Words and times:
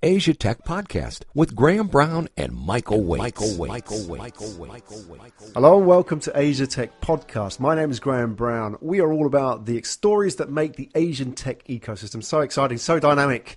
Asia 0.00 0.32
Tech 0.32 0.62
Podcast 0.62 1.22
with 1.34 1.56
Graham 1.56 1.88
Brown 1.88 2.28
and 2.36 2.52
Michael 2.52 3.00
Waitze. 3.00 3.18
Michael 3.18 3.48
Waitze. 3.48 3.68
Michael 3.68 3.98
Waitze. 3.98 4.68
Michael 4.68 4.98
Waitze. 4.98 5.52
Hello 5.54 5.78
and 5.78 5.88
welcome 5.88 6.20
to 6.20 6.38
Asia 6.38 6.68
Tech 6.68 7.00
Podcast. 7.00 7.58
My 7.58 7.74
name 7.74 7.90
is 7.90 7.98
Graham 7.98 8.36
Brown. 8.36 8.76
We 8.80 9.00
are 9.00 9.12
all 9.12 9.26
about 9.26 9.66
the 9.66 9.82
stories 9.82 10.36
that 10.36 10.52
make 10.52 10.76
the 10.76 10.88
Asian 10.94 11.32
tech 11.32 11.64
ecosystem 11.64 12.22
so 12.22 12.42
exciting, 12.42 12.78
so 12.78 13.00
dynamic. 13.00 13.56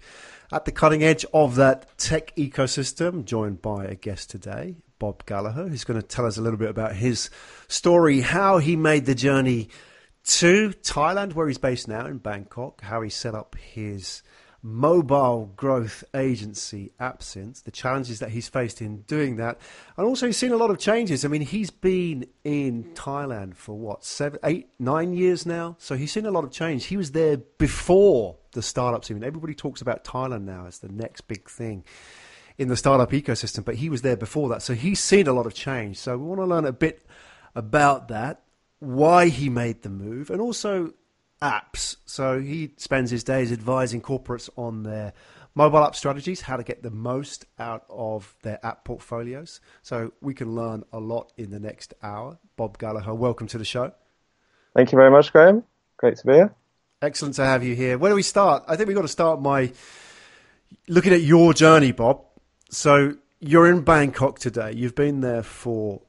At 0.51 0.65
the 0.65 0.71
cutting 0.71 1.03
edge 1.03 1.27
of 1.31 1.57
that 1.57 1.95
tech 1.99 2.35
ecosystem, 2.35 3.23
joined 3.23 3.61
by 3.61 3.85
a 3.85 3.93
guest 3.93 4.31
today, 4.31 4.77
Bob 4.97 5.23
Gallagher, 5.27 5.67
who's 5.67 5.83
going 5.83 6.01
to 6.01 6.07
tell 6.07 6.25
us 6.25 6.37
a 6.37 6.41
little 6.41 6.57
bit 6.57 6.71
about 6.71 6.95
his 6.95 7.29
story, 7.67 8.21
how 8.21 8.57
he 8.57 8.75
made 8.75 9.05
the 9.05 9.13
journey 9.13 9.69
to 10.23 10.69
Thailand, 10.81 11.33
where 11.33 11.47
he's 11.47 11.59
based 11.59 11.87
now 11.87 12.07
in 12.07 12.17
Bangkok, 12.17 12.81
how 12.81 13.03
he 13.03 13.11
set 13.11 13.35
up 13.35 13.55
his 13.59 14.23
mobile 14.63 15.51
growth 15.55 16.03
agency 16.13 16.91
AppSynth, 16.99 17.63
the 17.63 17.71
challenges 17.71 18.19
that 18.19 18.29
he's 18.29 18.47
faced 18.47 18.81
in 18.81 19.01
doing 19.01 19.37
that, 19.37 19.59
and 19.97 20.05
also 20.05 20.27
he's 20.27 20.37
seen 20.37 20.51
a 20.51 20.57
lot 20.57 20.69
of 20.69 20.77
changes. 20.77 21.25
I 21.25 21.27
mean, 21.27 21.41
he's 21.41 21.71
been 21.71 22.27
in 22.43 22.83
Thailand 22.93 23.55
for 23.55 23.77
what 23.77 24.05
seven, 24.05 24.39
eight, 24.43 24.69
nine 24.79 25.13
years 25.13 25.45
now, 25.45 25.75
so 25.79 25.95
he's 25.95 26.11
seen 26.11 26.25
a 26.25 26.31
lot 26.31 26.43
of 26.43 26.51
change. 26.51 26.85
He 26.85 26.97
was 26.97 27.11
there 27.11 27.37
before 27.37 28.37
the 28.51 28.61
startup 28.61 29.03
scene. 29.03 29.23
Everybody 29.23 29.55
talks 29.55 29.81
about 29.81 30.03
Thailand 30.03 30.43
now 30.43 30.65
as 30.67 30.79
the 30.79 30.89
next 30.89 31.21
big 31.21 31.49
thing 31.49 31.83
in 32.57 32.67
the 32.67 32.77
startup 32.77 33.11
ecosystem, 33.11 33.65
but 33.65 33.75
he 33.75 33.89
was 33.89 34.03
there 34.03 34.17
before 34.17 34.49
that, 34.49 34.61
so 34.61 34.73
he's 34.73 34.99
seen 34.99 35.27
a 35.27 35.33
lot 35.33 35.45
of 35.45 35.53
change. 35.53 35.97
So 35.97 36.17
we 36.17 36.25
want 36.25 36.41
to 36.41 36.45
learn 36.45 36.65
a 36.65 36.71
bit 36.71 37.05
about 37.55 38.09
that, 38.09 38.43
why 38.79 39.29
he 39.29 39.49
made 39.49 39.81
the 39.81 39.89
move, 39.89 40.29
and 40.29 40.39
also 40.39 40.93
apps. 41.41 41.97
So 42.05 42.39
he 42.39 42.73
spends 42.77 43.11
his 43.11 43.23
days 43.23 43.51
advising 43.51 44.01
corporates 44.01 44.49
on 44.55 44.83
their 44.83 45.13
mobile 45.55 45.83
app 45.83 45.95
strategies, 45.95 46.41
how 46.41 46.57
to 46.57 46.63
get 46.63 46.83
the 46.83 46.91
most 46.91 47.45
out 47.59 47.85
of 47.89 48.35
their 48.41 48.63
app 48.65 48.85
portfolios. 48.85 49.59
So 49.81 50.13
we 50.21 50.33
can 50.33 50.55
learn 50.55 50.83
a 50.93 50.99
lot 50.99 51.33
in 51.37 51.51
the 51.51 51.59
next 51.59 51.93
hour. 52.01 52.37
Bob 52.55 52.77
Gallagher, 52.77 53.13
welcome 53.13 53.47
to 53.47 53.57
the 53.57 53.65
show. 53.65 53.91
Thank 54.75 54.91
you 54.91 54.97
very 54.97 55.11
much, 55.11 55.31
Graham. 55.31 55.63
Great 55.97 56.17
to 56.17 56.27
be 56.27 56.33
here. 56.33 56.55
Excellent 57.01 57.35
to 57.35 57.45
have 57.45 57.63
you 57.63 57.75
here. 57.75 57.97
Where 57.97 58.11
do 58.11 58.15
we 58.15 58.23
start? 58.23 58.63
I 58.67 58.75
think 58.75 58.87
we've 58.87 58.95
got 58.95 59.01
to 59.01 59.07
start 59.07 59.41
by 59.41 59.73
looking 60.87 61.13
at 61.13 61.21
your 61.21 61.53
journey, 61.53 61.91
Bob. 61.91 62.23
So 62.69 63.15
you're 63.39 63.67
in 63.67 63.81
Bangkok 63.81 64.39
today. 64.39 64.73
You've 64.73 64.95
been 64.95 65.21
there 65.21 65.43
for 65.43 66.01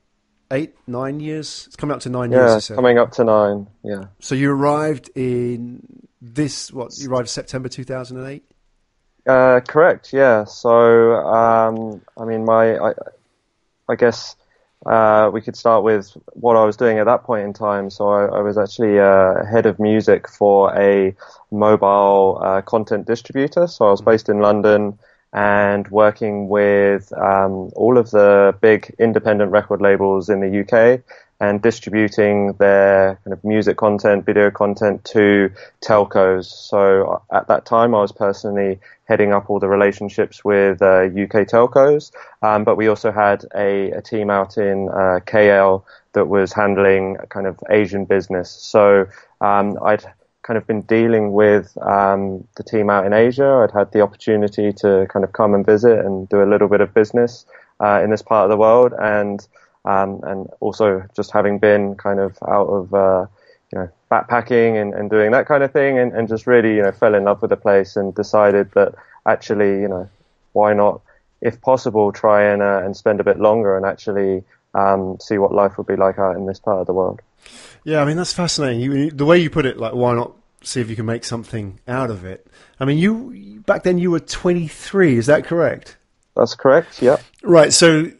eight, 0.52 0.76
nine 0.86 1.18
years. 1.18 1.64
It's 1.66 1.76
coming 1.76 1.94
up 1.94 2.02
to 2.02 2.10
nine 2.10 2.30
yeah, 2.30 2.50
years. 2.50 2.70
Yeah, 2.70 2.76
coming 2.76 2.98
up 2.98 3.10
to 3.12 3.24
nine. 3.24 3.66
Yeah. 3.82 4.04
So 4.20 4.34
you 4.34 4.52
arrived 4.52 5.10
in 5.16 5.82
this 6.20 6.72
what? 6.72 6.96
You 6.98 7.10
arrived 7.10 7.28
September 7.28 7.68
two 7.68 7.84
thousand 7.84 8.18
and 8.18 8.28
eight. 8.28 8.44
Uh, 9.26 9.60
correct. 9.66 10.12
Yeah. 10.12 10.44
So 10.44 11.14
um, 11.14 12.02
I 12.16 12.24
mean, 12.24 12.44
my 12.44 12.76
I, 12.76 12.94
I 13.88 13.96
guess 13.96 14.36
uh, 14.86 15.30
we 15.32 15.40
could 15.40 15.56
start 15.56 15.84
with 15.84 16.16
what 16.32 16.56
I 16.56 16.64
was 16.64 16.76
doing 16.76 16.98
at 16.98 17.06
that 17.06 17.24
point 17.24 17.44
in 17.44 17.52
time. 17.52 17.90
So 17.90 18.10
I, 18.10 18.26
I 18.26 18.40
was 18.40 18.58
actually 18.58 18.98
uh, 19.00 19.44
head 19.44 19.66
of 19.66 19.78
music 19.78 20.28
for 20.28 20.76
a 20.76 21.16
mobile 21.50 22.40
uh, 22.44 22.62
content 22.62 23.06
distributor. 23.06 23.66
So 23.66 23.86
I 23.86 23.90
was 23.90 24.00
mm-hmm. 24.00 24.10
based 24.10 24.28
in 24.28 24.40
London 24.40 24.98
and 25.32 25.88
working 25.88 26.48
with 26.48 27.12
um, 27.14 27.70
all 27.74 27.96
of 27.96 28.10
the 28.10 28.54
big 28.60 28.94
independent 28.98 29.50
record 29.50 29.80
labels 29.80 30.28
in 30.28 30.40
the 30.40 30.60
UK 30.60 31.02
and 31.42 31.60
distributing 31.60 32.52
their 32.58 33.18
kind 33.24 33.32
of 33.32 33.42
music 33.42 33.76
content, 33.76 34.24
video 34.24 34.48
content 34.48 35.04
to 35.04 35.50
telcos. 35.80 36.44
So 36.44 37.20
uh, 37.32 37.36
at 37.36 37.48
that 37.48 37.66
time, 37.66 37.96
I 37.96 38.00
was 38.00 38.12
personally 38.12 38.78
heading 39.06 39.32
up 39.32 39.50
all 39.50 39.58
the 39.58 39.68
relationships 39.68 40.44
with 40.44 40.80
uh, 40.80 41.06
UK 41.06 41.48
telcos, 41.48 42.12
um, 42.42 42.62
but 42.62 42.76
we 42.76 42.86
also 42.86 43.10
had 43.10 43.44
a, 43.56 43.90
a 43.90 44.00
team 44.00 44.30
out 44.30 44.56
in 44.56 44.88
uh, 44.88 45.18
KL 45.26 45.82
that 46.12 46.28
was 46.28 46.52
handling 46.52 47.16
kind 47.28 47.48
of 47.48 47.58
Asian 47.70 48.04
business. 48.04 48.48
So 48.50 49.06
um, 49.40 49.76
I'd 49.82 50.04
kind 50.42 50.58
of 50.58 50.66
been 50.66 50.82
dealing 50.82 51.32
with 51.32 51.76
um, 51.82 52.46
the 52.56 52.62
team 52.62 52.90
out 52.90 53.06
in 53.06 53.12
Asia. 53.12 53.64
I'd 53.64 53.76
had 53.76 53.92
the 53.92 54.00
opportunity 54.00 54.72
to 54.74 55.06
kind 55.08 55.24
of 55.24 55.32
come 55.32 55.54
and 55.54 55.64
visit 55.64 56.04
and 56.04 56.28
do 56.28 56.42
a 56.42 56.48
little 56.48 56.68
bit 56.68 56.80
of 56.80 56.92
business 56.92 57.46
uh, 57.80 58.00
in 58.02 58.10
this 58.10 58.22
part 58.22 58.44
of 58.44 58.50
the 58.50 58.56
world, 58.56 58.92
and 59.00 59.46
um, 59.84 60.20
and 60.24 60.48
also 60.60 61.04
just 61.14 61.30
having 61.30 61.58
been 61.58 61.94
kind 61.96 62.20
of 62.20 62.36
out 62.46 62.66
of 62.66 62.94
uh, 62.94 63.26
you 63.72 63.78
know 63.78 63.88
backpacking 64.10 64.80
and, 64.80 64.94
and 64.94 65.10
doing 65.10 65.30
that 65.30 65.46
kind 65.46 65.62
of 65.62 65.72
thing, 65.72 65.98
and, 65.98 66.12
and 66.12 66.28
just 66.28 66.46
really 66.46 66.74
you 66.76 66.82
know 66.82 66.92
fell 66.92 67.14
in 67.14 67.24
love 67.24 67.40
with 67.42 67.50
the 67.50 67.56
place 67.56 67.96
and 67.96 68.14
decided 68.14 68.70
that 68.72 68.94
actually 69.26 69.80
you 69.80 69.88
know 69.88 70.08
why 70.52 70.72
not 70.72 71.00
if 71.40 71.60
possible 71.60 72.12
try 72.12 72.42
and 72.42 72.62
uh, 72.62 72.80
and 72.84 72.96
spend 72.96 73.20
a 73.20 73.24
bit 73.24 73.38
longer 73.38 73.76
and 73.76 73.86
actually 73.86 74.42
um, 74.74 75.18
see 75.20 75.38
what 75.38 75.52
life 75.52 75.76
would 75.78 75.86
be 75.86 75.96
like 75.96 76.18
out 76.18 76.36
in 76.36 76.46
this 76.46 76.58
part 76.58 76.80
of 76.80 76.86
the 76.86 76.92
world. 76.92 77.20
Yeah, 77.84 78.00
I 78.00 78.04
mean 78.04 78.16
that's 78.16 78.32
fascinating. 78.32 78.80
You, 78.80 79.10
the 79.10 79.24
way 79.24 79.38
you 79.38 79.50
put 79.50 79.66
it, 79.66 79.78
like 79.78 79.94
why 79.94 80.14
not 80.14 80.36
see 80.62 80.80
if 80.80 80.88
you 80.88 80.96
can 80.96 81.06
make 81.06 81.24
something 81.24 81.80
out 81.88 82.10
of 82.10 82.24
it? 82.24 82.46
I 82.78 82.84
mean, 82.84 82.98
you 82.98 83.62
back 83.66 83.82
then 83.82 83.98
you 83.98 84.10
were 84.10 84.20
23. 84.20 85.16
Is 85.16 85.26
that 85.26 85.44
correct? 85.44 85.96
That's 86.36 86.54
correct. 86.54 87.02
Yeah. 87.02 87.18
Right. 87.42 87.72
So 87.72 88.10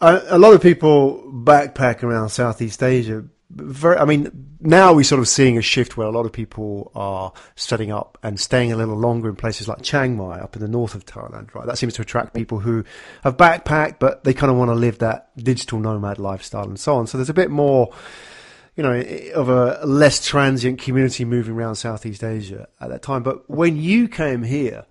a, 0.00 0.22
a 0.28 0.38
lot 0.38 0.54
of 0.54 0.62
people 0.62 1.22
backpack 1.32 2.02
around 2.02 2.30
Southeast 2.30 2.82
Asia 2.82 3.24
very, 3.50 3.96
I 3.96 4.04
mean, 4.04 4.56
now 4.60 4.92
we're 4.92 5.02
sort 5.02 5.18
of 5.18 5.26
seeing 5.28 5.58
a 5.58 5.62
shift 5.62 5.96
where 5.96 6.06
a 6.06 6.12
lot 6.12 6.24
of 6.24 6.32
people 6.32 6.92
are 6.94 7.32
setting 7.56 7.90
up 7.90 8.16
and 8.22 8.38
staying 8.38 8.70
a 8.72 8.76
little 8.76 8.96
longer 8.96 9.28
in 9.28 9.34
places 9.34 9.66
like 9.66 9.82
Chiang 9.82 10.16
Mai 10.16 10.38
up 10.38 10.54
in 10.54 10.62
the 10.62 10.68
north 10.68 10.94
of 10.94 11.04
Thailand, 11.04 11.52
right? 11.54 11.66
That 11.66 11.76
seems 11.76 11.94
to 11.94 12.02
attract 12.02 12.32
people 12.32 12.60
who 12.60 12.84
have 13.24 13.36
backpacked, 13.36 13.98
but 13.98 14.22
they 14.22 14.34
kind 14.34 14.52
of 14.52 14.56
want 14.56 14.68
to 14.70 14.74
live 14.74 14.98
that 14.98 15.30
digital 15.36 15.80
nomad 15.80 16.18
lifestyle 16.18 16.68
and 16.68 16.78
so 16.78 16.94
on. 16.94 17.06
So 17.08 17.18
there's 17.18 17.30
a 17.30 17.34
bit 17.34 17.50
more, 17.50 17.92
you 18.80 18.86
know, 18.86 19.32
of 19.34 19.50
a 19.50 19.84
less 19.84 20.26
transient 20.26 20.80
community 20.80 21.26
moving 21.26 21.54
around 21.54 21.74
Southeast 21.74 22.24
Asia 22.24 22.66
at 22.80 22.88
that 22.88 23.02
time. 23.02 23.22
But 23.22 23.48
when 23.50 23.76
you 23.76 24.08
came 24.08 24.42
here, 24.42 24.86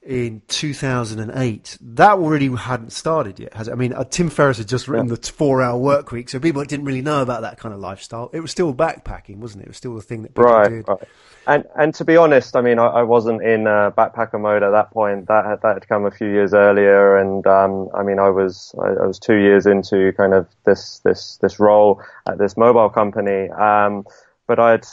in 0.00 0.42
2008. 0.48 1.78
That 1.80 2.12
already 2.12 2.54
hadn't 2.54 2.92
started 2.92 3.38
yet, 3.38 3.54
has 3.54 3.68
it? 3.68 3.72
I 3.72 3.74
mean, 3.74 3.94
uh, 3.94 4.04
Tim 4.04 4.28
Ferriss 4.28 4.58
had 4.58 4.68
just 4.68 4.86
written 4.86 5.08
yeah. 5.08 5.16
the 5.16 5.32
four-hour 5.32 5.78
work 5.78 6.12
week, 6.12 6.28
so 6.28 6.38
people 6.38 6.62
didn't 6.64 6.84
really 6.84 7.00
know 7.00 7.22
about 7.22 7.40
that 7.40 7.58
kind 7.58 7.74
of 7.74 7.80
lifestyle. 7.80 8.28
It 8.34 8.40
was 8.40 8.50
still 8.50 8.74
backpacking, 8.74 9.38
wasn't 9.38 9.62
it? 9.62 9.66
It 9.66 9.68
was 9.68 9.76
still 9.78 9.94
the 9.94 10.02
thing 10.02 10.22
that 10.22 10.34
people 10.34 10.44
right, 10.44 10.68
did. 10.68 10.88
Right. 10.88 11.08
And 11.46 11.64
and 11.76 11.94
to 11.96 12.04
be 12.04 12.16
honest, 12.16 12.56
I 12.56 12.62
mean, 12.62 12.78
I, 12.78 12.86
I 12.86 13.02
wasn't 13.02 13.42
in 13.42 13.66
uh, 13.66 13.90
backpacker 13.90 14.40
mode 14.40 14.62
at 14.62 14.70
that 14.70 14.90
point. 14.90 15.28
That 15.28 15.44
had, 15.44 15.60
that 15.62 15.74
had 15.74 15.88
come 15.88 16.06
a 16.06 16.10
few 16.10 16.28
years 16.28 16.54
earlier, 16.54 17.18
and 17.18 17.46
um, 17.46 17.90
I 17.94 18.02
mean, 18.02 18.18
I 18.18 18.30
was 18.30 18.74
I, 18.82 19.02
I, 19.02 19.06
was 19.06 19.18
two 19.18 19.36
years 19.36 19.66
into 19.66 20.12
kind 20.12 20.32
of 20.32 20.48
this 20.64 21.00
this 21.00 21.38
this 21.42 21.60
role 21.60 22.02
at 22.26 22.38
this 22.38 22.56
mobile 22.56 22.88
company. 22.88 23.50
Um, 23.50 24.06
but 24.46 24.58
I'd 24.58 24.86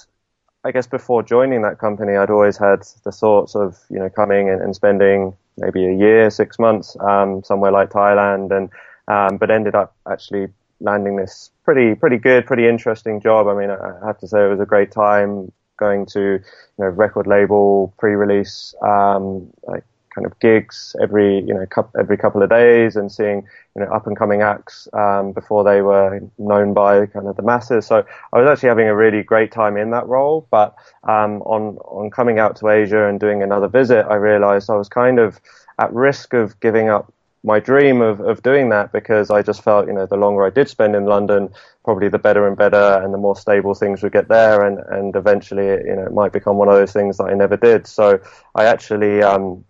I 0.65 0.71
guess 0.71 0.87
before 0.87 1.23
joining 1.23 1.61
that 1.61 1.79
company, 1.79 2.17
I'd 2.17 2.29
always 2.29 2.57
had 2.57 2.83
the 3.05 3.13
thoughts 3.13 3.55
of 3.55 3.79
you 3.89 3.99
know 3.99 4.09
coming 4.09 4.49
and, 4.49 4.61
and 4.61 4.75
spending 4.75 5.33
maybe 5.57 5.85
a 5.85 5.93
year, 5.95 6.29
six 6.29 6.59
months 6.59 6.97
um, 6.99 7.43
somewhere 7.45 7.71
like 7.71 7.91
Thailand, 7.91 8.51
and 8.51 8.69
um, 9.07 9.37
but 9.37 9.51
ended 9.51 9.75
up 9.75 9.95
actually 10.09 10.47
landing 10.81 11.15
this 11.15 11.51
pretty 11.63 11.95
pretty 11.95 12.17
good, 12.17 12.45
pretty 12.45 12.67
interesting 12.67 13.21
job. 13.21 13.47
I 13.47 13.53
mean, 13.53 13.69
I 13.69 14.05
have 14.05 14.19
to 14.19 14.27
say 14.27 14.43
it 14.43 14.49
was 14.49 14.59
a 14.59 14.65
great 14.65 14.91
time 14.91 15.53
going 15.81 16.05
to 16.05 16.21
you 16.21 16.79
know 16.79 16.91
record 17.05 17.27
label 17.27 17.93
pre-release 17.97 18.73
um, 18.81 19.51
like 19.67 19.83
kind 20.13 20.25
of 20.27 20.37
gigs 20.39 20.95
every 21.01 21.39
you 21.39 21.53
know 21.53 21.65
every 21.97 22.17
couple 22.17 22.43
of 22.43 22.49
days 22.49 22.95
and 22.95 23.11
seeing 23.11 23.37
you 23.75 23.81
know 23.81 23.89
up 23.91 24.05
and 24.07 24.17
coming 24.17 24.41
acts 24.41 24.87
um, 24.93 25.31
before 25.31 25.63
they 25.63 25.81
were 25.81 26.19
known 26.37 26.73
by 26.73 27.05
kind 27.05 27.27
of 27.27 27.35
the 27.37 27.41
masses. 27.41 27.85
So 27.85 28.05
I 28.33 28.39
was 28.39 28.47
actually 28.47 28.69
having 28.69 28.87
a 28.87 28.95
really 28.95 29.23
great 29.23 29.51
time 29.51 29.77
in 29.77 29.91
that 29.91 30.07
role. 30.07 30.47
But 30.51 30.75
um, 31.03 31.41
on 31.43 31.77
on 31.99 32.09
coming 32.11 32.39
out 32.39 32.55
to 32.57 32.69
Asia 32.69 33.07
and 33.07 33.19
doing 33.19 33.41
another 33.41 33.67
visit, 33.67 34.05
I 34.05 34.15
realised 34.15 34.69
I 34.69 34.75
was 34.75 34.89
kind 34.89 35.19
of 35.19 35.39
at 35.79 35.93
risk 35.93 36.33
of 36.33 36.59
giving 36.59 36.89
up 36.89 37.13
my 37.43 37.59
dream 37.59 38.01
of, 38.01 38.19
of 38.19 38.43
doing 38.43 38.69
that 38.69 38.91
because 38.91 39.31
I 39.31 39.41
just 39.41 39.63
felt, 39.63 39.87
you 39.87 39.93
know, 39.93 40.05
the 40.05 40.15
longer 40.15 40.45
I 40.45 40.51
did 40.51 40.69
spend 40.69 40.95
in 40.95 41.05
London, 41.05 41.49
probably 41.83 42.07
the 42.07 42.19
better 42.19 42.47
and 42.47 42.55
better 42.55 43.01
and 43.03 43.13
the 43.13 43.17
more 43.17 43.35
stable 43.35 43.73
things 43.73 44.03
would 44.03 44.11
get 44.11 44.27
there. 44.27 44.63
And, 44.63 44.77
and 44.77 45.15
eventually, 45.15 45.65
you 45.65 45.95
know, 45.95 46.05
it 46.05 46.13
might 46.13 46.33
become 46.33 46.57
one 46.57 46.67
of 46.67 46.75
those 46.75 46.93
things 46.93 47.17
that 47.17 47.25
I 47.25 47.33
never 47.33 47.57
did. 47.57 47.87
So 47.87 48.19
I 48.53 48.65
actually, 48.65 49.23
um, 49.23 49.65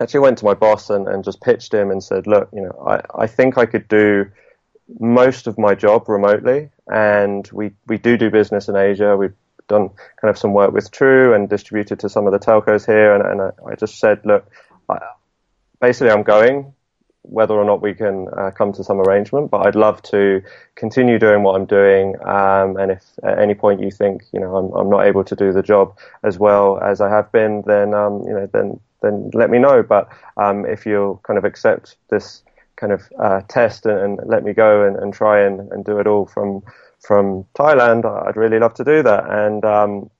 actually 0.00 0.20
went 0.20 0.38
to 0.38 0.44
my 0.44 0.54
boss 0.54 0.90
and, 0.90 1.08
and 1.08 1.24
just 1.24 1.40
pitched 1.40 1.72
him 1.72 1.90
and 1.90 2.02
said, 2.02 2.26
look, 2.26 2.48
you 2.52 2.60
know, 2.60 2.84
I, 2.86 3.22
I 3.22 3.26
think 3.26 3.56
I 3.56 3.66
could 3.66 3.88
do 3.88 4.26
most 5.00 5.46
of 5.46 5.58
my 5.58 5.74
job 5.74 6.08
remotely, 6.08 6.70
and 6.86 7.48
we, 7.52 7.72
we 7.86 7.98
do 7.98 8.16
do 8.16 8.30
business 8.30 8.68
in 8.68 8.76
Asia. 8.76 9.16
We've 9.16 9.34
done 9.68 9.90
kind 10.20 10.30
of 10.30 10.38
some 10.38 10.52
work 10.52 10.72
with 10.72 10.90
True 10.90 11.34
and 11.34 11.48
distributed 11.48 11.98
to 12.00 12.08
some 12.08 12.26
of 12.26 12.32
the 12.32 12.38
telcos 12.38 12.86
here, 12.86 13.14
and, 13.14 13.26
and 13.26 13.40
I, 13.40 13.72
I 13.72 13.74
just 13.74 13.98
said, 13.98 14.20
look, 14.24 14.48
I, 14.88 14.98
basically 15.80 16.10
I'm 16.10 16.22
going, 16.22 16.72
whether 17.28 17.54
or 17.54 17.64
not 17.64 17.82
we 17.82 17.94
can 17.94 18.28
uh, 18.36 18.50
come 18.50 18.72
to 18.72 18.84
some 18.84 19.00
arrangement. 19.00 19.50
But 19.50 19.66
I'd 19.66 19.74
love 19.74 20.02
to 20.04 20.42
continue 20.74 21.18
doing 21.18 21.42
what 21.42 21.56
I'm 21.56 21.66
doing. 21.66 22.14
Um, 22.24 22.76
and 22.76 22.92
if 22.92 23.04
at 23.22 23.38
any 23.38 23.54
point 23.54 23.80
you 23.80 23.90
think, 23.90 24.24
you 24.32 24.40
know, 24.40 24.56
I'm, 24.56 24.72
I'm 24.72 24.90
not 24.90 25.06
able 25.06 25.24
to 25.24 25.36
do 25.36 25.52
the 25.52 25.62
job 25.62 25.96
as 26.22 26.38
well 26.38 26.78
as 26.80 27.00
I 27.00 27.08
have 27.08 27.30
been, 27.32 27.62
then, 27.66 27.94
um, 27.94 28.22
you 28.26 28.34
know, 28.34 28.48
then 28.52 28.80
then 29.02 29.30
let 29.34 29.50
me 29.50 29.58
know. 29.58 29.82
But 29.82 30.08
um, 30.36 30.64
if 30.66 30.86
you'll 30.86 31.18
kind 31.18 31.38
of 31.38 31.44
accept 31.44 31.96
this 32.10 32.42
kind 32.76 32.92
of 32.92 33.02
uh, 33.18 33.40
test 33.48 33.86
and, 33.86 34.18
and, 34.18 34.28
let 34.28 34.44
me 34.44 34.52
go 34.52 34.86
and, 34.86 34.96
and 34.96 35.12
try 35.12 35.42
and, 35.42 35.72
and, 35.72 35.84
do 35.84 35.98
it 35.98 36.06
all 36.06 36.26
from 36.26 36.62
from 37.00 37.44
Thailand, 37.58 38.04
I'd 38.04 38.36
really 38.36 38.58
love 38.58 38.74
to 38.74 38.84
do 38.84 39.02
that. 39.02 39.30
And 39.30 39.64
um, 39.64 40.10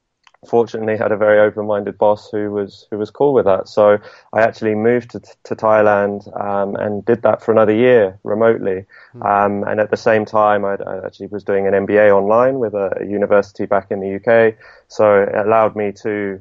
fortunately, 0.48 0.96
had 0.96 1.12
a 1.12 1.16
very 1.16 1.38
open-minded 1.38 1.98
boss 1.98 2.30
who 2.30 2.50
was 2.50 2.86
who 2.90 2.98
was 2.98 3.10
cool 3.10 3.32
with 3.32 3.44
that. 3.44 3.68
So 3.68 3.98
I 4.32 4.42
actually 4.42 4.74
moved 4.74 5.10
to, 5.10 5.20
to 5.20 5.56
Thailand 5.56 6.28
um, 6.40 6.76
and 6.76 7.04
did 7.04 7.22
that 7.22 7.42
for 7.42 7.52
another 7.52 7.74
year 7.74 8.18
remotely. 8.24 8.84
Mm. 9.14 9.70
and 9.70 9.80
at 9.80 9.90
the 9.90 9.96
same 9.96 10.24
time, 10.24 10.64
I'd, 10.64 10.82
i 10.82 11.04
actually 11.04 11.28
was 11.28 11.44
doing 11.44 11.66
an 11.66 11.72
MBA 11.86 12.10
online 12.10 12.58
with 12.58 12.74
a, 12.74 12.98
a, 13.00 13.06
university 13.06 13.66
back 13.66 13.90
in 13.90 14.00
the 14.00 14.16
UK. 14.16 14.54
So 14.88 15.22
it 15.22 15.34
allowed 15.34 15.76
me 15.76 15.92
to 16.02 16.40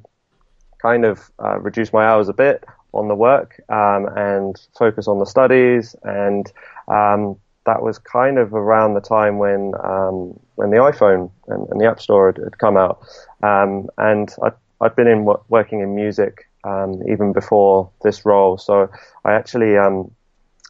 kind 0.81 1.05
of 1.05 1.31
uh, 1.43 1.59
reduce 1.59 1.93
my 1.93 2.05
hours 2.05 2.29
a 2.29 2.33
bit 2.33 2.63
on 2.93 3.07
the 3.07 3.15
work 3.15 3.61
um, 3.69 4.07
and 4.15 4.59
focus 4.77 5.07
on 5.07 5.19
the 5.19 5.25
studies 5.25 5.95
and 6.03 6.51
um, 6.87 7.37
that 7.65 7.81
was 7.81 7.97
kind 7.97 8.37
of 8.37 8.53
around 8.53 8.93
the 8.93 9.01
time 9.01 9.37
when 9.37 9.73
um, 9.83 10.39
when 10.55 10.69
the 10.69 10.77
iPhone 10.77 11.31
and, 11.47 11.67
and, 11.69 11.81
the 11.81 11.85
App 11.85 11.99
Store 11.99 12.27
had, 12.27 12.37
had 12.43 12.57
come 12.57 12.77
out, 12.77 13.05
um, 13.43 13.89
and 13.97 14.33
I, 14.43 14.51
I'd 14.81 14.95
been 14.95 15.07
in 15.07 15.25
working 15.49 15.81
in 15.81 15.95
music 15.95 16.49
um, 16.63 17.01
even 17.07 17.33
before 17.33 17.89
this 18.03 18.25
role. 18.25 18.57
So 18.57 18.89
I 19.23 19.33
actually 19.33 19.77
um, 19.77 20.11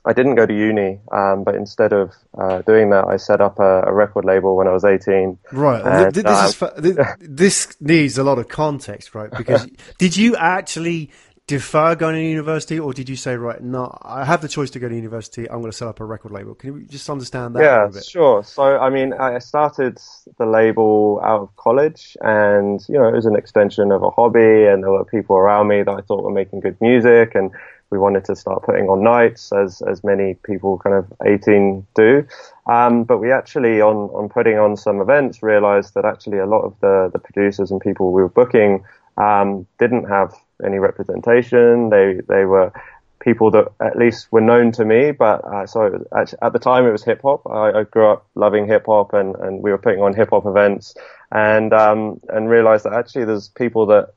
I 0.05 0.13
didn't 0.13 0.35
go 0.35 0.45
to 0.45 0.53
uni, 0.53 0.99
um, 1.11 1.43
but 1.43 1.55
instead 1.55 1.91
of 1.91 2.13
uh, 2.37 2.61
doing 2.61 2.91
that, 2.91 3.05
I 3.07 3.17
set 3.17 3.41
up 3.41 3.59
a, 3.59 3.83
a, 3.83 3.93
record 3.93 4.23
label 4.23 4.55
when 4.55 4.67
I 4.67 4.71
was 4.71 4.85
18. 4.85 5.37
Right. 5.51 5.83
And, 5.83 6.13
this, 6.13 6.61
um, 6.61 6.69
is, 6.83 6.99
this 7.19 7.77
needs 7.81 8.17
a 8.19 8.23
lot 8.23 8.37
of 8.37 8.47
context, 8.47 9.15
right? 9.15 9.31
Because 9.31 9.67
did 9.97 10.15
you 10.15 10.35
actually 10.35 11.09
defer 11.47 11.95
going 11.95 12.15
to 12.15 12.21
university, 12.21 12.79
or 12.79 12.91
did 12.91 13.07
you 13.07 13.15
say, 13.15 13.35
right, 13.35 13.61
no, 13.61 13.95
I 14.01 14.25
have 14.25 14.41
the 14.41 14.47
choice 14.47 14.71
to 14.71 14.79
go 14.79 14.89
to 14.89 14.95
university. 14.95 15.47
I'm 15.49 15.59
going 15.59 15.71
to 15.71 15.77
set 15.77 15.87
up 15.87 15.99
a 15.99 16.05
record 16.05 16.31
label. 16.31 16.55
Can 16.55 16.73
you 16.73 16.85
just 16.87 17.07
understand 17.09 17.55
that? 17.55 17.63
Yeah, 17.63 18.01
sure. 18.01 18.43
So, 18.43 18.63
I 18.63 18.89
mean, 18.89 19.13
I 19.13 19.37
started 19.39 19.99
the 20.37 20.45
label 20.47 21.21
out 21.23 21.41
of 21.41 21.55
college, 21.55 22.17
and 22.21 22.83
you 22.89 22.95
know, 22.95 23.07
it 23.07 23.13
was 23.13 23.27
an 23.27 23.35
extension 23.35 23.91
of 23.91 24.01
a 24.01 24.09
hobby, 24.09 24.65
and 24.65 24.83
there 24.83 24.91
were 24.91 25.05
people 25.05 25.35
around 25.35 25.67
me 25.67 25.83
that 25.83 25.91
I 25.91 26.01
thought 26.01 26.23
were 26.23 26.31
making 26.31 26.61
good 26.61 26.79
music, 26.81 27.35
and 27.35 27.51
we 27.91 27.99
wanted 27.99 28.25
to 28.25 28.35
start 28.35 28.63
putting 28.63 28.89
on 28.89 29.03
nights, 29.03 29.51
as 29.51 29.83
as 29.83 30.03
many 30.03 30.33
people 30.43 30.79
kind 30.79 30.95
of 30.95 31.13
18 31.23 31.85
do. 31.93 32.25
Um, 32.65 33.03
but 33.03 33.19
we 33.19 33.31
actually, 33.31 33.81
on 33.81 34.09
on 34.15 34.29
putting 34.29 34.57
on 34.57 34.75
some 34.75 34.99
events, 34.99 35.43
realised 35.43 35.93
that 35.93 36.05
actually 36.05 36.39
a 36.39 36.47
lot 36.47 36.61
of 36.61 36.73
the 36.81 37.11
the 37.13 37.19
producers 37.19 37.69
and 37.69 37.79
people 37.79 38.11
we 38.11 38.23
were 38.23 38.29
booking 38.29 38.83
um, 39.17 39.67
didn't 39.77 40.05
have 40.05 40.33
any 40.63 40.79
representation. 40.79 41.89
They 41.89 42.21
they 42.27 42.45
were 42.45 42.71
people 43.19 43.49
that 43.51 43.67
at 43.79 43.97
least 43.97 44.31
were 44.31 44.41
known 44.41 44.71
to 44.73 44.85
me. 44.85 45.11
But 45.11 45.43
uh, 45.43 45.65
so 45.65 46.05
actually, 46.15 46.39
at 46.41 46.53
the 46.53 46.59
time 46.59 46.85
it 46.85 46.91
was 46.91 47.03
hip 47.03 47.21
hop. 47.23 47.41
I, 47.47 47.79
I, 47.79 47.83
grew 47.83 48.07
up 48.07 48.27
loving 48.35 48.67
hip 48.67 48.85
hop, 48.85 49.13
and, 49.13 49.35
and 49.37 49.61
we 49.63 49.71
were 49.71 49.77
putting 49.77 50.01
on 50.01 50.13
hip 50.13 50.29
hop 50.29 50.45
events, 50.45 50.95
and 51.31 51.73
um, 51.73 52.21
and 52.29 52.49
realized 52.49 52.85
that 52.85 52.93
actually 52.93 53.25
there's 53.25 53.49
people 53.49 53.87
that 53.87 54.13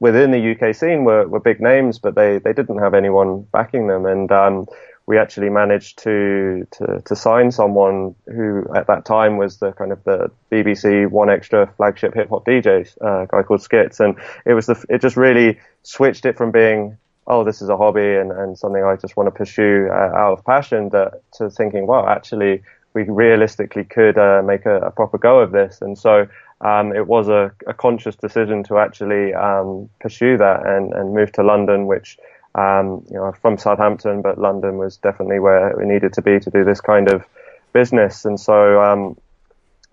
within 0.00 0.30
the 0.30 0.52
UK 0.52 0.74
scene 0.74 1.04
were, 1.04 1.28
were 1.28 1.40
big 1.40 1.60
names, 1.60 1.98
but 1.98 2.14
they, 2.14 2.38
they 2.38 2.54
didn't 2.54 2.78
have 2.78 2.94
anyone 2.94 3.42
backing 3.52 3.86
them, 3.86 4.06
and 4.06 4.32
um, 4.32 4.66
we 5.10 5.18
actually 5.18 5.50
managed 5.50 5.98
to, 5.98 6.64
to 6.70 7.02
to 7.04 7.16
sign 7.16 7.50
someone 7.50 8.14
who 8.26 8.64
at 8.76 8.86
that 8.86 9.04
time 9.04 9.38
was 9.38 9.58
the 9.58 9.72
kind 9.72 9.90
of 9.90 10.04
the 10.04 10.30
BBC 10.52 11.08
1Xtra 11.08 11.74
flagship 11.74 12.14
hip 12.14 12.28
hop 12.28 12.44
DJ, 12.46 12.88
uh, 13.02 13.22
a 13.22 13.26
guy 13.26 13.42
called 13.42 13.58
Skitz, 13.58 13.98
and 13.98 14.14
it 14.46 14.54
was 14.54 14.66
the 14.66 14.84
it 14.88 15.00
just 15.00 15.16
really 15.16 15.58
switched 15.82 16.26
it 16.26 16.36
from 16.36 16.52
being 16.52 16.96
oh 17.26 17.42
this 17.42 17.60
is 17.60 17.68
a 17.68 17.76
hobby 17.76 18.14
and, 18.20 18.30
and 18.30 18.56
something 18.56 18.84
I 18.84 18.94
just 18.94 19.16
want 19.16 19.26
to 19.26 19.32
pursue 19.32 19.88
uh, 19.90 20.12
out 20.22 20.38
of 20.38 20.44
passion 20.44 20.90
that 20.90 21.22
to 21.38 21.50
thinking 21.50 21.88
well 21.88 22.06
actually 22.06 22.62
we 22.94 23.02
realistically 23.02 23.82
could 23.82 24.16
uh, 24.16 24.42
make 24.44 24.64
a, 24.64 24.76
a, 24.78 24.90
proper 24.92 25.18
go 25.18 25.40
of 25.40 25.50
this, 25.50 25.82
and 25.82 25.98
so. 25.98 26.28
Um, 26.62 26.94
it 26.94 27.06
was 27.06 27.28
a, 27.28 27.52
a, 27.66 27.72
conscious 27.72 28.16
decision 28.16 28.62
to 28.64 28.76
actually 28.76 29.32
um, 29.32 29.88
pursue 29.98 30.36
that 30.36 30.66
and, 30.66 30.92
and 30.92 31.14
move 31.14 31.32
to 31.32 31.42
London, 31.42 31.86
which 31.86 32.18
um, 32.54 33.04
you 33.10 33.16
know, 33.16 33.32
from 33.40 33.58
Southampton, 33.58 34.22
but 34.22 34.38
London 34.38 34.78
was 34.78 34.96
definitely 34.96 35.38
where 35.38 35.74
we 35.76 35.84
needed 35.84 36.12
to 36.14 36.22
be 36.22 36.40
to 36.40 36.50
do 36.50 36.64
this 36.64 36.80
kind 36.80 37.08
of 37.08 37.24
business. 37.72 38.24
And 38.24 38.38
so 38.38 38.82
um, 38.82 39.16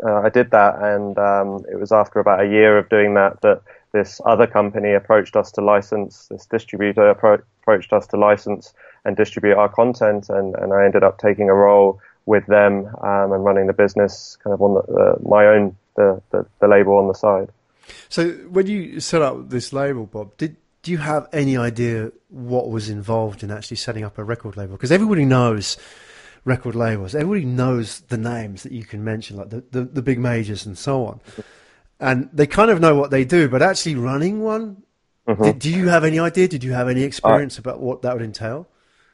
uh, 0.04 0.22
I 0.22 0.30
did 0.30 0.52
that, 0.52 0.82
and 0.82 1.18
um, 1.18 1.66
it 1.72 1.80
was 1.80 1.92
after 1.92 2.20
about 2.20 2.44
a 2.44 2.48
year 2.48 2.78
of 2.78 2.90
doing 2.90 3.14
that 3.16 3.42
that 3.42 3.62
this 3.94 4.22
other 4.26 4.48
company 4.48 4.94
approached 4.94 5.36
us 5.36 5.52
to 5.54 5.62
license. 5.62 6.28
This 6.30 6.46
distributor 6.46 7.14
appro- 7.14 7.44
approached 7.62 7.94
us 7.94 8.08
to 8.08 8.18
license 8.18 8.74
and 9.06 9.16
distribute 9.16 9.56
our 9.56 9.70
content, 9.70 10.30
and, 10.30 10.56
and 10.56 10.74
I 10.74 10.86
ended 10.86 11.04
up 11.04 11.20
taking 11.20 11.50
a 11.50 11.54
role 11.54 12.00
with 12.26 12.46
them 12.48 12.88
um, 13.02 13.32
and 13.32 13.46
running 13.46 13.68
the 13.68 13.74
business 13.74 14.38
kind 14.44 14.54
of 14.54 14.62
on 14.62 14.74
the, 14.74 14.94
uh, 14.94 15.16
my 15.22 15.46
own 15.46 15.78
the, 15.96 16.22
the, 16.32 16.46
the 16.60 16.68
label 16.68 16.98
on 16.98 17.08
the 17.08 17.14
side. 17.14 17.50
So 18.10 18.32
when 18.50 18.68
you 18.68 19.00
set 19.00 19.22
up 19.22 19.50
this 19.50 19.72
label, 19.72 20.06
Bob, 20.06 20.36
did 20.38 20.58
do 20.88 20.94
you 20.94 21.00
have 21.00 21.28
any 21.34 21.58
idea 21.58 22.14
what 22.30 22.70
was 22.70 22.88
involved 22.88 23.44
in 23.44 23.52
actually 23.52 23.76
setting 23.76 24.06
up 24.06 24.18
a 24.18 24.24
record 24.24 24.56
label? 24.56 24.72
Because 24.78 24.90
everybody 24.90 25.26
knows 25.26 25.76
record 26.46 26.76
labels. 26.76 27.14
Everybody 27.14 27.44
knows 27.44 28.00
the 28.08 28.18
names 28.18 28.64
that 28.64 28.72
you 28.72 28.86
can 28.86 29.04
mention, 29.04 29.36
like 29.36 29.50
the, 29.50 29.66
the, 29.70 29.82
the, 29.84 30.02
big 30.02 30.18
majors 30.18 30.66
and 30.66 30.78
so 30.78 31.06
on. 31.06 31.20
And 32.00 32.30
they 32.32 32.48
kind 32.48 32.72
of 32.72 32.80
know 32.80 32.96
what 32.96 33.12
they 33.12 33.26
do, 33.26 33.50
but 33.50 33.62
actually 33.62 33.96
running 33.96 34.40
one, 34.40 34.82
mm-hmm. 35.28 35.44
did, 35.44 35.60
do 35.60 35.70
you 35.72 35.90
have 35.90 36.06
any 36.06 36.20
idea? 36.20 36.48
Did 36.48 36.64
you 36.64 36.72
have 36.72 36.88
any 36.88 37.04
experience 37.04 37.58
about 37.58 37.82
what 37.82 38.04
that 38.04 38.14
would 38.14 38.24
entail? 38.24 38.66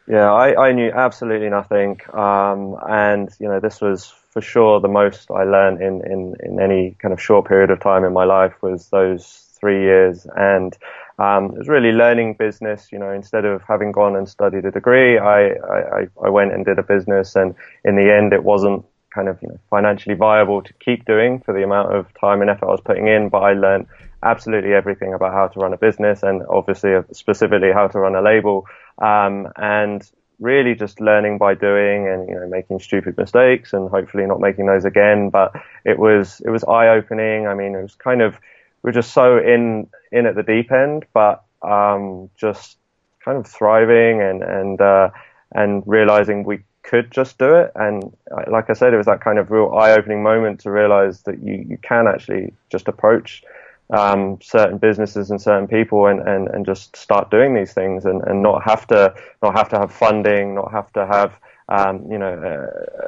Yeah, 0.07 0.31
I, 0.31 0.67
I 0.67 0.73
knew 0.73 0.91
absolutely 0.91 1.49
nothing. 1.49 1.99
Um, 2.13 2.77
and, 2.87 3.31
you 3.39 3.47
know, 3.47 3.59
this 3.59 3.81
was 3.81 4.13
for 4.29 4.41
sure 4.41 4.79
the 4.79 4.89
most 4.89 5.31
I 5.31 5.43
learned 5.43 5.81
in, 5.81 6.05
in, 6.05 6.35
in 6.43 6.59
any 6.59 6.97
kind 6.99 7.13
of 7.13 7.19
short 7.19 7.47
period 7.47 7.71
of 7.71 7.79
time 7.79 8.03
in 8.03 8.13
my 8.13 8.25
life 8.25 8.53
was 8.61 8.89
those 8.89 9.47
three 9.59 9.81
years. 9.81 10.27
And 10.35 10.77
um, 11.19 11.45
it 11.51 11.57
was 11.59 11.67
really 11.67 11.91
learning 11.91 12.35
business. 12.35 12.89
You 12.91 12.99
know, 12.99 13.11
instead 13.11 13.45
of 13.45 13.61
having 13.67 13.91
gone 13.91 14.15
and 14.15 14.27
studied 14.27 14.65
a 14.65 14.71
degree, 14.71 15.17
I, 15.17 15.49
I, 15.49 16.07
I 16.23 16.29
went 16.29 16.53
and 16.53 16.65
did 16.65 16.79
a 16.79 16.83
business, 16.83 17.35
and 17.35 17.55
in 17.85 17.95
the 17.95 18.13
end, 18.13 18.33
it 18.33 18.43
wasn't 18.43 18.85
kind 19.13 19.29
of 19.29 19.37
you 19.41 19.49
know, 19.49 19.59
financially 19.69 20.15
viable 20.15 20.63
to 20.63 20.73
keep 20.73 21.05
doing 21.05 21.39
for 21.39 21.53
the 21.53 21.63
amount 21.63 21.95
of 21.95 22.07
time 22.19 22.41
and 22.41 22.49
effort 22.49 22.67
I 22.67 22.71
was 22.71 22.81
putting 22.81 23.07
in. 23.07 23.29
But 23.29 23.39
I 23.39 23.53
learned 23.53 23.87
absolutely 24.23 24.73
everything 24.73 25.13
about 25.13 25.33
how 25.33 25.47
to 25.47 25.59
run 25.59 25.73
a 25.73 25.77
business, 25.77 26.23
and 26.23 26.43
obviously 26.49 26.95
uh, 26.95 27.03
specifically 27.11 27.71
how 27.71 27.87
to 27.87 27.99
run 27.99 28.15
a 28.15 28.21
label, 28.21 28.65
um, 28.99 29.47
and 29.57 30.09
really 30.39 30.73
just 30.73 30.99
learning 30.99 31.37
by 31.37 31.53
doing 31.53 32.07
and 32.07 32.27
you 32.27 32.35
know 32.35 32.47
making 32.47 32.79
stupid 32.79 33.15
mistakes 33.17 33.71
and 33.71 33.89
hopefully 33.89 34.25
not 34.25 34.39
making 34.39 34.65
those 34.65 34.83
again 34.83 35.29
but 35.29 35.53
it 35.85 35.97
was 35.99 36.41
it 36.45 36.49
was 36.49 36.63
eye 36.65 36.89
opening 36.89 37.47
i 37.47 37.53
mean 37.53 37.75
it 37.75 37.81
was 37.81 37.95
kind 37.95 38.21
of 38.21 38.35
we 38.83 38.89
are 38.89 38.93
just 38.93 39.13
so 39.13 39.37
in 39.37 39.87
in 40.11 40.25
at 40.25 40.35
the 40.35 40.43
deep 40.43 40.71
end, 40.71 41.05
but 41.13 41.43
um, 41.61 42.29
just 42.37 42.77
kind 43.23 43.37
of 43.37 43.47
thriving 43.47 44.21
and 44.21 44.43
and 44.43 44.81
uh, 44.81 45.09
and 45.53 45.83
realizing 45.85 46.43
we 46.43 46.59
could 46.83 47.09
just 47.11 47.37
do 47.37 47.55
it. 47.55 47.71
And 47.75 48.15
uh, 48.31 48.43
like 48.51 48.69
I 48.69 48.73
said, 48.73 48.93
it 48.93 48.97
was 48.97 49.05
that 49.05 49.21
kind 49.21 49.39
of 49.39 49.49
real 49.49 49.73
eye 49.73 49.91
opening 49.91 50.21
moment 50.21 50.59
to 50.61 50.71
realize 50.71 51.21
that 51.23 51.41
you 51.41 51.65
you 51.67 51.77
can 51.77 52.07
actually 52.07 52.53
just 52.69 52.87
approach 52.87 53.43
um, 53.89 54.39
certain 54.41 54.77
businesses 54.77 55.31
and 55.31 55.41
certain 55.41 55.67
people 55.67 56.07
and, 56.07 56.19
and, 56.27 56.47
and 56.49 56.65
just 56.65 56.95
start 56.95 57.29
doing 57.29 57.53
these 57.53 57.73
things 57.73 58.05
and, 58.05 58.21
and 58.23 58.41
not 58.41 58.63
have 58.63 58.87
to 58.87 59.13
not 59.41 59.55
have 59.55 59.69
to 59.69 59.79
have 59.79 59.91
funding, 59.91 60.55
not 60.55 60.71
have 60.71 60.91
to 60.93 61.05
have 61.05 61.39
um, 61.69 62.11
you 62.11 62.17
know 62.17 62.33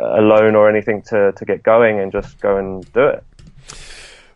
a, 0.02 0.20
a 0.20 0.22
loan 0.22 0.56
or 0.56 0.70
anything 0.70 1.02
to, 1.04 1.34
to 1.34 1.46
get 1.46 1.64
going 1.64 2.00
and 2.00 2.12
just 2.12 2.40
go 2.40 2.58
and 2.58 2.92
do 2.94 3.08
it. 3.08 3.24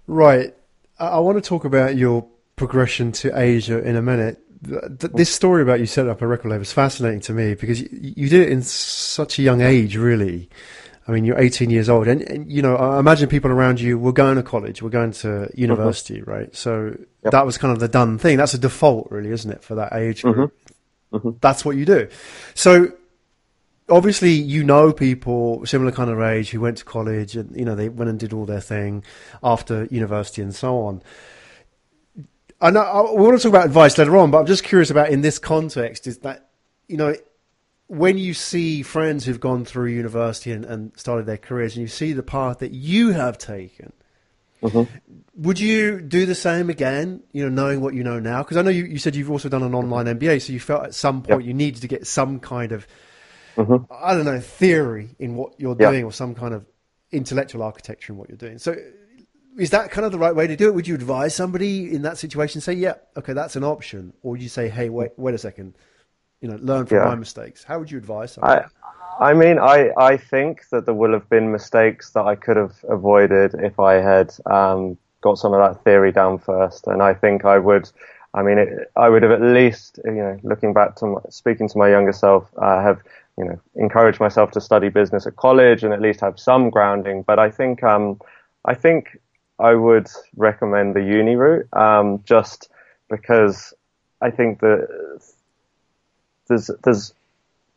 Right. 0.08 0.53
I 1.00 1.20
want 1.20 1.41
to 1.41 1.48
talk 1.48 1.65
about 1.65 1.96
your 1.96 2.27
progression 2.56 3.12
to 3.13 3.38
Asia 3.38 3.79
in 3.79 3.96
a 3.96 4.01
minute. 4.01 4.39
This 4.62 5.34
story 5.34 5.62
about 5.62 5.79
you 5.79 5.86
setting 5.86 6.12
up 6.12 6.22
a 6.22 6.27
record 6.27 6.50
label 6.50 6.62
is 6.62 6.74
fascinating 6.74 7.22
to 7.22 7.34
me 7.34 7.56
because 7.56 7.82
you 7.82 8.27
did 8.29 8.41
it 8.41 8.50
in 8.50 8.62
such 8.62 9.39
a 9.39 9.41
young 9.41 9.62
age, 9.62 9.96
really. 9.96 10.50
I 11.08 11.12
mean, 11.12 11.25
you're 11.25 11.39
18 11.39 11.72
years 11.72 11.89
old, 11.89 12.08
and, 12.08 12.22
and, 12.22 12.51
you 12.51 12.62
know, 12.62 12.75
I 12.75 13.00
imagine 13.00 13.29
people 13.29 13.50
around 13.50 13.79
you 13.79 13.98
were 13.98 14.13
going 14.13 14.36
to 14.36 14.44
college, 14.44 14.84
were 14.84 14.91
going 14.91 15.12
to 15.13 15.50
university, 15.56 16.20
mm-hmm. 16.20 16.29
right? 16.29 16.56
So 16.56 16.96
yep. 17.24 17.32
that 17.32 17.48
was 17.48 17.58
kind 17.58 17.72
of 17.72 17.79
the 17.79 17.88
done 17.88 18.20
thing. 18.20 18.38
That's 18.38 18.53
a 18.53 18.60
default, 18.60 19.10
really, 19.10 19.32
isn't 19.32 19.50
it, 19.50 19.63
for 19.63 19.74
that 19.75 19.94
age 19.94 20.22
group? 20.22 20.53
Mm-hmm. 21.12 21.15
Mm-hmm. 21.15 21.29
That's 21.41 21.65
what 21.65 21.77
you 21.77 21.86
do. 21.86 22.10
So 22.53 22.91
obviously 23.89 24.31
you 24.31 24.63
know 24.63 24.91
people 24.91 25.65
similar 25.65 25.91
kind 25.91 26.10
of 26.10 26.22
age 26.22 26.50
who 26.50 26.62
went 26.62 26.77
to 26.77 26.86
college 26.86 27.36
and 27.36 27.55
you 27.55 27.65
know 27.65 27.75
they 27.75 27.89
went 27.89 28.10
and 28.10 28.19
did 28.19 28.34
all 28.34 28.46
their 28.46 28.62
thing 28.62 29.03
after 29.43 29.86
university 29.86 30.41
and 30.41 30.53
so 30.53 30.79
on. 30.79 31.01
I 32.62 32.72
know 32.72 32.81
I 32.81 33.12
want 33.12 33.38
to 33.38 33.43
talk 33.43 33.51
about 33.51 33.65
advice 33.65 33.98
later 33.98 34.17
on, 34.17 34.31
but 34.31 34.39
I'm 34.39 34.46
just 34.46 34.63
curious 34.63 34.89
about 34.89 35.10
in 35.10 35.22
this 35.22 35.39
context 35.39 36.08
is 36.08 36.19
that 36.19 36.50
you 36.88 36.98
know 36.98 37.15
when 37.88 38.17
you 38.17 38.34
see 38.34 38.84
friends 38.84 39.25
who've 39.25 39.39
gone 39.39 39.65
through 39.65 39.88
university 39.88 40.51
and, 40.51 40.63
and 40.63 40.91
started 40.96 41.25
their 41.25 41.38
careers 41.38 41.75
and 41.75 41.81
you 41.81 41.88
see 41.88 42.13
the 42.13 42.22
path 42.22 42.60
that 42.60 42.72
you 42.72 43.12
have 43.12 43.38
taken, 43.38 43.91
Mm-hmm. 44.62 45.43
Would 45.43 45.60
you 45.60 46.01
do 46.01 46.25
the 46.25 46.36
same 46.36 46.69
again? 46.69 47.24
You 47.31 47.43
know, 47.43 47.50
knowing 47.50 47.81
what 47.81 47.93
you 47.93 48.03
know 48.03 48.19
now, 48.19 48.43
because 48.43 48.58
I 48.58 48.62
know 48.62 48.69
you, 48.69 48.86
you 48.86 48.98
said 48.98 49.15
you've 49.15 49.31
also 49.31 49.48
done 49.48 49.63
an 49.63 49.74
online 49.74 50.05
MBA, 50.05 50.41
so 50.41 50.53
you 50.53 50.60
felt 50.60 50.84
at 50.84 50.93
some 50.93 51.22
point 51.22 51.41
yep. 51.41 51.48
you 51.48 51.53
needed 51.53 51.81
to 51.81 51.88
get 51.88 52.05
some 52.05 52.39
kind 52.39 52.72
of 52.72 52.86
mm-hmm. 53.60 53.94
I 53.94 54.13
don't 54.13 54.25
know 54.25 54.39
theory 54.39 55.10
in 55.20 55.36
what 55.36 55.60
you're 55.60 55.75
doing, 55.75 56.04
or 56.04 56.12
some 56.12 56.36
kind 56.36 56.54
of 56.54 56.66
intellectual 57.12 57.63
architecture 57.63 58.13
in 58.13 58.20
what 58.20 58.30
you're 58.30 58.38
doing. 58.38 58.58
So 58.58 58.75
is 59.58 59.72
that 59.72 59.92
kind 59.92 60.06
of 60.06 60.12
the 60.12 60.20
right 60.20 60.36
way 60.36 60.48
to 60.48 60.56
do 60.56 60.68
it? 60.68 60.75
Would 60.75 60.88
you 60.88 60.96
advise 60.96 61.36
somebody 61.36 61.94
in 61.94 62.04
that 62.04 62.18
situation 62.18 62.62
say, 62.62 62.74
"Yeah, 62.74 62.96
okay, 63.18 63.34
that's 63.34 63.56
an 63.56 63.63
option," 63.63 64.13
or 64.24 64.32
would 64.32 64.42
you 64.42 64.50
say, 64.50 64.70
"Hey, 64.70 64.89
wait, 64.89 65.12
wait 65.18 65.36
a 65.36 65.38
second, 65.38 65.75
you 66.42 66.50
know, 66.50 66.58
learn 66.62 66.86
from 66.86 66.98
yeah. 66.98 67.06
my 67.06 67.16
mistakes"? 67.16 67.63
How 67.63 67.80
would 67.80 67.92
you 67.92 67.98
advise 67.98 68.34
somebody? 68.34 68.66
I, 69.20 69.32
I 69.32 69.34
mean, 69.34 69.60
I, 69.60 69.92
I 69.98 70.16
think 70.16 70.70
that 70.70 70.86
there 70.86 70.94
will 70.94 71.12
have 71.12 71.28
been 71.30 71.51
mistakes 71.51 72.12
that 72.12 72.25
I 72.25 72.36
could 72.36 72.56
have 72.56 72.74
avoided 72.88 73.54
if 73.56 73.80
I 73.80 73.96
had 73.96 74.34
um, 74.46 74.98
got 75.22 75.38
some 75.38 75.54
of 75.54 75.60
that 75.60 75.84
theory 75.84 76.13
down 76.13 76.39
first, 76.39 76.88
and 76.88 77.01
I 77.01 77.13
think 77.13 77.46
I 77.46 77.60
would. 77.60 77.89
I 78.34 78.44
mean, 78.44 78.60
it, 78.60 78.92
I 78.96 79.10
would 79.10 79.24
have 79.24 79.32
at 79.32 79.42
least, 79.42 80.00
you 80.06 80.12
know, 80.12 80.39
looking 80.44 80.72
back 80.72 80.96
to 80.98 81.08
my, 81.08 81.20
speaking 81.30 81.68
to 81.68 81.78
my 81.78 81.89
younger 81.89 82.13
self, 82.13 82.48
uh, 82.58 82.82
have 82.82 83.01
you 83.39 83.46
know 83.46 83.60
encourage 83.75 84.19
myself 84.19 84.51
to 84.51 84.62
study 84.62 84.89
business 84.89 85.25
at 85.25 85.38
college 85.38 85.84
and 85.84 85.93
at 85.93 86.01
least 86.01 86.19
have 86.19 86.38
some 86.38 86.69
grounding. 86.69 87.24
But 87.24 87.39
I 87.39 87.50
think 87.50 87.81
um, 87.84 88.19
I 88.65 88.75
think 88.75 89.17
I 89.60 89.74
would 89.74 90.08
recommend 90.36 90.96
the 90.96 91.01
uni 91.01 91.36
route, 91.36 91.67
um, 91.74 92.22
just 92.25 92.69
because 93.10 93.74
I 94.22 94.29
think 94.29 94.60
that 94.60 94.88
there's 96.48 96.69
there's 96.84 97.13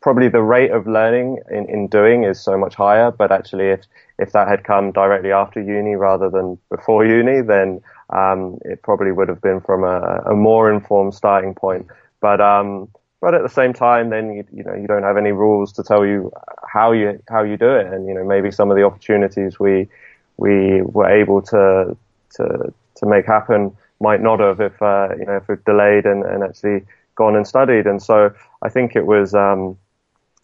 probably 0.01 0.29
the 0.29 0.43
rate 0.43 0.73
of 0.73 0.89
learning 0.89 1.39
in, 1.49 1.71
in 1.71 1.87
doing 1.87 2.25
is 2.25 2.43
so 2.43 2.59
much 2.59 2.75
higher. 2.75 3.13
But 3.13 3.31
actually, 3.31 3.69
if 3.69 3.83
if 4.19 4.33
that 4.33 4.49
had 4.49 4.65
come 4.65 4.91
directly 4.91 5.31
after 5.31 5.63
uni 5.63 5.95
rather 5.95 6.29
than 6.29 6.59
before 6.71 7.07
uni, 7.07 7.41
then 7.41 7.81
um, 8.11 8.59
it 8.65 8.83
probably 8.83 9.13
would 9.13 9.29
have 9.29 9.41
been 9.41 9.61
from 9.61 9.85
a, 9.85 10.23
a 10.27 10.35
more 10.35 10.73
informed 10.73 11.15
starting 11.15 11.55
point. 11.55 11.87
But 12.21 12.41
um, 12.41 12.89
but 13.23 13.35
at 13.35 13.43
the 13.43 13.49
same 13.49 13.73
time, 13.73 14.11
then 14.11 14.35
you, 14.35 14.45
you 14.53 14.65
know 14.65 14.75
you 14.75 14.89
don't 14.89 15.05
have 15.05 15.17
any 15.17 15.31
rules 15.31 15.73
to 15.75 15.83
tell 15.85 16.05
you 16.05 16.31
how 16.69 16.91
you 16.91 17.23
how 17.31 17.43
you 17.43 17.57
do 17.57 17.71
it, 17.71 17.87
and 17.87 18.07
you 18.09 18.15
know 18.15 18.25
maybe 18.25 18.51
some 18.51 18.71
of 18.71 18.77
the 18.77 18.83
opportunities 18.83 19.59
we 19.61 19.89
we 20.37 20.83
were 20.83 21.09
able 21.09 21.41
to 21.41 21.97
to 22.35 22.75
to 22.97 23.07
make 23.07 23.25
happen 23.25 23.75
might 24.01 24.21
not 24.21 24.41
have 24.41 24.61
if 24.61 24.83
uh, 24.83 25.09
you 25.17 25.25
know 25.25 25.37
if 25.37 25.47
we 25.49 25.55
delayed 25.65 26.05
and, 26.05 26.25
and 26.25 26.43
actually 26.43 26.85
gone 27.15 27.37
and 27.37 27.47
studied. 27.47 27.87
And 27.87 28.03
so 28.03 28.35
I 28.61 28.69
think 28.69 28.97
it 28.97 29.07
was 29.07 29.35
um, 29.35 29.79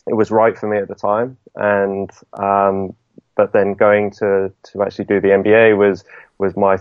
it 0.06 0.14
was 0.14 0.30
right 0.30 0.56
for 0.56 0.68
me 0.68 0.78
at 0.78 0.86
the 0.86 0.94
time. 0.94 1.36
And 1.56 2.10
um, 2.34 2.94
but 3.34 3.52
then 3.52 3.74
going 3.74 4.12
to 4.12 4.52
to 4.70 4.82
actually 4.82 5.06
do 5.06 5.20
the 5.20 5.28
MBA 5.28 5.76
was 5.76 6.04
was 6.38 6.56
my 6.56 6.78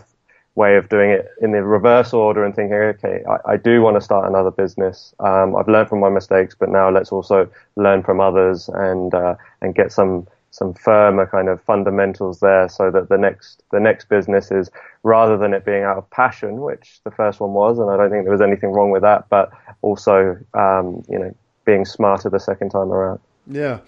way 0.57 0.75
of 0.75 0.89
doing 0.89 1.11
it 1.11 1.27
in 1.39 1.51
the 1.51 1.63
reverse 1.63 2.13
order 2.13 2.43
and 2.43 2.55
thinking, 2.55 2.73
okay, 2.73 3.23
I, 3.29 3.53
I 3.53 3.57
do 3.57 3.83
want 3.83 3.95
to 3.95 4.01
start 4.01 4.27
another 4.27 4.49
business. 4.49 5.13
Um, 5.19 5.55
I've 5.55 5.67
learned 5.67 5.87
from 5.87 5.99
my 5.99 6.09
mistakes, 6.09 6.55
but 6.59 6.69
now 6.69 6.89
let's 6.89 7.11
also 7.11 7.47
learn 7.75 8.01
from 8.01 8.19
others 8.19 8.67
and 8.73 9.13
uh, 9.13 9.35
and 9.61 9.75
get 9.75 9.91
some 9.91 10.27
some 10.49 10.73
firmer 10.73 11.27
kind 11.27 11.49
of 11.49 11.61
fundamentals 11.61 12.39
there 12.39 12.67
so 12.67 12.89
that 12.89 13.09
the 13.09 13.17
next 13.17 13.61
the 13.71 13.79
next 13.79 14.09
business 14.09 14.49
is 14.49 14.71
rather 15.03 15.37
than 15.37 15.53
it 15.53 15.63
being 15.63 15.83
out 15.83 15.97
of 15.97 16.09
passion 16.09 16.61
which 16.61 16.99
the 17.03 17.11
first 17.11 17.39
one 17.39 17.53
was 17.53 17.77
and 17.77 17.91
I 17.91 17.97
don't 17.97 18.09
think 18.09 18.23
there 18.23 18.31
was 18.31 18.41
anything 18.41 18.71
wrong 18.71 18.89
with 18.89 19.03
that 19.03 19.29
but 19.29 19.51
also 19.83 20.37
um, 20.55 21.03
you 21.07 21.19
know 21.19 21.35
being 21.65 21.85
smarter 21.85 22.29
the 22.29 22.39
second 22.39 22.71
time 22.71 22.91
around. 22.91 23.19
Yeah. 23.45 23.79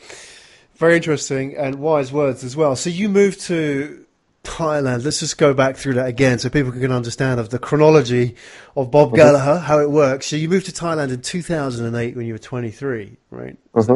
Very 0.76 0.98
interesting 0.98 1.58
and 1.58 1.76
wise 1.76 2.12
words 2.12 2.44
as 2.44 2.56
well. 2.56 2.76
So 2.76 2.92
you 2.92 3.10
moved 3.10 3.42
to 3.48 4.06
Thailand 4.43 5.03
let's 5.03 5.19
just 5.19 5.38
go 5.38 5.53
back 5.53 5.75
through 5.75 5.93
that 5.93 6.08
again 6.08 6.39
so 6.39 6.50
people 6.50 6.72
can 6.72 6.91
understand 6.91 7.39
of 7.39 7.50
the 7.50 7.60
chronology 7.60 8.36
of 8.75 8.89
Bob 8.89 9.10
mm-hmm. 9.10 9.17
Gallagher 9.17 9.60
how 9.60 9.79
it 9.79 9.91
works 9.91 10.27
so 10.27 10.36
you 10.36 10.50
moved 10.50 10.65
to 10.67 10.72
Thailand 10.72 11.12
in 11.12 11.22
2008 11.22 12.15
when 12.15 12.25
you 12.25 12.34
were 12.34 12.39
23 12.39 13.17
right 13.31 13.58
mm-hmm 13.74 13.96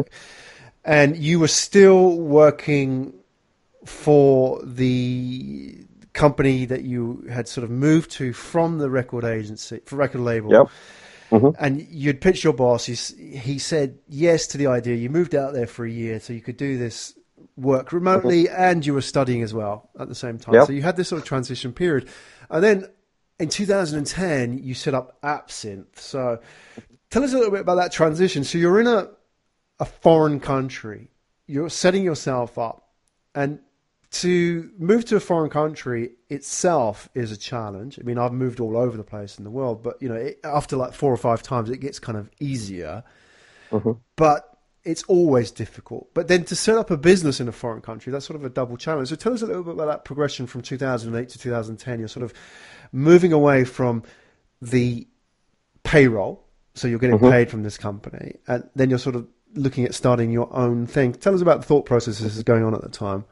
and 0.84 1.16
you 1.16 1.40
were 1.40 1.48
still 1.48 2.18
working 2.18 3.14
for 3.84 4.60
the 4.62 5.84
company 6.12 6.64
that 6.66 6.82
you 6.84 7.26
had 7.30 7.48
sort 7.48 7.64
of 7.64 7.70
moved 7.70 8.10
to 8.12 8.32
from 8.32 8.78
the 8.78 8.90
record 8.90 9.24
agency, 9.24 9.80
for 9.84 9.96
record 9.96 10.20
label. 10.20 10.52
Yep. 10.52 10.66
Mm-hmm. 11.30 11.64
And 11.64 11.80
you'd 11.88 12.20
pitched 12.20 12.44
your 12.44 12.52
boss. 12.52 12.84
He, 12.84 12.94
he 12.94 13.58
said 13.58 13.98
yes 14.08 14.46
to 14.48 14.58
the 14.58 14.66
idea. 14.68 14.94
You 14.94 15.10
moved 15.10 15.34
out 15.34 15.54
there 15.54 15.66
for 15.66 15.84
a 15.84 15.90
year 15.90 16.20
so 16.20 16.32
you 16.32 16.42
could 16.42 16.56
do 16.56 16.78
this 16.78 17.18
work 17.56 17.92
remotely 17.92 18.44
mm-hmm. 18.44 18.62
and 18.62 18.86
you 18.86 18.94
were 18.94 19.00
studying 19.00 19.42
as 19.42 19.54
well 19.54 19.90
at 19.98 20.08
the 20.08 20.14
same 20.14 20.38
time. 20.38 20.54
Yep. 20.54 20.66
So 20.66 20.72
you 20.72 20.82
had 20.82 20.96
this 20.96 21.08
sort 21.08 21.22
of 21.22 21.26
transition 21.26 21.72
period. 21.72 22.08
And 22.50 22.62
then 22.62 22.88
in 23.38 23.48
2010, 23.48 24.58
you 24.58 24.74
set 24.74 24.94
up 24.94 25.20
AppSynth. 25.22 25.98
So 25.98 26.40
tell 27.10 27.22
us 27.22 27.32
a 27.32 27.36
little 27.36 27.52
bit 27.52 27.60
about 27.60 27.76
that 27.76 27.92
transition. 27.92 28.44
So 28.44 28.58
you're 28.58 28.80
in 28.80 28.86
a 28.86 29.08
a 29.80 29.84
foreign 29.84 30.40
country. 30.40 31.10
You're 31.46 31.70
setting 31.70 32.04
yourself 32.04 32.58
up. 32.58 32.90
And 33.34 33.58
to 34.12 34.70
move 34.78 35.04
to 35.06 35.16
a 35.16 35.20
foreign 35.20 35.50
country 35.50 36.12
itself 36.28 37.08
is 37.14 37.32
a 37.32 37.36
challenge. 37.36 37.98
I 37.98 38.04
mean, 38.04 38.18
I've 38.18 38.32
moved 38.32 38.60
all 38.60 38.76
over 38.76 38.96
the 38.96 39.04
place 39.04 39.38
in 39.38 39.44
the 39.44 39.50
world, 39.50 39.82
but 39.82 40.00
you 40.00 40.08
know, 40.08 40.14
it, 40.14 40.38
after 40.44 40.76
like 40.76 40.92
four 40.92 41.12
or 41.12 41.16
five 41.16 41.42
times, 41.42 41.68
it 41.68 41.78
gets 41.78 41.98
kind 41.98 42.16
of 42.16 42.30
easier. 42.38 43.02
Mm-hmm. 43.70 43.92
But 44.14 44.53
it's 44.84 45.02
always 45.04 45.50
difficult. 45.50 46.12
But 46.14 46.28
then 46.28 46.44
to 46.44 46.56
set 46.56 46.76
up 46.76 46.90
a 46.90 46.96
business 46.96 47.40
in 47.40 47.48
a 47.48 47.52
foreign 47.52 47.80
country, 47.80 48.12
that's 48.12 48.26
sort 48.26 48.38
of 48.38 48.44
a 48.44 48.50
double 48.50 48.76
challenge. 48.76 49.08
So 49.08 49.16
tell 49.16 49.32
us 49.32 49.42
a 49.42 49.46
little 49.46 49.62
bit 49.62 49.74
about 49.74 49.86
that 49.86 50.04
progression 50.04 50.46
from 50.46 50.62
2008 50.62 51.28
to 51.30 51.38
2010. 51.38 51.98
You're 51.98 52.08
sort 52.08 52.24
of 52.24 52.34
moving 52.92 53.32
away 53.32 53.64
from 53.64 54.02
the 54.60 55.06
payroll, 55.82 56.44
so 56.74 56.88
you're 56.88 56.98
getting 56.98 57.16
mm-hmm. 57.16 57.30
paid 57.30 57.50
from 57.50 57.62
this 57.62 57.78
company, 57.78 58.36
and 58.46 58.68
then 58.74 58.90
you're 58.90 58.98
sort 58.98 59.16
of 59.16 59.26
looking 59.54 59.84
at 59.84 59.94
starting 59.94 60.30
your 60.30 60.54
own 60.54 60.86
thing. 60.86 61.12
Tell 61.12 61.34
us 61.34 61.40
about 61.40 61.60
the 61.60 61.66
thought 61.66 61.86
processes 61.86 62.42
going 62.42 62.64
on 62.64 62.74
at 62.74 62.82
the 62.82 62.88
time. 62.88 63.24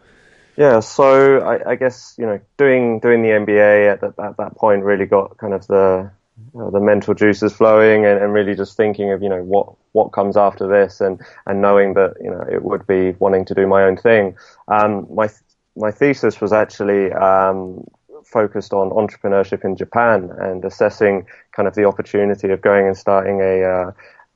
Yeah, 0.57 0.81
so 0.81 1.39
I, 1.41 1.71
I 1.71 1.75
guess 1.77 2.15
you 2.19 2.27
know 2.27 2.41
doing 2.59 3.01
doing 3.01 3.23
the 3.23 3.31
MBA 3.31 3.93
at, 3.93 4.01
the, 4.01 4.15
at 4.23 4.37
that 4.37 4.55
point 4.57 4.85
really 4.85 5.07
got 5.07 5.39
kind 5.39 5.55
of 5.55 5.67
the 5.67 6.11
uh, 6.59 6.71
the 6.71 6.81
mental 6.81 7.15
juices 7.15 7.53
flowing 7.53 8.07
and, 8.07 8.19
and, 8.19 8.33
really 8.33 8.55
just 8.55 8.77
thinking 8.77 9.13
of 9.13 9.23
you 9.23 9.29
know 9.29 9.43
what 9.43 9.73
what 9.93 10.13
comes 10.13 10.37
after 10.37 10.67
this 10.67 11.01
and 11.01 11.21
and 11.47 11.61
knowing 11.61 11.95
that 11.95 12.15
you 12.23 12.31
know 12.31 12.43
it 12.51 12.63
would 12.63 12.87
be 12.87 13.11
wanting 13.19 13.45
to 13.45 13.55
do 13.55 13.67
my 13.67 13.83
own 13.85 13.97
thing. 13.97 14.35
Um, 14.69 15.07
my 15.15 15.29
my 15.77 15.91
thesis 15.91 16.41
was 16.41 16.53
actually 16.53 17.13
um, 17.13 17.85
focused 18.25 18.73
on 18.73 18.91
entrepreneurship 18.91 19.65
in 19.65 19.77
Japan 19.77 20.31
and 20.39 20.65
assessing 20.65 21.27
kind 21.53 21.69
of 21.69 21.75
the 21.75 21.85
opportunity 21.85 22.51
of 22.51 22.61
going 22.63 22.87
and 22.87 22.97
starting 22.97 23.41
a 23.41 23.63
uh, 23.63 23.93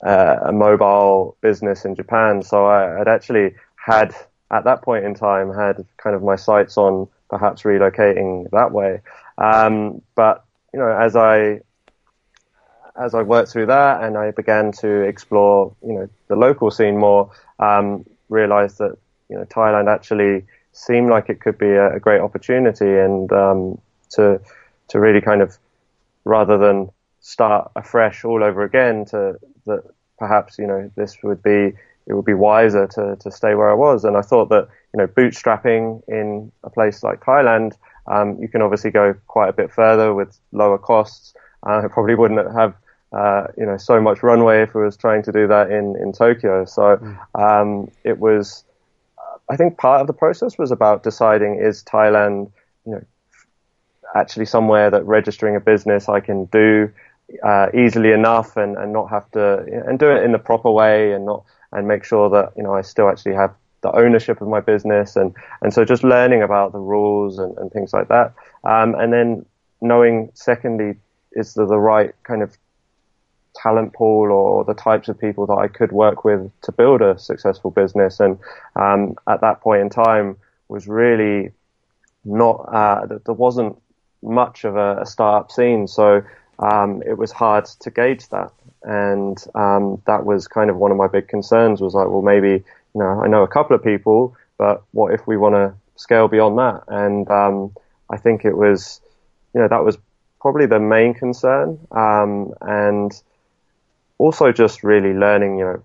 uh, 0.07 0.39
a 0.47 0.53
mobile 0.53 1.37
business 1.41 1.85
in 1.85 1.95
Japan. 1.95 2.43
So 2.43 2.67
I 2.67 2.99
had 2.99 3.09
actually 3.09 3.55
had 3.77 4.15
at 4.51 4.65
that 4.65 4.83
point 4.83 5.05
in 5.05 5.15
time 5.15 5.53
had 5.53 5.85
kind 5.97 6.15
of 6.15 6.23
my 6.23 6.37
sights 6.37 6.77
on 6.77 7.09
perhaps 7.31 7.63
relocating 7.63 8.49
that 8.53 8.73
way. 8.73 9.01
Um, 9.39 10.03
but 10.15 10.45
you 10.73 10.81
know, 10.81 10.89
as 10.89 11.17
I 11.17 11.61
as 12.99 13.15
I 13.15 13.23
worked 13.23 13.51
through 13.51 13.67
that 13.67 14.03
and 14.03 14.17
I 14.17 14.31
began 14.31 14.73
to 14.81 15.03
explore, 15.03 15.75
you 15.85 15.93
know, 15.93 16.09
the 16.29 16.37
local 16.37 16.71
scene 16.71 16.99
more, 16.99 17.31
um, 17.59 18.05
realized 18.29 18.79
that, 18.79 18.97
you 19.29 19.37
know, 19.37 19.45
Thailand 19.45 19.93
actually 19.93 20.45
seemed 20.73 21.11
like 21.11 21.29
it 21.29 21.41
could 21.41 21.59
be 21.59 21.71
a, 21.71 21.97
a 21.97 22.01
great 22.01 22.21
opportunity 22.21 22.99
and, 22.99 23.33
um, 23.33 23.79
to, 24.11 24.41
to 24.89 25.01
really 25.01 25.21
kind 25.21 25.43
of, 25.43 25.57
rather 26.25 26.59
than 26.59 26.91
start 27.21 27.71
afresh 27.75 28.25
all 28.25 28.45
over 28.45 28.63
again 28.63 29.05
to 29.05 29.37
that 29.67 29.83
perhaps 30.19 30.59
you 30.59 30.67
know 30.67 30.91
this 30.97 31.19
would 31.23 31.43
be 31.43 31.73
it 32.07 32.15
would 32.15 32.25
be 32.25 32.35
wiser 32.35 32.87
to 32.87 33.17
to 33.17 33.31
stay 33.31 33.55
where 33.55 33.71
I 33.71 33.75
was. 33.75 34.05
And 34.05 34.17
I 34.17 34.23
thought 34.23 34.49
that 34.51 34.69
you 34.95 34.99
know 34.99 35.07
bootstrapping 35.07 36.03
in 36.09 36.53
a 36.63 36.71
place 36.71 37.03
like 37.03 37.21
Thailand, 37.21 37.77
um, 38.07 38.39
you 38.41 38.49
can 38.49 38.63
obviously 38.63 38.91
go 38.91 39.15
quite 39.27 39.49
a 39.49 39.53
bit 39.53 39.73
further 39.73 40.15
with 40.15 40.39
lower 40.53 40.79
costs. 40.79 41.35
Uh, 41.67 41.83
I 41.85 41.89
probably 41.89 42.15
wouldn't 42.15 42.55
have 42.55 42.75
uh, 43.13 43.47
you 43.57 43.67
know 43.67 43.77
so 43.77 44.01
much 44.01 44.23
runway 44.23 44.63
if 44.63 44.75
I 44.75 44.81
was 44.81 44.97
trying 44.97 45.23
to 45.25 45.33
do 45.33 45.47
that 45.49 45.71
in 45.71 45.97
in 46.01 46.13
Tokyo. 46.13 46.65
So 46.65 46.97
mm. 46.97 47.17
um, 47.35 47.91
it 48.05 48.19
was. 48.19 48.65
I 49.49 49.57
think 49.57 49.79
part 49.79 50.01
of 50.01 50.09
the 50.09 50.13
process 50.13 50.59
was 50.59 50.73
about 50.73 51.05
deciding 51.05 51.61
is 51.61 51.85
Thailand, 51.85 52.51
you 52.85 52.93
know, 52.93 53.05
actually 54.17 54.47
somewhere 54.47 54.91
that 54.91 55.05
registering 55.05 55.55
a 55.55 55.61
business 55.61 56.09
I 56.09 56.19
can 56.19 56.47
do 56.47 56.91
uh, 57.43 57.69
easily 57.75 58.13
enough 58.13 58.57
and, 58.57 58.77
and 58.77 58.93
not 58.93 59.11
have 59.11 59.31
to 59.33 59.59
and 59.87 59.99
do 59.99 60.11
it 60.11 60.23
in 60.23 60.33
the 60.33 60.39
proper 60.39 60.71
way 60.71 61.13
and 61.13 61.27
not 61.27 61.45
and 61.73 61.89
make 61.89 62.05
sure 62.05 62.31
that 62.31 62.53
you 62.57 62.63
know 62.63 62.75
I 62.75 62.83
still 62.83 63.09
actually 63.09 63.35
have 63.35 63.55
the 63.83 63.95
ownership 63.95 64.41
of 64.41 64.49
my 64.49 64.61
business 64.61 65.17
and 65.17 65.35
and 65.63 65.75
so 65.75 65.85
just 65.85 66.05
learning 66.05 66.43
about 66.43 66.73
the 66.73 66.79
rules 66.79 67.39
and, 67.39 67.57
and 67.59 67.71
things 67.73 67.93
like 67.93 68.09
that 68.09 68.35
um, 68.65 68.95
and 68.95 69.13
then 69.13 69.45
knowing 69.81 70.31
secondly 70.35 70.97
is 71.33 71.55
the, 71.55 71.67
the 71.67 71.79
right 71.79 72.15
kind 72.23 72.43
of 72.43 72.57
talent 73.63 73.93
pool 73.93 74.31
or 74.31 74.65
the 74.65 74.75
types 74.75 75.09
of 75.09 75.19
people 75.19 75.47
that 75.47 75.55
I 75.55 75.69
could 75.69 75.93
work 75.93 76.25
with 76.25 76.51
to 76.63 76.73
build 76.73 77.03
a 77.03 77.19
successful 77.19 77.71
business 77.71 78.21
and 78.21 78.39
um, 78.77 79.17
at 79.27 79.41
that 79.41 79.61
point 79.61 79.83
in 79.83 79.91
time 79.91 80.37
was 80.69 80.89
really 80.89 81.53
not 82.25 82.57
uh, 82.73 83.07
there 83.07 83.35
wasn't 83.35 83.81
much 84.23 84.65
of 84.65 84.77
a, 84.77 84.99
a 85.01 85.07
startup 85.07 85.51
scene, 85.51 85.87
so 85.87 86.23
um, 86.59 87.03
it 87.07 87.17
was 87.17 87.33
hard 87.33 87.67
to 87.81 87.91
gauge 87.91 88.29
that, 88.29 88.53
and 88.83 89.43
um, 89.55 90.03
that 90.07 90.25
was 90.25 90.49
kind 90.49 90.69
of 90.71 90.77
one 90.77 90.91
of 90.91 90.97
my 90.97 91.07
big 91.07 91.29
concerns. 91.29 91.81
Was 91.81 91.95
like, 91.95 92.09
well, 92.09 92.23
maybe 92.23 92.49
you 92.49 93.01
know, 93.01 93.23
I 93.23 93.29
know 93.29 93.43
a 93.43 93.49
couple 93.49 93.77
of 93.77 93.83
people, 93.83 94.37
but 94.59 94.83
what 94.93 95.15
if 95.15 95.27
we 95.27 95.37
want 95.37 95.55
to 95.55 95.75
scale 95.97 96.29
beyond 96.29 96.59
that? 96.59 96.83
And 96.89 97.31
um, 97.31 97.75
I 98.11 98.17
think 98.17 98.45
it 98.45 98.57
was, 98.57 99.01
you 99.55 99.61
know, 99.61 99.69
that 99.69 99.85
was 99.85 99.99
probably 100.41 100.67
the 100.67 100.81
main 100.81 101.15
concern, 101.15 101.79
um, 101.93 102.53
and 102.61 103.13
also 104.19 104.53
just 104.53 104.83
really 104.83 105.13
learning, 105.13 105.59
you 105.59 105.65
know, 105.65 105.83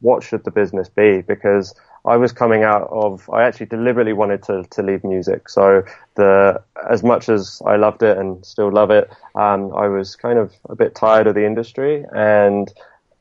what 0.00 0.22
should 0.22 0.44
the 0.44 0.50
business 0.50 0.88
be 0.88 1.22
because 1.22 1.74
I 2.04 2.16
was 2.16 2.32
coming 2.32 2.64
out 2.64 2.88
of 2.90 3.28
I 3.30 3.44
actually 3.44 3.66
deliberately 3.66 4.12
wanted 4.12 4.42
to 4.44 4.64
to 4.70 4.82
leave 4.82 5.04
music. 5.04 5.48
So 5.48 5.84
the 6.16 6.60
as 6.90 7.02
much 7.02 7.28
as 7.28 7.62
I 7.64 7.76
loved 7.76 8.02
it 8.02 8.18
and 8.18 8.44
still 8.44 8.72
love 8.72 8.90
it, 8.90 9.10
um, 9.34 9.72
I 9.74 9.86
was 9.88 10.16
kind 10.16 10.38
of 10.38 10.52
a 10.68 10.74
bit 10.74 10.94
tired 10.94 11.26
of 11.26 11.34
the 11.34 11.46
industry. 11.46 12.04
And 12.12 12.72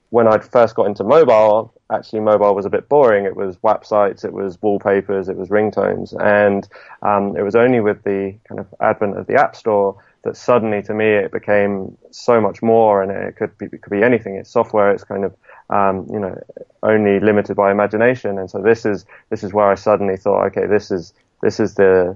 when 0.09 0.27
I 0.27 0.39
first 0.39 0.75
got 0.75 0.87
into 0.87 1.03
mobile, 1.03 1.73
actually 1.91 2.19
mobile 2.21 2.55
was 2.55 2.65
a 2.65 2.69
bit 2.69 2.89
boring. 2.89 3.25
It 3.25 3.35
was 3.35 3.55
websites, 3.57 4.25
it 4.25 4.33
was 4.33 4.61
wallpapers, 4.61 5.29
it 5.29 5.37
was 5.37 5.49
ringtones, 5.49 6.19
and 6.19 6.67
um, 7.03 7.37
it 7.37 7.43
was 7.43 7.55
only 7.55 7.79
with 7.79 8.03
the 8.03 8.35
kind 8.47 8.59
of 8.59 8.67
advent 8.81 9.17
of 9.17 9.27
the 9.27 9.35
App 9.35 9.55
Store 9.55 9.95
that 10.23 10.37
suddenly 10.37 10.81
to 10.83 10.93
me 10.93 11.05
it 11.05 11.31
became 11.31 11.97
so 12.11 12.39
much 12.39 12.61
more 12.61 13.01
and 13.01 13.11
it 13.11 13.35
could 13.35 13.57
be, 13.57 13.65
it 13.65 13.81
could 13.81 13.91
be 13.91 14.03
anything. 14.03 14.35
It's 14.35 14.51
software. 14.51 14.91
It's 14.91 15.03
kind 15.03 15.25
of, 15.25 15.35
um, 15.69 16.07
you 16.11 16.19
know, 16.19 16.39
only 16.83 17.19
limited 17.19 17.55
by 17.55 17.71
imagination. 17.71 18.37
And 18.37 18.49
so 18.49 18.61
this 18.61 18.85
is, 18.85 19.05
this 19.29 19.43
is 19.43 19.53
where 19.53 19.69
I 19.69 19.75
suddenly 19.75 20.17
thought, 20.17 20.45
okay, 20.47 20.67
this 20.67 20.91
is, 20.91 21.13
this 21.41 21.59
is 21.59 21.75
the, 21.75 22.15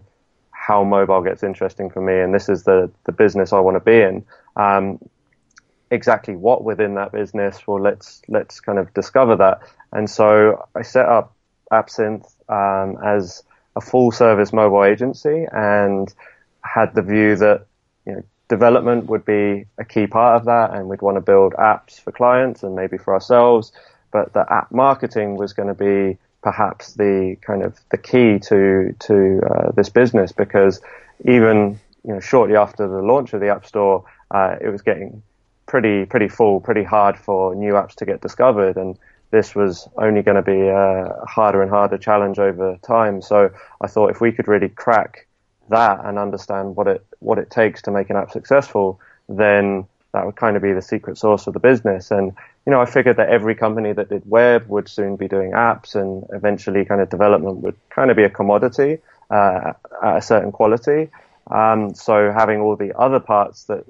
how 0.52 0.84
mobile 0.84 1.22
gets 1.22 1.44
interesting 1.44 1.90
for 1.90 2.02
me. 2.02 2.20
And 2.20 2.34
this 2.34 2.48
is 2.48 2.64
the, 2.64 2.92
the 3.06 3.12
business 3.12 3.54
I 3.54 3.60
want 3.60 3.76
to 3.76 3.80
be 3.80 4.02
in. 4.02 4.24
Um, 4.56 5.00
exactly 5.90 6.36
what 6.36 6.64
within 6.64 6.96
that 6.96 7.12
business? 7.12 7.66
Well, 7.66 7.82
let's, 7.82 8.22
let's 8.28 8.60
kind 8.60 8.78
of 8.78 8.94
discover 8.94 9.36
that. 9.38 9.62
And 9.94 10.10
so 10.10 10.68
I 10.76 10.84
set 10.84 11.08
up 11.08 11.34
AppSynth, 11.72 12.32
um, 12.50 12.98
as 13.04 13.44
a 13.76 13.82
full 13.82 14.12
service 14.12 14.54
mobile 14.54 14.84
agency 14.84 15.46
and 15.52 16.14
had 16.62 16.94
the 16.96 17.02
view 17.02 17.36
that 17.36 17.66
you 18.06 18.14
know, 18.14 18.24
development 18.48 19.06
would 19.08 19.26
be 19.26 19.66
a 19.78 19.86
key 19.86 20.08
part 20.08 20.40
of 20.40 20.46
that, 20.46 20.74
and 20.74 20.88
we'd 20.88 21.02
want 21.02 21.18
to 21.18 21.22
build 21.22 21.54
apps 21.54 22.00
for 22.00 22.12
clients 22.12 22.64
and 22.64 22.76
maybe 22.76 22.98
for 22.98 23.14
ourselves. 23.14 23.72
But 24.12 24.34
the 24.34 24.46
app 24.50 24.72
marketing 24.72 25.36
was 25.36 25.54
going 25.54 25.68
to 25.68 25.74
be 25.74 26.18
perhaps 26.42 26.94
the 26.94 27.38
kind 27.42 27.64
of 27.64 27.80
the 27.90 27.98
key 27.98 28.40
to 28.40 28.96
to 29.00 29.42
uh, 29.50 29.72
this 29.72 29.90
business 29.90 30.32
because 30.32 30.80
even 31.26 31.80
you 32.04 32.14
know 32.14 32.20
shortly 32.20 32.56
after 32.56 32.88
the 32.88 33.02
launch 33.02 33.34
of 33.34 33.42
the 33.42 33.50
App 33.50 33.66
Store, 33.66 34.06
uh, 34.32 34.56
it 34.62 34.70
was 34.70 34.82
getting 34.82 35.24
pretty 35.66 36.06
pretty 36.06 36.28
full, 36.28 36.62
pretty 36.62 36.84
hard 36.84 37.18
for 37.18 37.56
new 37.56 37.74
apps 37.74 37.96
to 37.96 38.06
get 38.06 38.22
discovered, 38.22 38.78
and 38.78 38.98
this 39.32 39.56
was 39.56 39.90
only 39.98 40.22
going 40.22 40.36
to 40.36 40.44
be 40.44 40.68
a 40.68 41.26
harder 41.28 41.62
and 41.62 41.72
harder 41.72 41.98
challenge 41.98 42.38
over 42.40 42.78
time. 42.84 43.22
So 43.22 43.50
I 43.82 43.88
thought 43.88 44.12
if 44.12 44.22
we 44.22 44.32
could 44.32 44.48
really 44.48 44.70
crack 44.70 45.28
that 45.70 46.04
and 46.06 46.18
understand 46.18 46.76
what 46.76 46.88
it 46.88 47.06
what 47.20 47.38
it 47.38 47.50
takes 47.50 47.82
to 47.84 47.92
make 47.92 48.10
an 48.10 48.16
app 48.16 48.32
successful, 48.32 49.00
then 49.28 49.88
that 50.14 50.26
would 50.26 50.36
kind 50.36 50.56
of 50.56 50.62
be 50.62 50.72
the 50.72 50.82
secret 50.82 51.18
sauce 51.18 51.48
of 51.48 51.54
the 51.54 51.60
business. 51.60 52.12
And 52.12 52.34
you 52.66 52.72
know, 52.72 52.82
I 52.82 52.86
figured 52.86 53.18
that 53.18 53.30
every 53.30 53.56
company 53.56 53.94
that 53.94 54.10
did 54.10 54.24
web 54.30 54.68
would 54.68 54.88
soon 54.88 55.16
be 55.16 55.28
doing 55.28 55.52
apps, 55.52 55.96
and 55.96 56.26
eventually, 56.32 56.86
kind 56.86 57.02
of 57.02 57.10
development 57.10 57.58
would 57.58 57.76
kind 57.90 58.10
of 58.10 58.18
be 58.18 58.24
a 58.24 58.30
commodity 58.30 59.00
uh, 59.30 59.74
at 60.04 60.18
a 60.18 60.22
certain 60.22 60.52
quality. 60.52 61.10
Um, 61.52 61.94
so 61.94 62.32
having 62.32 62.60
all 62.60 62.76
the 62.76 62.98
other 62.98 63.20
parts 63.20 63.66
that 63.66 63.86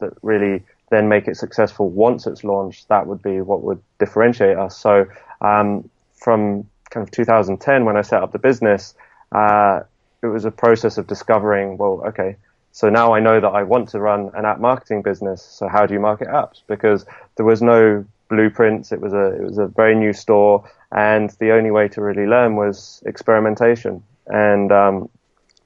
that 0.00 0.12
really 0.22 0.62
then 0.90 1.08
make 1.08 1.28
it 1.28 1.36
successful 1.36 1.88
once 1.88 2.26
it's 2.26 2.42
launched, 2.42 2.88
that 2.88 3.06
would 3.06 3.22
be 3.22 3.40
what 3.40 3.62
would 3.62 3.80
differentiate 3.98 4.58
us. 4.58 4.76
So 4.76 5.06
um, 5.40 5.88
from 6.14 6.68
kind 6.90 7.06
of 7.06 7.10
2010, 7.12 7.84
when 7.84 7.96
I 7.96 8.02
set 8.02 8.22
up 8.22 8.32
the 8.32 8.38
business, 8.38 8.94
uh, 9.32 9.80
it 10.22 10.26
was 10.26 10.44
a 10.44 10.50
process 10.50 10.98
of 10.98 11.06
discovering, 11.06 11.76
well, 11.76 12.02
okay, 12.06 12.36
so 12.72 12.88
now 12.88 13.14
I 13.14 13.20
know 13.20 13.40
that 13.40 13.48
I 13.48 13.62
want 13.62 13.88
to 13.90 14.00
run 14.00 14.30
an 14.34 14.44
app 14.44 14.60
marketing 14.60 15.02
business. 15.02 15.42
So 15.42 15.68
how 15.68 15.86
do 15.86 15.94
you 15.94 16.00
market 16.00 16.28
apps? 16.28 16.62
Because 16.66 17.04
there 17.36 17.46
was 17.46 17.62
no 17.62 18.04
blueprints. 18.28 18.92
It 18.92 19.00
was 19.00 19.12
a 19.12 19.34
it 19.34 19.42
was 19.42 19.58
a 19.58 19.66
very 19.66 19.96
new 19.96 20.12
store, 20.12 20.70
and 20.92 21.30
the 21.40 21.50
only 21.52 21.70
way 21.70 21.88
to 21.88 22.00
really 22.00 22.26
learn 22.26 22.56
was 22.56 23.02
experimentation. 23.06 24.02
And 24.28 24.70
um, 24.70 25.08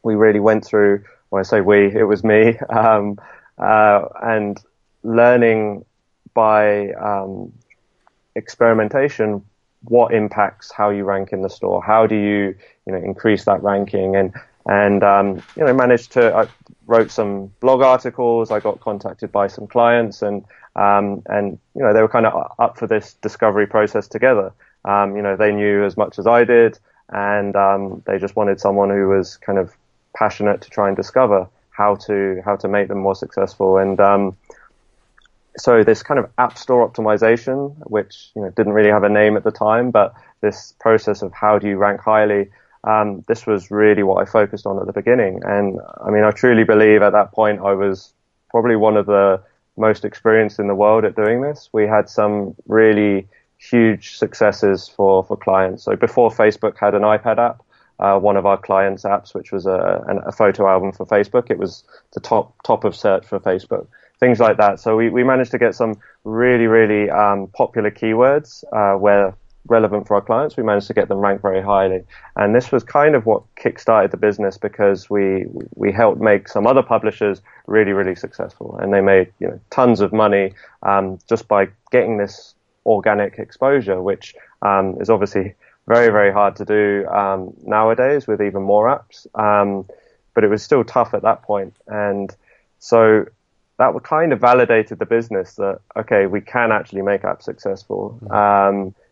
we 0.02 0.14
really 0.14 0.40
went 0.40 0.64
through. 0.64 1.04
When 1.28 1.40
I 1.40 1.42
say 1.42 1.60
we, 1.60 1.94
it 1.94 2.04
was 2.04 2.24
me, 2.24 2.58
um, 2.70 3.18
uh, 3.58 4.06
and 4.22 4.58
learning 5.02 5.84
by 6.32 6.92
um, 6.92 7.52
experimentation 8.34 9.44
what 9.84 10.14
impacts 10.14 10.72
how 10.72 10.90
you 10.90 11.04
rank 11.04 11.32
in 11.32 11.42
the 11.42 11.50
store. 11.50 11.82
How 11.82 12.06
do 12.06 12.16
you, 12.16 12.56
you 12.86 12.92
know, 12.92 12.98
increase 12.98 13.44
that 13.44 13.62
ranking 13.62 14.16
and 14.16 14.32
and 14.66 15.02
um, 15.02 15.42
you 15.56 15.64
know 15.64 15.74
managed 15.74 16.12
to. 16.12 16.34
I 16.34 16.48
wrote 16.86 17.10
some 17.10 17.52
blog 17.60 17.82
articles. 17.82 18.50
I 18.50 18.60
got 18.60 18.80
contacted 18.80 19.32
by 19.32 19.46
some 19.46 19.66
clients 19.66 20.22
and 20.22 20.44
um, 20.76 21.22
and 21.26 21.58
you 21.74 21.82
know 21.82 21.92
they 21.92 22.02
were 22.02 22.08
kind 22.08 22.26
of 22.26 22.52
up 22.58 22.78
for 22.78 22.86
this 22.86 23.14
discovery 23.14 23.66
process 23.66 24.08
together. 24.08 24.52
Um, 24.84 25.16
you 25.16 25.22
know 25.22 25.36
they 25.36 25.52
knew 25.52 25.84
as 25.84 25.96
much 25.96 26.18
as 26.18 26.26
I 26.26 26.44
did, 26.44 26.78
and 27.10 27.54
um, 27.56 28.02
they 28.06 28.18
just 28.18 28.36
wanted 28.36 28.60
someone 28.60 28.90
who 28.90 29.08
was 29.08 29.36
kind 29.36 29.58
of 29.58 29.74
passionate 30.14 30.60
to 30.62 30.70
try 30.70 30.88
and 30.88 30.96
discover 30.96 31.48
how 31.70 31.96
to 31.96 32.40
how 32.44 32.56
to 32.56 32.68
make 32.68 32.88
them 32.88 32.98
more 32.98 33.14
successful. 33.14 33.78
And 33.78 34.00
um, 34.00 34.36
so 35.56 35.84
this 35.84 36.02
kind 36.02 36.18
of 36.18 36.30
app 36.38 36.58
store 36.58 36.88
optimization, 36.88 37.74
which 37.88 38.30
you 38.34 38.42
know 38.42 38.50
didn't 38.50 38.72
really 38.72 38.90
have 38.90 39.04
a 39.04 39.08
name 39.08 39.36
at 39.36 39.44
the 39.44 39.52
time, 39.52 39.90
but 39.90 40.14
this 40.40 40.74
process 40.80 41.22
of 41.22 41.32
how 41.32 41.58
do 41.58 41.68
you 41.68 41.76
rank 41.76 42.00
highly, 42.00 42.50
um, 42.86 43.24
this 43.28 43.46
was 43.46 43.70
really 43.70 44.02
what 44.02 44.22
I 44.22 44.30
focused 44.30 44.66
on 44.66 44.78
at 44.78 44.86
the 44.86 44.92
beginning. 44.92 45.40
And 45.44 45.78
I 46.04 46.10
mean, 46.10 46.24
I 46.24 46.30
truly 46.30 46.64
believe 46.64 47.02
at 47.02 47.12
that 47.12 47.32
point 47.32 47.60
I 47.60 47.72
was 47.72 48.12
probably 48.50 48.76
one 48.76 48.96
of 48.96 49.06
the 49.06 49.42
most 49.76 50.04
experienced 50.04 50.58
in 50.58 50.68
the 50.68 50.74
world 50.74 51.04
at 51.04 51.16
doing 51.16 51.42
this. 51.42 51.68
We 51.72 51.86
had 51.86 52.08
some 52.08 52.54
really 52.66 53.26
huge 53.58 54.16
successes 54.16 54.88
for 54.88 55.24
for 55.24 55.36
clients. 55.36 55.82
So 55.82 55.96
before 55.96 56.30
Facebook 56.30 56.78
had 56.78 56.94
an 56.94 57.02
iPad 57.02 57.38
app. 57.38 57.62
Uh, 58.00 58.18
one 58.18 58.36
of 58.36 58.44
our 58.44 58.56
clients' 58.56 59.04
apps, 59.04 59.36
which 59.36 59.52
was 59.52 59.66
a, 59.66 60.04
a 60.26 60.32
photo 60.32 60.66
album 60.66 60.90
for 60.90 61.06
Facebook, 61.06 61.48
it 61.48 61.58
was 61.58 61.84
the 62.12 62.18
top 62.18 62.52
top 62.64 62.82
of 62.82 62.96
search 62.96 63.24
for 63.24 63.38
Facebook 63.38 63.86
things 64.20 64.40
like 64.40 64.56
that. 64.56 64.80
So 64.80 64.96
we, 64.96 65.10
we 65.10 65.24
managed 65.24 65.50
to 65.52 65.58
get 65.58 65.74
some 65.74 65.94
really, 66.24 66.66
really 66.66 67.10
um, 67.10 67.48
popular 67.48 67.90
keywords 67.90 68.64
uh, 68.72 68.98
where 68.98 69.34
relevant 69.66 70.06
for 70.06 70.14
our 70.14 70.20
clients. 70.20 70.56
We 70.56 70.62
managed 70.62 70.86
to 70.88 70.94
get 70.94 71.08
them 71.08 71.18
ranked 71.18 71.42
very 71.42 71.62
highly. 71.62 72.04
And 72.36 72.54
this 72.54 72.70
was 72.70 72.84
kind 72.84 73.14
of 73.14 73.26
what 73.26 73.42
kickstarted 73.56 74.10
the 74.10 74.16
business 74.16 74.58
because 74.58 75.08
we, 75.08 75.46
we 75.74 75.92
helped 75.92 76.20
make 76.20 76.48
some 76.48 76.66
other 76.66 76.82
publishers 76.82 77.40
really, 77.66 77.92
really 77.92 78.14
successful. 78.14 78.76
And 78.78 78.92
they 78.92 79.00
made, 79.00 79.32
you 79.38 79.48
know, 79.48 79.60
tons 79.70 80.00
of 80.00 80.12
money, 80.12 80.52
um, 80.82 81.18
just 81.28 81.48
by 81.48 81.68
getting 81.90 82.18
this 82.18 82.54
organic 82.84 83.38
exposure, 83.38 84.02
which, 84.02 84.34
um, 84.62 85.00
is 85.00 85.08
obviously 85.08 85.54
very, 85.86 86.08
very 86.08 86.32
hard 86.32 86.56
to 86.56 86.64
do, 86.64 87.06
um, 87.08 87.54
nowadays 87.62 88.26
with 88.26 88.42
even 88.42 88.62
more 88.62 88.86
apps. 88.86 89.26
Um, 89.38 89.86
but 90.34 90.44
it 90.44 90.48
was 90.48 90.62
still 90.62 90.84
tough 90.84 91.14
at 91.14 91.22
that 91.22 91.42
point. 91.42 91.76
And 91.86 92.34
so 92.80 93.26
that 93.78 94.02
kind 94.02 94.32
of 94.32 94.40
validated 94.40 94.98
the 94.98 95.06
business 95.06 95.54
that 95.54 95.80
okay, 95.96 96.26
we 96.26 96.40
can 96.40 96.70
actually 96.70 97.02
make 97.02 97.22
apps 97.22 97.42
successful. 97.42 98.18
Mm-hmm. 98.22 99.03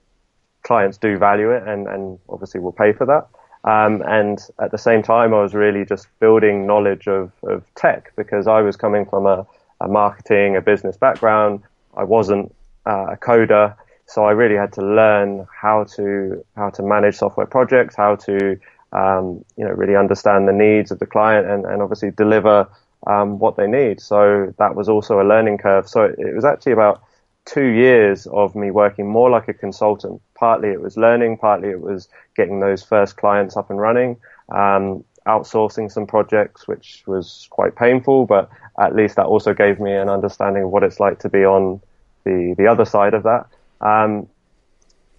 Clients 0.62 0.98
do 0.98 1.18
value 1.18 1.50
it, 1.50 1.66
and 1.66 1.86
and 1.86 2.18
obviously 2.28 2.60
will 2.60 2.72
pay 2.72 2.92
for 2.92 3.06
that. 3.06 3.28
Um, 3.64 4.02
and 4.06 4.40
at 4.60 4.72
the 4.72 4.78
same 4.78 5.02
time, 5.02 5.32
I 5.32 5.40
was 5.40 5.54
really 5.54 5.84
just 5.84 6.08
building 6.18 6.66
knowledge 6.66 7.06
of, 7.06 7.30
of 7.44 7.62
tech 7.76 8.12
because 8.16 8.46
I 8.46 8.60
was 8.60 8.76
coming 8.76 9.06
from 9.06 9.26
a, 9.26 9.46
a 9.80 9.86
marketing, 9.86 10.56
a 10.56 10.60
business 10.60 10.96
background. 10.96 11.62
I 11.96 12.02
wasn't 12.02 12.52
uh, 12.86 13.12
a 13.12 13.16
coder, 13.16 13.76
so 14.06 14.24
I 14.24 14.32
really 14.32 14.56
had 14.56 14.72
to 14.74 14.82
learn 14.82 15.46
how 15.54 15.84
to 15.96 16.44
how 16.56 16.70
to 16.70 16.82
manage 16.82 17.16
software 17.16 17.46
projects, 17.46 17.94
how 17.94 18.16
to 18.16 18.58
um, 18.92 19.44
you 19.56 19.64
know 19.64 19.70
really 19.70 19.96
understand 19.96 20.48
the 20.48 20.52
needs 20.52 20.90
of 20.90 20.98
the 20.98 21.06
client, 21.06 21.46
and, 21.46 21.64
and 21.64 21.82
obviously 21.82 22.10
deliver 22.10 22.68
um, 23.06 23.38
what 23.38 23.56
they 23.56 23.68
need. 23.68 24.00
So 24.00 24.52
that 24.58 24.74
was 24.74 24.88
also 24.88 25.20
a 25.20 25.24
learning 25.24 25.58
curve. 25.58 25.88
So 25.88 26.04
it, 26.04 26.18
it 26.18 26.34
was 26.34 26.44
actually 26.44 26.72
about 26.72 27.02
two 27.44 27.66
years 27.66 28.26
of 28.28 28.54
me 28.54 28.70
working 28.70 29.08
more 29.08 29.30
like 29.30 29.48
a 29.48 29.54
consultant. 29.54 30.20
Partly 30.34 30.68
it 30.68 30.80
was 30.80 30.96
learning, 30.96 31.38
partly 31.38 31.70
it 31.70 31.80
was 31.80 32.08
getting 32.36 32.60
those 32.60 32.82
first 32.82 33.16
clients 33.16 33.56
up 33.56 33.70
and 33.70 33.80
running, 33.80 34.16
um, 34.50 35.04
outsourcing 35.26 35.90
some 35.90 36.06
projects, 36.06 36.66
which 36.68 37.02
was 37.06 37.46
quite 37.50 37.76
painful, 37.76 38.26
but 38.26 38.50
at 38.80 38.94
least 38.94 39.16
that 39.16 39.26
also 39.26 39.54
gave 39.54 39.80
me 39.80 39.92
an 39.92 40.08
understanding 40.08 40.64
of 40.64 40.70
what 40.70 40.82
it's 40.82 41.00
like 41.00 41.18
to 41.20 41.28
be 41.28 41.44
on 41.44 41.80
the, 42.24 42.54
the 42.58 42.66
other 42.66 42.84
side 42.84 43.14
of 43.14 43.24
that. 43.24 43.46
Um, 43.80 44.28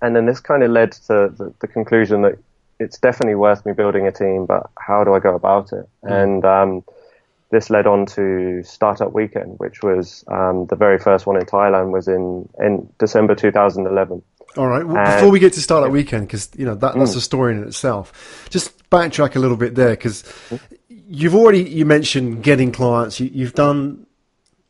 and 0.02 0.16
then 0.16 0.26
this 0.26 0.40
kind 0.40 0.64
of 0.64 0.72
led 0.72 0.94
to 0.94 1.34
the, 1.38 1.54
the, 1.60 1.68
conclusion 1.68 2.22
that 2.24 2.38
it's 2.80 2.98
definitely 2.98 3.36
worth 3.36 3.66
me 3.66 3.74
building 3.74 4.08
a 4.08 4.12
team, 4.12 4.46
but 4.46 4.70
how 4.78 5.04
do 5.04 5.14
I 5.14 5.20
go 5.20 5.36
about 5.36 5.72
it? 5.72 5.88
Mm. 6.04 6.24
And, 6.24 6.46
um, 6.46 6.84
this 7.54 7.70
led 7.70 7.86
on 7.86 8.08
to 8.08 8.64
Startup 8.64 9.14
Weekend, 9.14 9.60
which 9.60 9.84
was 9.84 10.26
um, 10.28 10.66
the 10.66 10.76
very 10.76 10.98
first 10.98 11.28
one 11.28 11.38
in 11.38 11.44
Thailand, 11.44 11.92
was 11.92 12.08
in, 12.08 12.50
in 12.60 12.92
December 12.98 13.36
2011. 13.36 14.22
All 14.58 14.68
right. 14.68 14.86
Well, 14.86 15.06
before 15.06 15.30
we 15.30 15.40
get 15.40 15.54
to 15.54 15.62
Startup 15.62 15.92
Weekend, 15.92 16.28
because 16.28 16.50
you 16.58 16.66
know 16.66 16.76
that, 16.76 16.96
that's 16.96 17.14
mm. 17.14 17.18
a 17.18 17.22
story 17.22 17.56
in 17.56 17.64
itself. 17.64 18.48
Just 18.50 18.90
backtrack 18.90 19.36
a 19.36 19.40
little 19.40 19.56
bit 19.56 19.76
there, 19.76 19.92
because 19.92 20.24
you've 20.90 21.36
already 21.36 21.62
you 21.64 21.86
mentioned 21.86 22.44
getting 22.44 22.72
clients. 22.72 23.20
You, 23.20 23.30
you've 23.32 23.54
done 23.54 24.08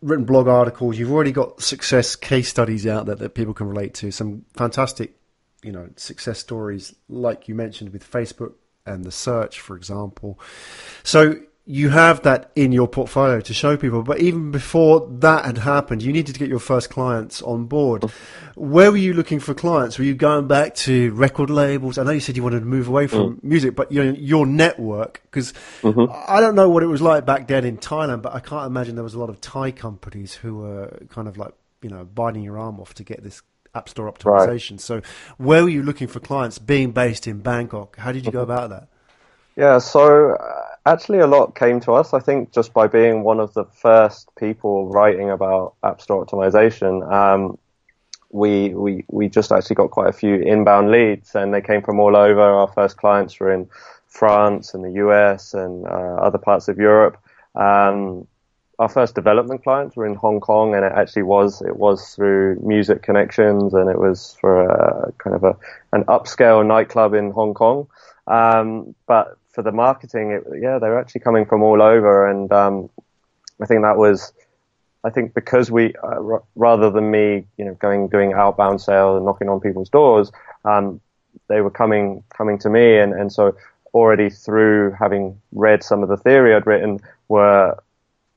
written 0.02 0.26
blog 0.26 0.48
articles. 0.48 0.98
You've 0.98 1.12
already 1.12 1.32
got 1.32 1.62
success 1.62 2.17
case 2.17 2.50
studies 2.50 2.86
out 2.86 3.06
there 3.06 3.15
that 3.15 3.34
people 3.34 3.54
can 3.54 3.67
relate 3.67 3.93
to. 3.96 4.12
Some 4.12 4.43
fantastic, 4.54 5.15
you 5.63 5.72
know, 5.72 5.89
success 5.96 6.39
stories, 6.39 6.93
like 7.08 7.48
you 7.48 7.56
mentioned 7.56 7.93
with 7.93 8.10
Facebook 8.10 8.54
and 8.86 9.06
the 9.06 9.12
search, 9.12 9.62
for 9.62 9.78
example. 9.78 10.38
So 11.04 11.39
you 11.65 11.89
have 11.89 12.23
that 12.23 12.52
in 12.56 12.73
your 12.73 12.89
portfolio 12.89 13.39
to 13.39 13.54
show 13.54 13.78
people. 13.78 14.04
But 14.04 14.19
even 14.19 14.52
before 14.52 15.08
that 15.19 15.45
had 15.45 15.60
happened, 15.60 16.04
you 16.04 16.12
needed 16.12 16.34
to 16.34 16.39
get 16.39 16.49
your 16.49 16.60
first 16.60 16.89
clients 16.89 17.41
on 17.41 17.65
board. 17.65 18.04
Where 18.56 18.91
were 18.91 18.97
you 18.97 19.13
looking 19.13 19.39
for 19.39 19.54
clients? 19.54 19.97
Were 19.97 20.04
you 20.04 20.13
going 20.13 20.47
back 20.47 20.76
to 20.76 21.13
record 21.13 21.49
labels? 21.49 21.97
I 21.97 22.04
know 22.04 22.12
you 22.12 22.19
said 22.19 22.36
you 22.36 22.43
wanted 22.43 22.60
to 22.60 22.65
move 22.65 22.89
away 22.89 23.08
from 23.08 23.38
mm. 23.38 23.43
music, 23.43 23.76
but 23.76 23.91
your 23.93 24.12
your 24.12 24.45
network, 24.45 25.21
because 25.23 25.54
mm-hmm. 25.82 26.12
I 26.28 26.41
don't 26.41 26.56
know 26.56 26.69
what 26.69 26.84
it 26.84 26.88
was 26.88 27.02
like 27.02 27.26
back 27.26 27.47
then 27.47 27.63
in 27.63 27.78
Thailand, 27.78 28.21
but 28.21 28.36
I 28.36 28.41
can't 28.41 28.67
imagine 28.67 28.95
there 28.95 29.04
was 29.04 29.13
a 29.13 29.19
lot 29.19 29.30
of 29.30 29.39
Thai 29.39 29.71
companies 29.71 30.34
who 30.34 30.58
were 30.58 30.99
kind 31.10 31.30
of 31.30 31.38
like 31.38 31.54
you 31.82 31.89
know 31.89 32.04
biting 32.04 32.43
your 32.43 32.58
arm 32.58 32.82
off 32.82 32.93
to 32.95 33.06
get 33.06 33.23
this 33.23 33.41
app 33.73 33.88
store 33.88 34.12
optimization. 34.12 34.71
Right. 34.71 34.82
So, 34.82 35.02
where 35.38 35.63
were 35.63 35.69
you 35.69 35.82
looking 35.82 36.08
for 36.08 36.19
clients? 36.19 36.60
Being 36.60 36.91
based 36.91 37.26
in 37.26 37.39
Bangkok, 37.39 37.95
how 37.97 38.12
did 38.12 38.26
you 38.26 38.34
go 38.34 38.41
mm-hmm. 38.41 38.52
about 38.52 38.69
that? 38.69 38.89
Yeah, 39.56 39.78
so 39.78 40.34
uh, 40.34 40.72
actually 40.86 41.19
a 41.19 41.28
lot 41.28 41.56
came 41.56 41.80
to 41.82 41.93
us. 41.93 42.13
I 42.13 42.19
think 42.19 42.52
just 42.52 42.74
by 42.74 42.88
being 42.88 43.24
one 43.24 43.39
of 43.39 43.54
the 43.54 43.65
first 43.65 44.30
people 44.36 44.89
writing 44.89 45.30
about 45.30 45.76
App 45.84 46.02
Store 46.02 46.26
optimization, 46.26 47.10
um, 47.12 47.58
we 48.30 48.74
we 48.74 49.06
we 49.10 49.30
just 49.30 49.52
actually 49.52 49.76
got 49.76 49.91
quite 49.91 50.10
a 50.10 50.13
few 50.13 50.36
inbound 50.36 50.91
leads, 50.91 51.36
and 51.36 51.54
they 51.54 51.62
came 51.62 51.82
from 51.82 52.00
all 52.00 52.15
over. 52.15 52.41
Our 52.41 52.67
first 52.67 52.98
clients 52.98 53.39
were 53.39 53.52
in 53.52 53.69
France 54.08 54.74
and 54.74 54.84
the 54.84 54.91
US 55.06 55.54
and 55.54 55.86
uh, 55.86 56.15
other 56.22 56.38
parts 56.38 56.67
of 56.67 56.78
Europe. 56.78 57.17
Um, 57.56 58.28
our 58.80 58.89
first 58.89 59.13
development 59.13 59.63
clients 59.63 59.96
were 59.96 60.06
in 60.06 60.15
Hong 60.15 60.39
Kong, 60.39 60.74
and 60.74 60.84
it 60.84 60.91
actually 60.93 61.24
was 61.24 61.62
it 61.62 61.78
was 61.78 62.15
through 62.15 62.60
Music 62.62 63.04
Connections, 63.04 63.74
and 63.74 63.89
it 63.89 64.00
was 64.00 64.36
for 64.41 64.67
a 64.67 65.12
kind 65.19 65.36
of 65.36 65.43
a 65.43 65.56
an 65.93 66.04
upscale 66.06 66.65
nightclub 66.65 67.13
in 67.13 67.32
Hong 67.32 67.54
Kong. 67.54 67.88
Um, 68.26 68.96
but 69.06 69.38
for 69.53 69.61
the 69.61 69.71
marketing, 69.71 70.31
it, 70.31 70.43
yeah, 70.61 70.79
they 70.79 70.89
were 70.89 70.99
actually 70.99 71.21
coming 71.21 71.45
from 71.45 71.63
all 71.63 71.81
over, 71.81 72.27
and 72.27 72.51
um, 72.51 72.89
I 73.61 73.65
think 73.65 73.83
that 73.83 73.97
was, 73.97 74.33
I 75.03 75.09
think 75.09 75.33
because 75.33 75.71
we, 75.71 75.93
uh, 76.03 76.21
r- 76.21 76.43
rather 76.55 76.89
than 76.89 77.11
me, 77.11 77.45
you 77.57 77.65
know, 77.65 77.75
going 77.75 78.07
doing 78.09 78.33
outbound 78.33 78.81
sales 78.81 79.17
and 79.17 79.25
knocking 79.25 79.49
on 79.49 79.59
people's 79.59 79.89
doors, 79.89 80.31
um, 80.65 80.99
they 81.47 81.61
were 81.61 81.71
coming 81.71 82.23
coming 82.35 82.57
to 82.59 82.69
me, 82.69 82.97
and 82.97 83.13
and 83.13 83.31
so 83.31 83.55
already 83.93 84.29
through 84.29 84.91
having 84.99 85.39
read 85.51 85.83
some 85.83 86.01
of 86.01 86.09
the 86.09 86.17
theory 86.17 86.55
I'd 86.55 86.65
written, 86.65 86.99
were 87.27 87.77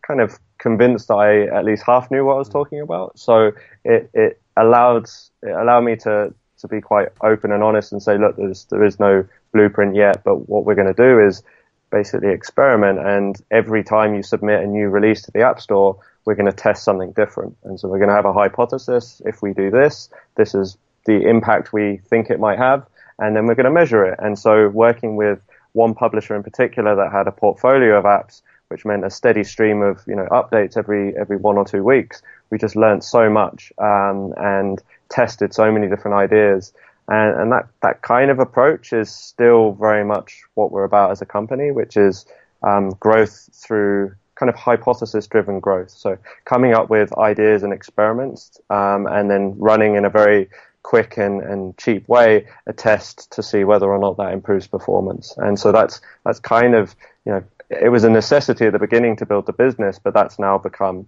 kind 0.07 0.21
of 0.21 0.39
convinced 0.59 1.09
that 1.09 1.15
I 1.15 1.47
at 1.47 1.65
least 1.65 1.83
half 1.85 2.11
knew 2.11 2.25
what 2.25 2.35
I 2.35 2.39
was 2.39 2.49
talking 2.49 2.81
about. 2.81 3.19
So 3.19 3.53
it 3.85 4.11
it 4.13 4.41
allowed 4.57 5.07
it 5.43 5.51
allowed 5.51 5.83
me 5.83 5.97
to 5.97 6.35
to 6.59 6.69
be 6.69 6.81
quite 6.81 7.09
open 7.23 7.53
and 7.53 7.63
honest 7.63 7.93
and 7.93 8.03
say, 8.03 8.19
look, 8.19 8.37
there 8.37 8.85
is 8.85 8.99
no 8.99 9.27
blueprint 9.57 9.95
yet, 9.97 10.17
but 10.25 10.49
what 10.49 10.65
we're 10.65 10.81
going 10.81 10.95
to 10.95 11.03
do 11.09 11.27
is 11.27 11.43
basically 11.91 12.31
experiment. 12.31 12.99
And 12.99 13.35
every 13.51 13.83
time 13.83 14.15
you 14.15 14.23
submit 14.23 14.63
a 14.63 14.67
new 14.67 14.89
release 14.89 15.23
to 15.23 15.31
the 15.31 15.43
App 15.43 15.61
Store, 15.61 15.99
we're 16.25 16.35
going 16.41 16.53
to 16.55 16.63
test 16.67 16.85
something 16.85 17.13
different. 17.13 17.57
And 17.65 17.79
so 17.79 17.89
we're 17.89 18.03
going 18.05 18.15
to 18.15 18.21
have 18.21 18.27
a 18.27 18.33
hypothesis. 18.33 19.23
If 19.25 19.43
we 19.43 19.55
do 19.55 19.71
this, 19.71 20.11
this 20.37 20.55
is 20.55 20.77
the 21.07 21.19
impact 21.29 21.73
we 21.73 22.01
think 22.11 22.31
it 22.31 22.41
might 22.41 22.59
have. 22.59 22.81
And 23.19 23.35
then 23.35 23.47
we're 23.47 23.55
going 23.55 23.73
to 23.73 23.81
measure 23.83 24.05
it. 24.05 24.19
And 24.19 24.39
so 24.39 24.69
working 24.69 25.17
with 25.17 25.39
one 25.73 25.95
publisher 25.95 26.35
in 26.37 26.43
particular 26.43 26.97
that 26.97 27.13
had 27.13 27.27
a 27.29 27.33
portfolio 27.33 27.99
of 27.99 28.05
apps, 28.05 28.43
which 28.69 28.85
meant 28.85 29.05
a 29.05 29.11
steady 29.11 29.45
stream 29.45 29.83
of, 29.83 30.03
you 30.07 30.17
know, 30.17 30.27
updates 30.31 30.77
every, 30.77 31.17
every 31.17 31.37
one 31.37 31.57
or 31.57 31.65
two 31.65 31.85
weeks. 31.85 32.23
We 32.51 32.59
just 32.59 32.77
learned 32.77 33.05
so 33.05 33.31
much, 33.31 33.73
um, 33.79 34.35
and 34.37 34.83
tested 35.09 35.55
so 35.55 35.71
many 35.71 35.89
different 35.89 36.17
ideas. 36.17 36.73
And, 37.09 37.41
and, 37.41 37.53
that, 37.53 37.69
that 37.83 38.03
kind 38.03 38.31
of 38.31 38.39
approach 38.39 38.93
is 38.93 39.11
still 39.11 39.73
very 39.73 40.05
much 40.05 40.43
what 40.55 40.73
we're 40.73 40.85
about 40.85 41.13
as 41.13 41.23
a 41.23 41.27
company, 41.27 41.71
which 41.71 41.97
is 41.97 42.27
um, 42.63 42.91
growth 42.91 43.49
through 43.53 44.15
kind 44.35 44.51
of 44.51 44.57
hypothesis 44.57 45.27
driven 45.27 45.61
growth. 45.61 45.91
So 45.91 46.19
coming 46.45 46.75
up 46.75 46.91
with 46.91 47.17
ideas 47.17 47.63
and 47.63 47.73
experiments 47.73 48.61
um, 48.71 49.07
and 49.07 49.31
then 49.31 49.55
running 49.59 49.95
in 49.95 50.05
a 50.05 50.11
very 50.11 50.49
quick 50.83 51.17
and, 51.17 51.43
and 51.43 51.77
cheap 51.79 52.07
way 52.09 52.47
a 52.67 52.73
test 52.73 53.33
to 53.33 53.43
see 53.43 53.65
whether 53.65 53.87
or 53.87 53.99
not 53.99 54.17
that 54.19 54.33
improves 54.33 54.67
performance. 54.67 55.35
And 55.37 55.59
so 55.59 55.73
that's 55.73 56.01
that's 56.25 56.39
kind 56.39 56.75
of 56.75 56.95
you 57.25 57.33
know 57.33 57.45
it 57.71 57.89
was 57.89 58.05
a 58.05 58.11
necessity 58.11 58.67
at 58.67 58.73
the 58.73 58.79
beginning 58.79 59.17
to 59.17 59.27
build 59.27 59.47
the 59.47 59.53
business, 59.53 59.99
but 59.99 60.15
that's 60.15 60.39
now 60.39 60.59
become 60.59 61.07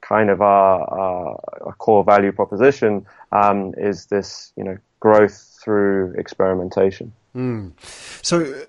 kind 0.00 0.30
of 0.30 0.40
our, 0.40 0.80
our, 0.82 1.40
our 1.66 1.74
core 1.74 2.04
value 2.04 2.32
proposition 2.32 3.04
um, 3.32 3.74
is 3.76 4.06
this, 4.06 4.52
you 4.56 4.64
know, 4.64 4.78
growth 5.00 5.58
through 5.62 6.14
experimentation. 6.16 7.12
Mm. 7.34 7.72
So, 8.22 8.64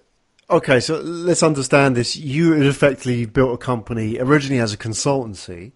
okay, 0.50 0.80
so 0.80 1.00
let's 1.00 1.44
understand 1.44 1.96
this. 1.96 2.16
You 2.16 2.54
effectively 2.54 3.26
built 3.26 3.54
a 3.54 3.58
company 3.58 4.20
originally 4.20 4.62
as 4.62 4.74
a 4.74 4.78
consultancy, 4.78 5.72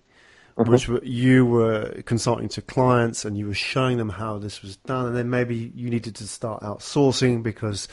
mm-hmm. 0.58 0.72
which 0.72 0.90
you 1.04 1.46
were 1.46 2.02
consulting 2.06 2.50
to 2.50 2.62
clients 2.62 3.26
and 3.26 3.38
you 3.38 3.48
were 3.48 3.54
showing 3.54 3.98
them 3.98 4.10
how 4.10 4.38
this 4.38 4.62
was 4.62 4.78
done, 4.78 5.08
and 5.08 5.16
then 5.16 5.30
maybe 5.30 5.72
you 5.76 5.90
needed 5.90 6.16
to 6.16 6.28
start 6.28 6.62
outsourcing 6.62 7.44
because 7.44 7.88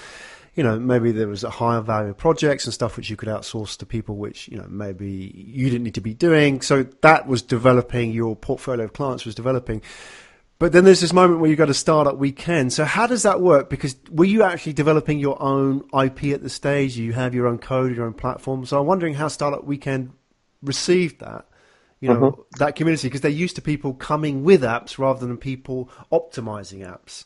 you 0.55 0.65
know, 0.65 0.79
maybe 0.79 1.13
there 1.13 1.29
was 1.29 1.45
a 1.45 1.51
higher 1.51 1.81
value 1.81 2.13
projects 2.13 2.65
and 2.65 2.75
stuff 2.75 2.97
which 2.97 3.09
you 3.09 3.17
could 3.17 3.29
outsource 3.29 3.77
to 3.79 3.87
people 3.87 4.17
which, 4.17 4.49
you 4.49 4.57
know, 4.57 4.67
maybe 4.69 5.33
you 5.35 5.71
didn't 5.71 5.85
need 5.85 5.95
to 5.95 6.01
be 6.01 6.15
doing. 6.15 6.61
So 6.61 6.83
that 7.03 7.27
was 7.27 7.41
developing, 7.41 8.11
your 8.11 8.35
portfolio 8.35 8.85
of 8.85 8.93
clients 8.93 9.25
was 9.25 9.35
developing. 9.35 9.81
But 10.61 10.73
then 10.73 10.85
there's 10.85 11.01
this 11.01 11.15
moment 11.15 11.41
where 11.41 11.49
you've 11.49 11.59
got 11.59 11.71
a 11.71 11.75
startup 11.75 12.19
weekend. 12.19 12.75
So 12.75 12.85
how 12.85 13.07
does 13.07 13.23
that 13.23 13.41
work? 13.41 13.71
Because 13.71 13.97
were 14.11 14.27
you 14.27 14.43
actually 14.43 14.75
developing 14.75 15.19
your 15.19 15.43
own 15.43 15.85
IP 15.99 16.35
at 16.35 16.43
the 16.43 16.51
stage? 16.51 16.99
You 16.99 17.15
have 17.15 17.35
your 17.35 17.47
own 17.47 17.57
code, 17.57 17.97
your 17.97 18.05
own 18.05 18.13
platform. 18.13 18.67
So 18.67 18.79
I'm 18.79 18.85
wondering 18.87 19.15
how 19.15 19.29
Startup 19.29 19.65
Weekend 19.65 20.13
received 20.63 21.21
that, 21.21 21.47
you 22.01 22.11
know, 22.11 22.21
mm-hmm. 22.21 22.41
that 22.59 22.77
community, 22.77 23.09
because 23.09 23.23
they're 23.23 23.31
used 23.31 23.57
to 23.57 23.63
people 23.63 23.95
coming 23.95 24.45
with 24.45 24.61
apps 24.61 24.99
rather 24.99 25.27
than 25.27 25.39
people 25.39 25.89
optimizing 26.13 26.87
apps. 26.87 27.25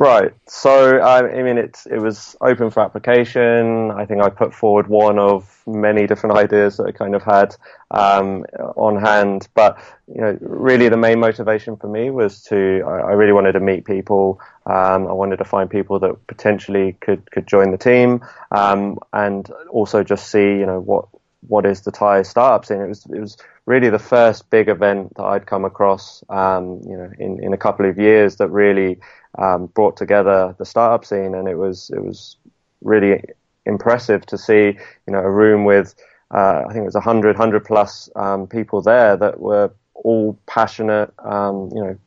Right. 0.00 0.32
So 0.46 1.00
I 1.00 1.42
mean, 1.42 1.58
it's 1.58 1.84
it 1.86 1.98
was 1.98 2.36
open 2.40 2.70
for 2.70 2.84
application. 2.84 3.90
I 3.90 4.06
think 4.06 4.22
I 4.22 4.28
put 4.28 4.54
forward 4.54 4.86
one 4.86 5.18
of 5.18 5.60
many 5.66 6.06
different 6.06 6.36
ideas 6.36 6.76
that 6.76 6.84
I 6.86 6.92
kind 6.92 7.16
of 7.16 7.24
had 7.24 7.56
um, 7.90 8.44
on 8.76 8.96
hand. 9.02 9.48
But 9.54 9.76
you 10.06 10.20
know, 10.20 10.38
really, 10.40 10.88
the 10.88 10.96
main 10.96 11.18
motivation 11.18 11.76
for 11.76 11.88
me 11.88 12.10
was 12.10 12.42
to 12.44 12.84
I, 12.86 13.08
I 13.08 13.12
really 13.14 13.32
wanted 13.32 13.52
to 13.54 13.60
meet 13.60 13.86
people. 13.86 14.40
Um, 14.66 15.08
I 15.08 15.12
wanted 15.12 15.38
to 15.38 15.44
find 15.44 15.68
people 15.68 15.98
that 15.98 16.28
potentially 16.28 16.96
could 17.00 17.28
could 17.32 17.48
join 17.48 17.72
the 17.72 17.78
team, 17.78 18.24
um, 18.52 19.00
and 19.12 19.50
also 19.68 20.04
just 20.04 20.30
see 20.30 20.44
you 20.60 20.66
know 20.66 20.78
what 20.78 21.06
what 21.48 21.66
is 21.66 21.80
the 21.80 21.90
Thai 21.90 22.22
startup 22.22 22.64
scene. 22.64 22.80
It 22.80 22.88
was 22.88 23.04
it 23.06 23.18
was 23.20 23.36
really 23.66 23.90
the 23.90 23.98
first 23.98 24.48
big 24.48 24.68
event 24.68 25.14
that 25.16 25.24
I'd 25.24 25.46
come 25.46 25.64
across, 25.64 26.24
um, 26.30 26.80
you 26.86 26.96
know, 26.96 27.10
in, 27.18 27.42
in 27.44 27.52
a 27.52 27.58
couple 27.58 27.84
of 27.88 27.98
years 27.98 28.36
that 28.36 28.48
really 28.48 28.98
um, 29.38 29.66
brought 29.66 29.96
together 29.96 30.54
the 30.58 30.66
startup 30.66 31.04
scene, 31.04 31.34
and 31.34 31.48
it 31.48 31.56
was 31.56 31.90
it 31.94 32.04
was 32.04 32.36
really 32.82 33.22
impressive 33.66 34.24
to 34.26 34.38
see, 34.38 34.78
you 35.06 35.12
know, 35.12 35.18
a 35.18 35.30
room 35.30 35.64
with 35.64 35.94
uh, 36.30 36.64
I 36.68 36.72
think 36.72 36.82
it 36.82 36.84
was 36.84 36.94
100, 36.94 37.36
100 37.36 37.64
plus 37.64 38.10
um, 38.14 38.46
people 38.46 38.82
there 38.82 39.16
that 39.16 39.40
were 39.40 39.70
all 39.94 40.38
passionate, 40.46 41.12
um, 41.20 41.70
you 41.74 41.82
know, 41.82 41.98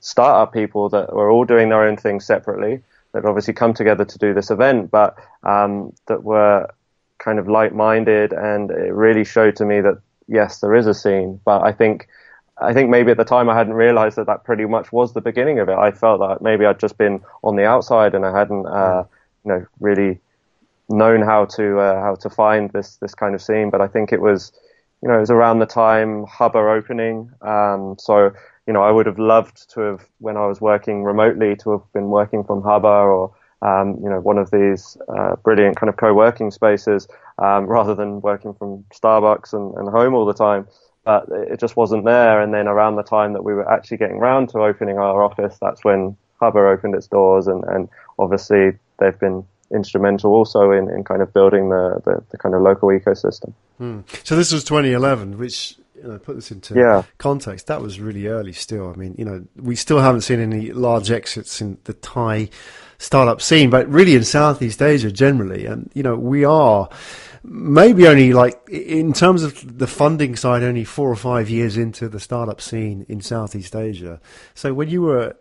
startup 0.00 0.52
people 0.52 0.88
that 0.90 1.12
were 1.12 1.30
all 1.30 1.44
doing 1.44 1.68
their 1.68 1.82
own 1.82 1.96
thing 1.96 2.20
separately. 2.20 2.82
That 3.12 3.24
obviously 3.24 3.54
come 3.54 3.72
together 3.72 4.04
to 4.04 4.18
do 4.18 4.34
this 4.34 4.50
event, 4.50 4.90
but 4.90 5.16
um, 5.42 5.94
that 6.06 6.22
were 6.22 6.68
kind 7.18 7.38
of 7.38 7.48
like-minded, 7.48 8.32
and 8.32 8.70
it 8.70 8.92
really 8.92 9.24
showed 9.24 9.56
to 9.56 9.64
me 9.64 9.80
that 9.80 9.98
yes, 10.28 10.60
there 10.60 10.74
is 10.74 10.86
a 10.86 10.92
scene. 10.92 11.40
But 11.44 11.62
I 11.62 11.72
think 11.72 12.08
I 12.58 12.72
think 12.72 12.88
maybe 12.88 13.10
at 13.10 13.16
the 13.16 13.24
time 13.24 13.48
I 13.48 13.56
hadn't 13.56 13.74
realized 13.74 14.16
that 14.16 14.26
that 14.26 14.44
pretty 14.44 14.64
much 14.64 14.90
was 14.92 15.12
the 15.12 15.20
beginning 15.20 15.58
of 15.58 15.68
it. 15.68 15.76
I 15.76 15.90
felt 15.90 16.20
that 16.20 16.42
maybe 16.42 16.64
I'd 16.64 16.80
just 16.80 16.96
been 16.96 17.20
on 17.44 17.56
the 17.56 17.66
outside 17.66 18.14
and 18.14 18.24
I 18.24 18.36
hadn't, 18.36 18.66
uh, 18.66 19.04
you 19.44 19.52
know, 19.52 19.66
really 19.80 20.20
known 20.88 21.20
how 21.20 21.44
to 21.44 21.80
uh, 21.80 22.00
how 22.00 22.14
to 22.14 22.30
find 22.30 22.70
this 22.70 22.96
this 22.96 23.14
kind 23.14 23.34
of 23.34 23.42
scene. 23.42 23.70
But 23.70 23.80
I 23.80 23.88
think 23.88 24.12
it 24.12 24.20
was, 24.20 24.52
you 25.02 25.08
know, 25.08 25.16
it 25.16 25.20
was 25.20 25.30
around 25.30 25.58
the 25.58 25.66
time 25.66 26.24
Hubba 26.26 26.58
opening. 26.58 27.30
Um, 27.42 27.96
so 27.98 28.32
you 28.66 28.72
know, 28.72 28.82
I 28.82 28.90
would 28.90 29.06
have 29.06 29.18
loved 29.18 29.70
to 29.74 29.80
have 29.80 30.08
when 30.18 30.36
I 30.36 30.46
was 30.46 30.60
working 30.60 31.04
remotely 31.04 31.56
to 31.56 31.70
have 31.72 31.92
been 31.92 32.08
working 32.08 32.42
from 32.42 32.62
Hubba 32.62 32.88
or 32.88 33.34
um, 33.62 33.98
you 34.02 34.08
know, 34.08 34.20
one 34.20 34.38
of 34.38 34.50
these 34.50 34.96
uh, 35.08 35.36
brilliant 35.36 35.76
kind 35.76 35.88
of 35.88 35.96
co-working 35.96 36.50
spaces 36.50 37.08
um, 37.38 37.66
rather 37.76 37.94
than 37.94 38.20
working 38.20 38.54
from 38.54 38.84
Starbucks 38.94 39.52
and, 39.52 39.74
and, 39.76 39.88
home 39.88 40.14
all 40.14 40.26
the 40.26 40.34
time. 40.34 40.66
But 41.06 41.28
it 41.30 41.58
just 41.58 41.76
wasn't 41.76 42.04
there. 42.04 42.42
And 42.42 42.52
then 42.52 42.68
around 42.68 42.96
the 42.96 43.02
time 43.02 43.32
that 43.32 43.44
we 43.44 43.54
were 43.54 43.70
actually 43.70 43.96
getting 43.96 44.18
round 44.18 44.50
to 44.50 44.58
opening 44.58 44.98
our 44.98 45.22
office, 45.22 45.56
that's 45.60 45.82
when 45.84 46.16
Hubba 46.40 46.58
opened 46.58 46.94
its 46.94 47.06
doors, 47.06 47.46
and, 47.46 47.64
and 47.64 47.88
obviously 48.18 48.72
they've 48.98 49.18
been 49.18 49.46
instrumental 49.72 50.32
also 50.32 50.70
in, 50.70 50.90
in 50.90 51.04
kind 51.04 51.22
of 51.22 51.32
building 51.32 51.70
the, 51.70 52.00
the, 52.04 52.22
the 52.30 52.38
kind 52.38 52.54
of 52.54 52.62
local 52.62 52.88
ecosystem. 52.90 53.52
Hmm. 53.78 54.00
So 54.22 54.36
this 54.36 54.52
was 54.52 54.64
2011, 54.64 55.38
which 55.38 55.76
you 55.96 56.08
know, 56.08 56.18
put 56.18 56.36
this 56.36 56.50
into 56.50 56.74
yeah. 56.74 57.02
context, 57.18 57.66
that 57.68 57.80
was 57.80 58.00
really 58.00 58.26
early 58.26 58.52
still. 58.52 58.90
I 58.90 58.94
mean, 58.94 59.14
you 59.18 59.24
know, 59.24 59.44
we 59.56 59.76
still 59.76 60.00
haven't 60.00 60.22
seen 60.22 60.40
any 60.40 60.72
large 60.72 61.10
exits 61.10 61.60
in 61.60 61.78
the 61.84 61.94
Thai 61.94 62.50
startup 62.98 63.40
scene, 63.40 63.70
but 63.70 63.88
really 63.88 64.14
in 64.14 64.24
Southeast 64.24 64.82
Asia 64.82 65.10
generally. 65.10 65.66
And, 65.66 65.90
you 65.94 66.02
know, 66.02 66.16
we 66.16 66.44
are 66.44 66.88
maybe 67.48 68.06
only 68.06 68.32
like, 68.32 68.60
in 68.68 69.12
terms 69.12 69.42
of 69.42 69.78
the 69.78 69.86
funding 69.86 70.36
side, 70.36 70.62
only 70.62 70.84
four 70.84 71.10
or 71.10 71.16
five 71.16 71.48
years 71.48 71.76
into 71.76 72.08
the 72.08 72.20
startup 72.20 72.60
scene 72.60 73.06
in 73.08 73.20
Southeast 73.20 73.74
Asia. 73.74 74.20
So 74.54 74.74
when 74.74 74.88
you 74.88 75.02
were 75.02 75.36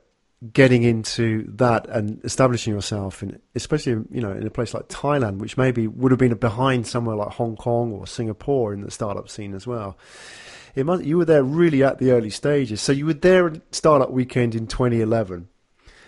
getting 0.53 0.83
into 0.83 1.49
that 1.55 1.87
and 1.89 2.23
establishing 2.23 2.73
yourself 2.73 3.23
in, 3.23 3.39
especially 3.55 4.03
you 4.11 4.21
know 4.21 4.31
in 4.31 4.45
a 4.45 4.51
place 4.51 4.73
like 4.73 4.87
Thailand, 4.87 5.37
which 5.37 5.57
maybe 5.57 5.87
would 5.87 6.11
have 6.11 6.19
been 6.19 6.33
behind 6.35 6.87
somewhere 6.87 7.15
like 7.15 7.29
Hong 7.29 7.55
Kong 7.55 7.91
or 7.93 8.05
Singapore 8.05 8.73
in 8.73 8.81
the 8.81 8.91
startup 8.91 9.29
scene 9.29 9.53
as 9.53 9.65
well. 9.65 9.97
It 10.75 10.85
must, 10.85 11.05
you 11.05 11.17
were 11.17 11.25
there 11.25 11.43
really 11.43 11.83
at 11.83 11.99
the 11.99 12.11
early 12.11 12.29
stages. 12.29 12.81
So 12.81 12.91
you 12.91 13.05
were 13.05 13.13
there 13.13 13.47
at 13.47 13.61
Startup 13.73 14.11
Weekend 14.11 14.55
in 14.55 14.67
2011. 14.67 15.47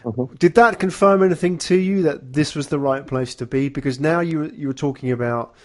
Mm-hmm. 0.04 0.36
Did 0.36 0.56
that 0.56 0.78
confirm 0.78 1.24
anything 1.24 1.58
to 1.60 1.76
you 1.76 2.04
that 2.04 2.34
this 2.34 2.54
was 2.54 2.68
the 2.68 2.80
right 2.80 3.08
place 3.08 3.34
to 3.36 3.46
be? 3.46 3.70
Because 3.70 4.00
now 4.00 4.20
you 4.20 4.52
you 4.52 4.68
were 4.68 4.74
talking 4.74 5.12
about 5.12 5.56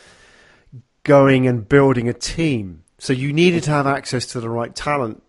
going 1.05 1.47
and 1.47 1.69
building 1.69 2.09
a 2.09 2.12
team, 2.12 2.85
so 2.99 3.12
you 3.12 3.33
needed 3.33 3.65
to 3.65 3.71
have 3.71 3.87
access 3.87 4.27
to 4.27 4.41
the 4.41 4.49
right 4.49 4.75
talent. 4.75 5.23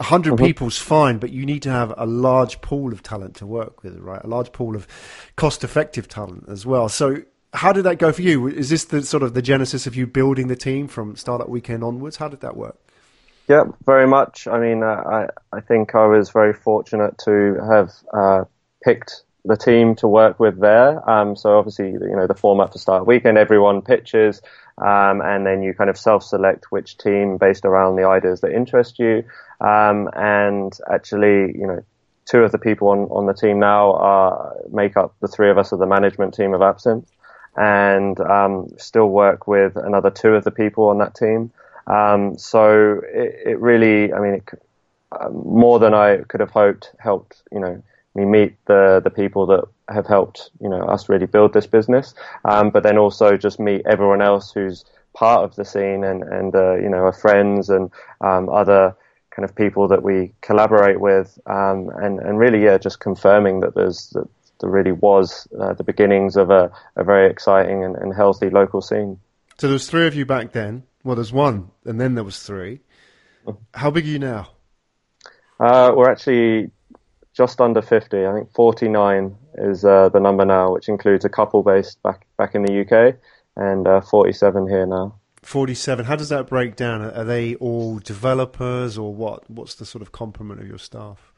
A 0.00 0.04
100 0.04 0.34
mm-hmm. 0.34 0.44
people's 0.44 0.78
fine, 0.78 1.18
but 1.18 1.30
you 1.30 1.44
need 1.44 1.62
to 1.62 1.70
have 1.70 1.92
a 1.96 2.06
large 2.06 2.60
pool 2.60 2.92
of 2.92 3.02
talent 3.02 3.34
to 3.36 3.46
work 3.46 3.82
with, 3.82 3.98
right? 3.98 4.22
A 4.22 4.28
large 4.28 4.52
pool 4.52 4.76
of 4.76 4.86
cost-effective 5.34 6.06
talent 6.06 6.44
as 6.48 6.64
well. 6.64 6.88
So, 6.88 7.22
how 7.52 7.72
did 7.72 7.82
that 7.82 7.98
go 7.98 8.12
for 8.12 8.22
you? 8.22 8.46
Is 8.46 8.70
this 8.70 8.84
the 8.84 9.02
sort 9.02 9.22
of 9.22 9.34
the 9.34 9.42
genesis 9.42 9.86
of 9.86 9.96
you 9.96 10.06
building 10.06 10.48
the 10.48 10.56
team 10.56 10.86
from 10.86 11.16
startup 11.16 11.48
weekend 11.48 11.82
onwards? 11.82 12.16
How 12.16 12.28
did 12.28 12.40
that 12.42 12.56
work? 12.56 12.76
Yeah, 13.48 13.64
very 13.86 14.06
much. 14.06 14.46
I 14.46 14.60
mean, 14.60 14.82
uh, 14.82 14.86
I 14.86 15.56
I 15.56 15.60
think 15.60 15.94
I 15.94 16.06
was 16.06 16.30
very 16.30 16.52
fortunate 16.52 17.16
to 17.24 17.56
have 17.68 17.92
uh, 18.12 18.44
picked 18.84 19.22
the 19.44 19.56
team 19.56 19.94
to 19.96 20.06
work 20.06 20.38
with 20.38 20.60
there. 20.60 21.08
Um, 21.08 21.34
so 21.34 21.58
obviously, 21.58 21.90
you 21.90 22.14
know, 22.14 22.26
the 22.26 22.34
format 22.34 22.72
for 22.72 22.78
Start 22.78 23.06
Weekend, 23.06 23.38
everyone 23.38 23.80
pitches, 23.80 24.42
um, 24.80 25.20
and 25.20 25.46
then 25.46 25.62
you 25.62 25.74
kind 25.74 25.90
of 25.90 25.98
self-select 25.98 26.66
which 26.70 26.98
team 26.98 27.36
based 27.36 27.64
around 27.64 27.96
the 27.96 28.06
ideas 28.06 28.40
that 28.40 28.52
interest 28.52 28.98
you. 28.98 29.24
Um, 29.60 30.08
and 30.14 30.76
actually, 30.92 31.58
you 31.58 31.66
know, 31.66 31.82
two 32.26 32.40
of 32.40 32.52
the 32.52 32.58
people 32.58 32.88
on, 32.88 33.00
on 33.10 33.26
the 33.26 33.34
team 33.34 33.58
now 33.58 33.92
are, 33.94 34.56
make 34.70 34.96
up 34.96 35.14
the 35.20 35.28
three 35.28 35.50
of 35.50 35.58
us 35.58 35.72
of 35.72 35.78
the 35.78 35.86
management 35.86 36.34
team 36.34 36.54
of 36.54 36.60
AppSynth, 36.60 37.06
and 37.56 38.20
um, 38.20 38.68
still 38.76 39.08
work 39.08 39.46
with 39.46 39.76
another 39.76 40.10
two 40.10 40.34
of 40.34 40.44
the 40.44 40.50
people 40.50 40.88
on 40.88 40.98
that 40.98 41.14
team. 41.14 41.50
Um, 41.86 42.36
so 42.38 43.00
it, 43.04 43.34
it, 43.46 43.60
really, 43.60 44.12
I 44.12 44.20
mean, 44.20 44.34
it, 44.34 44.44
uh, 45.10 45.30
more 45.30 45.78
than 45.78 45.94
I 45.94 46.18
could 46.18 46.40
have 46.40 46.50
hoped, 46.50 46.92
helped, 46.98 47.42
you 47.50 47.58
know, 47.58 47.82
me 48.14 48.26
meet 48.26 48.56
the, 48.66 49.00
the 49.02 49.10
people 49.10 49.46
that 49.46 49.64
have 49.88 50.06
helped, 50.06 50.50
you 50.60 50.68
know, 50.68 50.82
us 50.82 51.08
really 51.08 51.26
build 51.26 51.52
this 51.52 51.66
business. 51.66 52.14
Um, 52.44 52.70
but 52.70 52.82
then 52.82 52.98
also 52.98 53.36
just 53.36 53.58
meet 53.58 53.82
everyone 53.86 54.22
else 54.22 54.52
who's 54.52 54.84
part 55.14 55.44
of 55.44 55.56
the 55.56 55.64
scene 55.64 56.04
and, 56.04 56.22
and, 56.22 56.54
uh, 56.54 56.76
you 56.76 56.88
know, 56.88 56.98
our 56.98 57.12
friends 57.12 57.70
and, 57.70 57.90
um, 58.20 58.48
other 58.48 58.94
kind 59.30 59.48
of 59.48 59.54
people 59.54 59.88
that 59.88 60.02
we 60.02 60.32
collaborate 60.40 61.00
with. 61.00 61.38
Um, 61.46 61.90
and, 61.96 62.20
and 62.20 62.38
really, 62.38 62.62
yeah, 62.64 62.78
just 62.78 63.00
confirming 63.00 63.60
that 63.60 63.74
there's, 63.74 64.10
that 64.10 64.28
there 64.60 64.70
really 64.70 64.92
was 64.92 65.46
uh, 65.58 65.74
the 65.74 65.84
beginnings 65.84 66.36
of 66.36 66.50
a, 66.50 66.70
a 66.96 67.04
very 67.04 67.30
exciting 67.30 67.84
and, 67.84 67.96
and 67.96 68.14
healthy 68.14 68.50
local 68.50 68.82
scene. 68.82 69.18
So 69.58 69.68
there's 69.68 69.88
three 69.88 70.06
of 70.06 70.14
you 70.14 70.26
back 70.26 70.52
then. 70.52 70.84
Well, 71.04 71.16
there's 71.16 71.32
one, 71.32 71.70
and 71.84 72.00
then 72.00 72.14
there 72.14 72.24
was 72.24 72.42
three. 72.42 72.80
How 73.72 73.90
big 73.90 74.04
are 74.04 74.08
you 74.08 74.18
now? 74.18 74.50
Uh, 75.58 75.92
we're 75.96 76.10
actually 76.10 76.70
just 77.38 77.60
under 77.60 77.80
50. 77.80 78.26
I 78.26 78.32
think 78.34 78.52
49 78.52 79.36
is 79.58 79.84
uh, 79.84 80.08
the 80.08 80.18
number 80.18 80.44
now, 80.44 80.72
which 80.72 80.88
includes 80.88 81.24
a 81.24 81.28
couple 81.28 81.62
based 81.62 82.02
back 82.02 82.26
back 82.36 82.56
in 82.56 82.64
the 82.64 82.80
UK 82.80 83.14
and 83.56 83.86
uh, 83.86 84.00
47 84.00 84.68
here 84.68 84.86
now. 84.86 85.14
47. 85.42 86.04
How 86.04 86.16
does 86.16 86.30
that 86.30 86.48
break 86.48 86.74
down? 86.74 87.00
Are 87.00 87.24
they 87.24 87.54
all 87.54 88.00
developers 88.00 88.98
or 88.98 89.14
what? 89.14 89.48
What's 89.48 89.76
the 89.76 89.86
sort 89.86 90.02
of 90.02 90.10
complement 90.10 90.60
of 90.60 90.66
your 90.66 90.78
staff? 90.78 91.32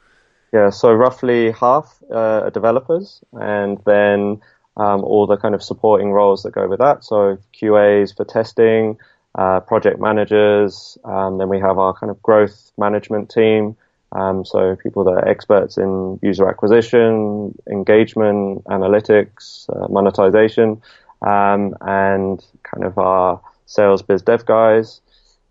Yeah, 0.54 0.70
so 0.70 0.92
roughly 0.92 1.52
half 1.52 2.02
uh, 2.10 2.44
are 2.44 2.50
developers, 2.50 3.22
and 3.34 3.78
then 3.84 4.40
um, 4.78 5.04
all 5.04 5.26
the 5.26 5.36
kind 5.36 5.54
of 5.54 5.62
supporting 5.62 6.12
roles 6.12 6.42
that 6.42 6.52
go 6.52 6.66
with 6.66 6.80
that. 6.80 7.04
So 7.04 7.38
QAs 7.60 8.16
for 8.16 8.24
testing, 8.24 8.96
uh, 9.34 9.60
project 9.60 10.00
managers. 10.00 10.96
Um, 11.04 11.36
then 11.36 11.50
we 11.50 11.60
have 11.60 11.78
our 11.78 11.92
kind 11.92 12.10
of 12.10 12.20
growth 12.22 12.72
management 12.78 13.28
team. 13.28 13.76
Um, 14.12 14.44
so 14.44 14.77
people 14.77 15.05
that 15.05 15.12
are 15.12 15.29
experts 15.29 15.79
in 15.79 16.18
user 16.23 16.49
acquisition, 16.49 17.55
engagement, 17.70 18.64
analytics, 18.64 19.68
uh, 19.70 19.88
monetization, 19.88 20.83
um, 21.23 21.77
and 21.81 22.44
kind 22.64 22.85
of 22.85 22.99
our 22.99 23.40
sales 23.66 24.03
biz 24.03 24.23
dev 24.23 24.44
guys. 24.46 25.01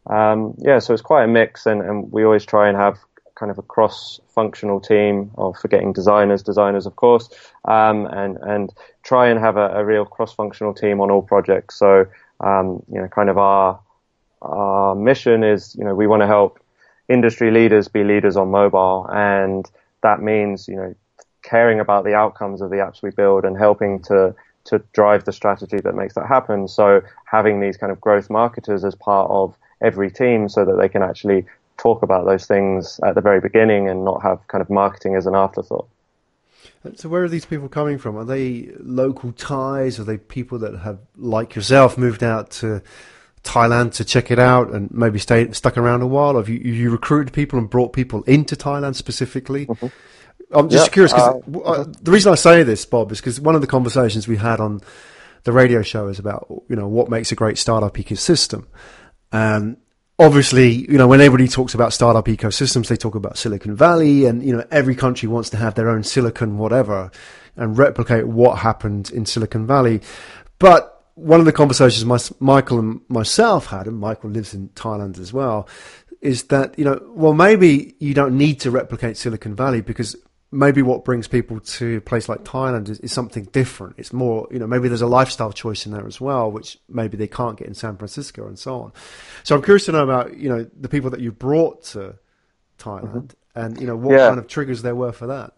Um, 0.07 0.55
yeah, 0.57 0.79
so 0.79 0.93
it's 0.93 1.01
quite 1.01 1.25
a 1.25 1.27
mix, 1.27 1.65
and, 1.65 1.81
and, 1.81 2.11
we 2.11 2.23
always 2.23 2.45
try 2.45 2.67
and 2.67 2.77
have 2.77 2.97
kind 3.35 3.51
of 3.51 3.57
a 3.57 3.61
cross-functional 3.61 4.81
team 4.81 5.31
of 5.37 5.55
forgetting 5.57 5.93
designers, 5.93 6.41
designers 6.43 6.85
of 6.85 6.95
course, 6.95 7.29
um, 7.65 8.07
and 8.07 8.37
and 8.37 8.73
try 9.03 9.29
and 9.29 9.39
have 9.39 9.55
a, 9.55 9.67
a 9.75 9.85
real 9.85 10.05
cross-functional 10.05 10.73
team 10.73 10.99
on 10.99 11.11
all 11.11 11.21
projects. 11.21 11.77
So 11.77 12.05
um, 12.41 12.83
you 12.91 12.99
know, 12.99 13.07
kind 13.07 13.29
of 13.29 13.37
our 13.37 13.79
our 14.41 14.95
mission 14.95 15.43
is, 15.43 15.75
you 15.75 15.83
know, 15.83 15.93
we 15.93 16.07
want 16.07 16.21
to 16.21 16.27
help 16.27 16.59
industry 17.09 17.51
leaders 17.51 17.87
be 17.87 18.03
leaders 18.03 18.37
on 18.37 18.49
mobile, 18.49 19.07
and 19.11 19.69
that 20.03 20.21
means, 20.21 20.67
you 20.67 20.75
know, 20.75 20.95
caring 21.41 21.79
about 21.79 22.03
the 22.03 22.13
outcomes 22.13 22.61
of 22.61 22.69
the 22.69 22.77
apps 22.77 23.01
we 23.01 23.09
build 23.11 23.43
and 23.45 23.57
helping 23.57 24.01
to 24.03 24.35
to 24.65 24.81
drive 24.93 25.25
the 25.25 25.31
strategy 25.31 25.79
that 25.79 25.95
makes 25.95 26.13
that 26.13 26.27
happen. 26.27 26.67
So 26.67 27.01
having 27.25 27.59
these 27.59 27.77
kind 27.77 27.91
of 27.91 27.99
growth 27.99 28.29
marketers 28.29 28.83
as 28.83 28.93
part 28.95 29.29
of 29.31 29.55
every 29.81 30.11
team, 30.11 30.49
so 30.49 30.65
that 30.65 30.77
they 30.77 30.89
can 30.89 31.01
actually 31.01 31.45
talk 31.77 32.03
about 32.03 32.25
those 32.25 32.45
things 32.45 32.99
at 33.05 33.15
the 33.15 33.21
very 33.21 33.39
beginning 33.39 33.89
and 33.89 34.03
not 34.03 34.21
have 34.21 34.45
kind 34.47 34.61
of 34.61 34.69
marketing 34.69 35.15
as 35.15 35.25
an 35.25 35.33
afterthought. 35.35 35.87
So 36.95 37.09
where 37.09 37.23
are 37.23 37.29
these 37.29 37.45
people 37.45 37.69
coming 37.69 37.97
from? 37.97 38.17
Are 38.17 38.25
they 38.25 38.71
local 38.79 39.31
Thais? 39.31 39.99
Are 39.99 40.03
they 40.03 40.17
people 40.17 40.59
that 40.59 40.79
have, 40.79 40.99
like 41.17 41.55
yourself, 41.55 41.97
moved 41.97 42.23
out 42.23 42.51
to 42.51 42.81
Thailand 43.43 43.93
to 43.95 44.05
check 44.05 44.31
it 44.31 44.39
out 44.39 44.71
and 44.71 44.91
maybe 44.91 45.19
stayed 45.19 45.55
stuck 45.55 45.77
around 45.77 46.01
a 46.01 46.07
while? 46.07 46.37
Have 46.37 46.49
you, 46.49 46.57
you 46.59 46.91
recruited 46.91 47.33
people 47.33 47.59
and 47.59 47.69
brought 47.69 47.93
people 47.93 48.23
into 48.23 48.55
Thailand 48.55 48.95
specifically? 48.95 49.65
Mm-hmm. 49.65 49.87
I'm 50.51 50.69
just 50.69 50.91
curious 50.91 51.13
because 51.13 51.43
uh, 51.53 51.59
uh, 51.59 51.85
the 52.01 52.11
reason 52.11 52.31
I 52.31 52.35
say 52.35 52.63
this, 52.63 52.85
Bob, 52.85 53.11
is 53.11 53.19
because 53.19 53.39
one 53.39 53.55
of 53.55 53.61
the 53.61 53.67
conversations 53.67 54.27
we 54.27 54.37
had 54.37 54.59
on 54.59 54.81
the 55.43 55.51
radio 55.51 55.81
show 55.81 56.07
is 56.07 56.17
about 56.19 56.47
you 56.67 56.75
know 56.75 56.87
what 56.87 57.09
makes 57.09 57.31
a 57.31 57.35
great 57.35 57.57
startup 57.57 57.95
ecosystem, 57.95 58.65
and 59.31 59.77
obviously, 60.19 60.69
you 60.69 60.97
know, 60.97 61.07
when 61.07 61.21
everybody 61.21 61.47
talks 61.47 61.73
about 61.73 61.93
startup 61.93 62.25
ecosystems, 62.25 62.87
they 62.87 62.97
talk 62.97 63.15
about 63.15 63.37
Silicon 63.37 63.75
Valley 63.75 64.25
and, 64.25 64.43
you 64.43 64.55
know, 64.55 64.65
every 64.69 64.93
country 64.93 65.29
wants 65.29 65.49
to 65.51 65.57
have 65.57 65.75
their 65.75 65.89
own 65.89 66.03
silicon 66.03 66.57
whatever 66.57 67.09
and 67.55 67.77
replicate 67.77 68.27
what 68.27 68.59
happened 68.59 69.09
in 69.11 69.25
Silicon 69.25 69.65
Valley. 69.65 70.01
But 70.59 70.98
one 71.19 71.39
of 71.39 71.45
the 71.45 71.51
conversations 71.51 72.05
my, 72.05 72.19
Michael 72.39 72.79
and 72.79 73.01
myself 73.09 73.67
had, 73.67 73.87
and 73.87 73.99
Michael 73.99 74.29
lives 74.29 74.53
in 74.53 74.69
Thailand 74.69 75.19
as 75.19 75.33
well, 75.33 75.67
is 76.21 76.43
that, 76.43 76.77
you 76.77 76.85
know, 76.85 77.01
well, 77.09 77.33
maybe 77.33 77.95
you 77.99 78.13
don't 78.13 78.37
need 78.37 78.59
to 78.61 78.71
replicate 78.71 79.17
Silicon 79.17 79.55
Valley 79.55 79.81
because 79.81 80.15
maybe 80.51 80.81
what 80.81 81.05
brings 81.05 81.27
people 81.27 81.59
to 81.59 81.97
a 81.97 82.01
place 82.01 82.27
like 82.27 82.43
Thailand 82.43 82.89
is, 82.89 82.99
is, 83.01 83.11
something 83.11 83.45
different. 83.45 83.95
It's 83.97 84.11
more, 84.11 84.47
you 84.49 84.59
know, 84.59 84.65
maybe 84.65 84.87
there's 84.87 85.01
a 85.01 85.07
lifestyle 85.07 85.51
choice 85.51 85.85
in 85.85 85.91
there 85.91 86.07
as 86.07 86.19
well, 86.19 86.51
which 86.51 86.77
maybe 86.87 87.17
they 87.17 87.27
can't 87.27 87.57
get 87.57 87.67
in 87.67 87.75
San 87.75 87.97
Francisco 87.97 88.47
and 88.47 88.57
so 88.57 88.81
on. 88.81 88.93
So 89.43 89.55
I'm 89.55 89.61
curious 89.61 89.85
to 89.85 89.91
know 89.91 90.03
about, 90.03 90.37
you 90.37 90.49
know, 90.49 90.67
the 90.79 90.89
people 90.89 91.11
that 91.11 91.19
you 91.19 91.31
brought 91.31 91.83
to 91.85 92.15
Thailand 92.79 93.33
mm-hmm. 93.53 93.59
and, 93.59 93.79
you 93.79 93.85
know, 93.85 93.95
what 93.95 94.17
yeah. 94.17 94.29
kind 94.29 94.39
of 94.39 94.47
triggers 94.47 94.81
there 94.81 94.95
were 94.95 95.11
for 95.11 95.27
that. 95.27 95.53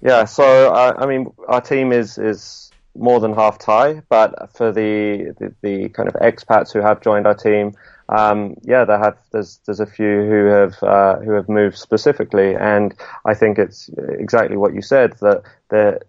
Yeah. 0.00 0.24
So, 0.26 0.72
uh, 0.72 0.94
I 0.98 1.06
mean, 1.06 1.32
our 1.48 1.60
team 1.60 1.92
is, 1.92 2.16
is 2.18 2.70
more 2.98 3.20
than 3.20 3.34
half 3.34 3.58
Thai, 3.58 4.02
but 4.08 4.50
for 4.56 4.72
the, 4.72 5.34
the, 5.38 5.54
the 5.62 5.88
kind 5.90 6.08
of 6.08 6.14
expats 6.14 6.72
who 6.72 6.80
have 6.80 7.00
joined 7.00 7.26
our 7.26 7.34
team, 7.34 7.74
um, 8.08 8.54
yeah, 8.62 8.84
there 8.84 8.98
have 8.98 9.18
there's 9.32 9.60
there's 9.66 9.80
a 9.80 9.86
few 9.86 10.22
who 10.28 10.46
have 10.46 10.82
uh, 10.82 11.16
who 11.16 11.32
have 11.32 11.48
moved 11.48 11.76
specifically, 11.76 12.54
and 12.54 12.94
I 13.24 13.34
think 13.34 13.58
it's 13.58 13.90
exactly 13.98 14.56
what 14.56 14.74
you 14.74 14.82
said 14.82 15.14
that 15.20 15.42
the 15.70 16.00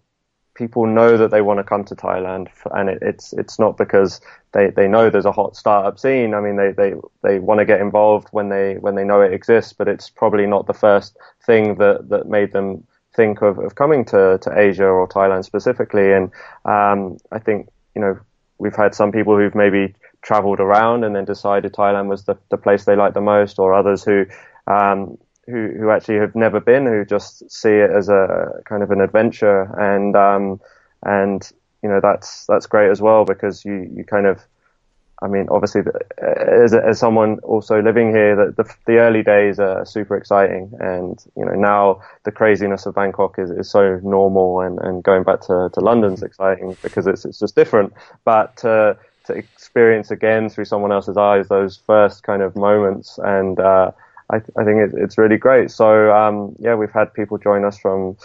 people 0.54 0.86
know 0.86 1.16
that 1.16 1.30
they 1.30 1.40
want 1.40 1.58
to 1.58 1.64
come 1.64 1.84
to 1.84 1.94
Thailand, 1.96 2.48
and 2.72 2.88
it, 2.88 2.98
it's 3.02 3.32
it's 3.32 3.58
not 3.58 3.76
because 3.76 4.20
they, 4.52 4.70
they 4.70 4.88
know 4.88 5.10
there's 5.10 5.24
a 5.24 5.32
hot 5.32 5.56
startup 5.56 5.98
scene. 5.98 6.34
I 6.34 6.40
mean, 6.40 6.56
they, 6.56 6.72
they, 6.72 6.94
they 7.22 7.38
want 7.38 7.60
to 7.60 7.64
get 7.64 7.80
involved 7.80 8.28
when 8.32 8.48
they 8.48 8.74
when 8.74 8.94
they 8.94 9.04
know 9.04 9.20
it 9.20 9.32
exists, 9.32 9.72
but 9.72 9.88
it's 9.88 10.10
probably 10.10 10.46
not 10.46 10.66
the 10.66 10.74
first 10.74 11.16
thing 11.44 11.76
that, 11.76 12.08
that 12.08 12.28
made 12.28 12.52
them 12.52 12.84
think 13.18 13.42
of, 13.42 13.58
of 13.58 13.74
coming 13.74 14.04
to, 14.06 14.38
to 14.44 14.50
Asia 14.66 14.86
or 14.86 15.08
Thailand 15.08 15.44
specifically. 15.44 16.12
And 16.12 16.30
um, 16.64 17.18
I 17.32 17.40
think 17.40 17.68
you 17.94 18.00
know 18.00 18.14
we've 18.58 18.80
had 18.84 18.94
some 18.94 19.10
people 19.12 19.36
who've 19.36 19.54
maybe 19.64 19.94
traveled 20.22 20.60
around 20.60 21.04
and 21.04 21.14
then 21.14 21.24
decided 21.24 21.72
Thailand 21.72 22.06
was 22.08 22.24
the, 22.24 22.36
the 22.50 22.56
place 22.56 22.84
they 22.84 22.96
liked 22.96 23.14
the 23.14 23.20
most, 23.20 23.58
or 23.58 23.74
others 23.74 24.04
who 24.04 24.24
um, 24.66 25.18
who, 25.46 25.60
who 25.78 25.90
actually 25.90 26.18
have 26.18 26.34
never 26.34 26.60
been, 26.60 26.86
who 26.86 27.04
just 27.04 27.50
see 27.50 27.76
it 27.84 27.90
as 27.90 28.08
a 28.08 28.62
kind 28.64 28.82
of 28.82 28.90
an 28.90 29.00
adventure, 29.00 29.62
and 29.90 30.14
um, 30.14 30.60
and 31.02 31.40
you 31.82 31.88
know 31.88 32.00
that's 32.00 32.46
that's 32.46 32.66
great 32.66 32.90
as 32.90 33.00
well 33.00 33.24
because 33.24 33.64
you 33.64 33.90
you 33.96 34.04
kind 34.04 34.26
of 34.26 34.46
I 35.20 35.26
mean, 35.26 35.48
obviously, 35.50 35.82
as, 36.18 36.72
as 36.72 36.98
someone 36.98 37.40
also 37.40 37.82
living 37.82 38.10
here, 38.10 38.36
the, 38.36 38.62
the, 38.62 38.74
the, 38.86 38.98
early 38.98 39.22
days 39.24 39.58
are 39.58 39.84
super 39.84 40.16
exciting, 40.16 40.72
and 40.78 41.18
you 41.36 41.44
know 41.44 41.54
now 41.54 42.02
the 42.24 42.30
craziness 42.30 42.86
of 42.86 42.94
Bangkok 42.94 43.36
is, 43.38 43.50
is 43.50 43.68
so 43.68 44.00
normal, 44.04 44.60
and, 44.60 44.78
and 44.78 45.02
going 45.02 45.24
back 45.24 45.40
to, 45.42 45.70
to 45.74 45.80
London's 45.80 46.22
exciting 46.22 46.76
because 46.82 47.08
it's 47.08 47.24
it's 47.24 47.40
just 47.40 47.56
different. 47.56 47.92
But 48.24 48.64
uh, 48.64 48.94
to 49.24 49.32
experience 49.32 50.10
again 50.12 50.48
through 50.48 50.66
someone 50.66 50.92
else's 50.92 51.16
eyes 51.16 51.48
those 51.48 51.76
first 51.76 52.22
kind 52.22 52.42
of 52.42 52.54
moments, 52.54 53.18
and 53.18 53.58
uh, 53.58 53.90
I, 54.30 54.36
I 54.36 54.64
think 54.64 54.78
it, 54.78 54.92
it's 54.94 55.18
really 55.18 55.36
great. 55.36 55.72
So 55.72 56.14
um, 56.14 56.54
yeah, 56.60 56.76
we've 56.76 56.92
had 56.92 57.12
people 57.12 57.38
join 57.38 57.64
us 57.64 57.76
from 57.76 58.16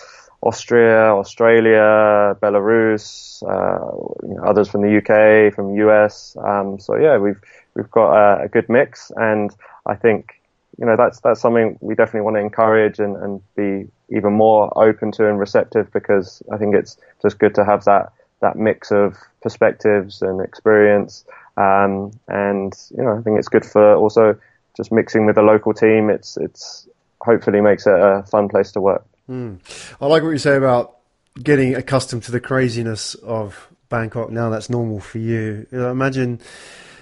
Austria, 0.43 1.13
Australia, 1.13 2.35
Belarus, 2.41 3.41
uh, 3.43 4.27
you 4.27 4.35
know, 4.35 4.43
others 4.43 4.67
from 4.67 4.81
the 4.81 4.97
UK, 4.97 5.53
from 5.53 5.75
US. 5.75 6.35
Um, 6.43 6.79
so 6.79 6.97
yeah, 6.97 7.17
we've 7.17 7.39
we've 7.75 7.89
got 7.89 8.11
a, 8.13 8.43
a, 8.43 8.47
good 8.49 8.67
mix, 8.67 9.09
and 9.15 9.55
I 9.85 9.95
think 9.95 10.41
you 10.77 10.85
know 10.85 10.97
that's 10.97 11.21
that's 11.21 11.39
something 11.39 11.77
we 11.79 11.95
definitely 11.95 12.21
want 12.21 12.35
to 12.35 12.41
encourage 12.41 12.99
and, 12.99 13.15
and 13.15 13.41
be 13.55 13.87
even 14.09 14.33
more 14.33 14.71
open 14.77 15.13
to 15.13 15.29
and 15.29 15.39
receptive 15.39 15.91
because 15.93 16.43
I 16.51 16.57
think 16.57 16.75
it's 16.75 16.97
just 17.21 17.39
good 17.39 17.55
to 17.55 17.63
have 17.63 17.85
that 17.85 18.11
that 18.41 18.57
mix 18.57 18.91
of 18.91 19.15
perspectives 19.41 20.21
and 20.21 20.41
experience. 20.41 21.23
Um, 21.55 22.11
and 22.27 22.73
you 22.91 23.03
know, 23.03 23.17
I 23.17 23.21
think 23.21 23.39
it's 23.39 23.47
good 23.47 23.65
for 23.65 23.95
also 23.95 24.37
just 24.75 24.91
mixing 24.91 25.25
with 25.25 25.35
the 25.35 25.41
local 25.41 25.73
team. 25.73 26.09
It's 26.09 26.35
it's 26.35 26.85
hopefully 27.21 27.61
makes 27.61 27.87
it 27.87 27.93
a 27.93 28.25
fun 28.29 28.49
place 28.49 28.73
to 28.73 28.81
work. 28.81 29.05
Mm. 29.29 29.59
I 30.01 30.05
like 30.05 30.23
what 30.23 30.29
you 30.29 30.37
say 30.37 30.55
about 30.55 30.97
getting 31.41 31.75
accustomed 31.75 32.23
to 32.23 32.31
the 32.31 32.39
craziness 32.39 33.15
of 33.15 33.69
Bangkok. 33.89 34.29
Now 34.31 34.49
that's 34.49 34.69
normal 34.69 34.99
for 34.99 35.19
you. 35.19 35.65
you 35.71 35.77
know, 35.77 35.91
imagine 35.91 36.39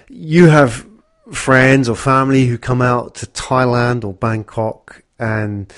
you 0.10 0.48
have 0.48 0.86
friends 1.32 1.88
or 1.90 1.96
family 1.96 2.46
who 2.46 2.58
come 2.58 2.82
out 2.82 3.16
to 3.16 3.26
Thailand 3.28 4.04
or 4.04 4.14
Bangkok 4.14 5.04
and 5.18 5.72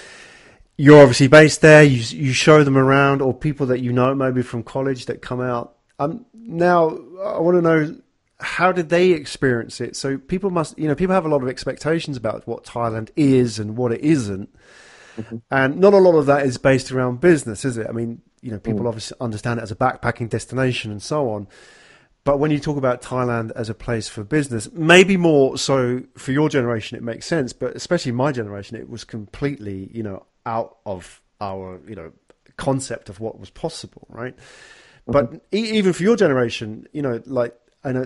you're 0.77 1.01
obviously 1.01 1.27
based 1.27 1.61
there. 1.61 1.83
You 1.83 2.01
you 2.17 2.33
show 2.33 2.63
them 2.63 2.77
around, 2.77 3.21
or 3.21 3.33
people 3.33 3.67
that 3.67 3.81
you 3.81 3.93
know, 3.93 4.13
maybe 4.15 4.41
from 4.41 4.63
college, 4.63 5.05
that 5.05 5.21
come 5.21 5.41
out. 5.41 5.75
Um, 5.99 6.25
now 6.33 6.97
I 7.23 7.39
want 7.39 7.57
to 7.57 7.61
know 7.61 7.95
how 8.39 8.71
did 8.71 8.89
they 8.89 9.11
experience 9.11 9.79
it? 9.79 9.95
So 9.95 10.17
people 10.17 10.49
must, 10.49 10.77
you 10.77 10.87
know, 10.87 10.95
people 10.95 11.15
have 11.15 11.25
a 11.25 11.29
lot 11.29 11.41
of 11.43 11.47
expectations 11.47 12.17
about 12.17 12.45
what 12.47 12.65
Thailand 12.65 13.09
is 13.15 13.59
and 13.59 13.77
what 13.77 13.91
it 13.91 14.01
isn't. 14.01 14.49
Mm-hmm. 15.17 15.37
And 15.51 15.77
not 15.77 15.93
a 15.93 15.97
lot 15.97 16.15
of 16.15 16.25
that 16.27 16.45
is 16.45 16.57
based 16.57 16.91
around 16.91 17.21
business, 17.21 17.65
is 17.65 17.77
it? 17.77 17.87
I 17.87 17.91
mean, 17.91 18.21
you 18.41 18.51
know, 18.51 18.59
people 18.59 18.81
mm. 18.81 18.87
obviously 18.87 19.17
understand 19.21 19.59
it 19.59 19.63
as 19.63 19.71
a 19.71 19.75
backpacking 19.75 20.29
destination 20.29 20.91
and 20.91 21.01
so 21.01 21.29
on. 21.29 21.47
But 22.25 22.39
when 22.39 22.51
you 22.51 22.59
talk 22.59 22.77
about 22.77 23.01
Thailand 23.01 23.51
as 23.55 23.69
a 23.69 23.73
place 23.73 24.07
for 24.07 24.23
business, 24.23 24.71
maybe 24.71 25.17
more 25.17 25.57
so 25.57 26.03
for 26.17 26.31
your 26.31 26.47
generation, 26.47 26.97
it 26.97 27.03
makes 27.03 27.25
sense. 27.25 27.51
But 27.51 27.75
especially 27.75 28.13
my 28.13 28.31
generation, 28.31 28.77
it 28.77 28.89
was 28.89 29.03
completely, 29.03 29.89
you 29.93 30.03
know, 30.03 30.25
out 30.45 30.77
of 30.85 31.21
our, 31.41 31.81
you 31.87 31.95
know, 31.95 32.11
concept 32.55 33.09
of 33.09 33.19
what 33.19 33.39
was 33.39 33.49
possible, 33.49 34.07
right? 34.09 34.35
Mm-hmm. 34.35 35.11
But 35.11 35.33
e- 35.53 35.71
even 35.77 35.91
for 35.91 36.03
your 36.03 36.15
generation, 36.15 36.87
you 36.93 37.01
know, 37.01 37.21
like 37.25 37.55
I 37.83 37.91
know 37.91 38.05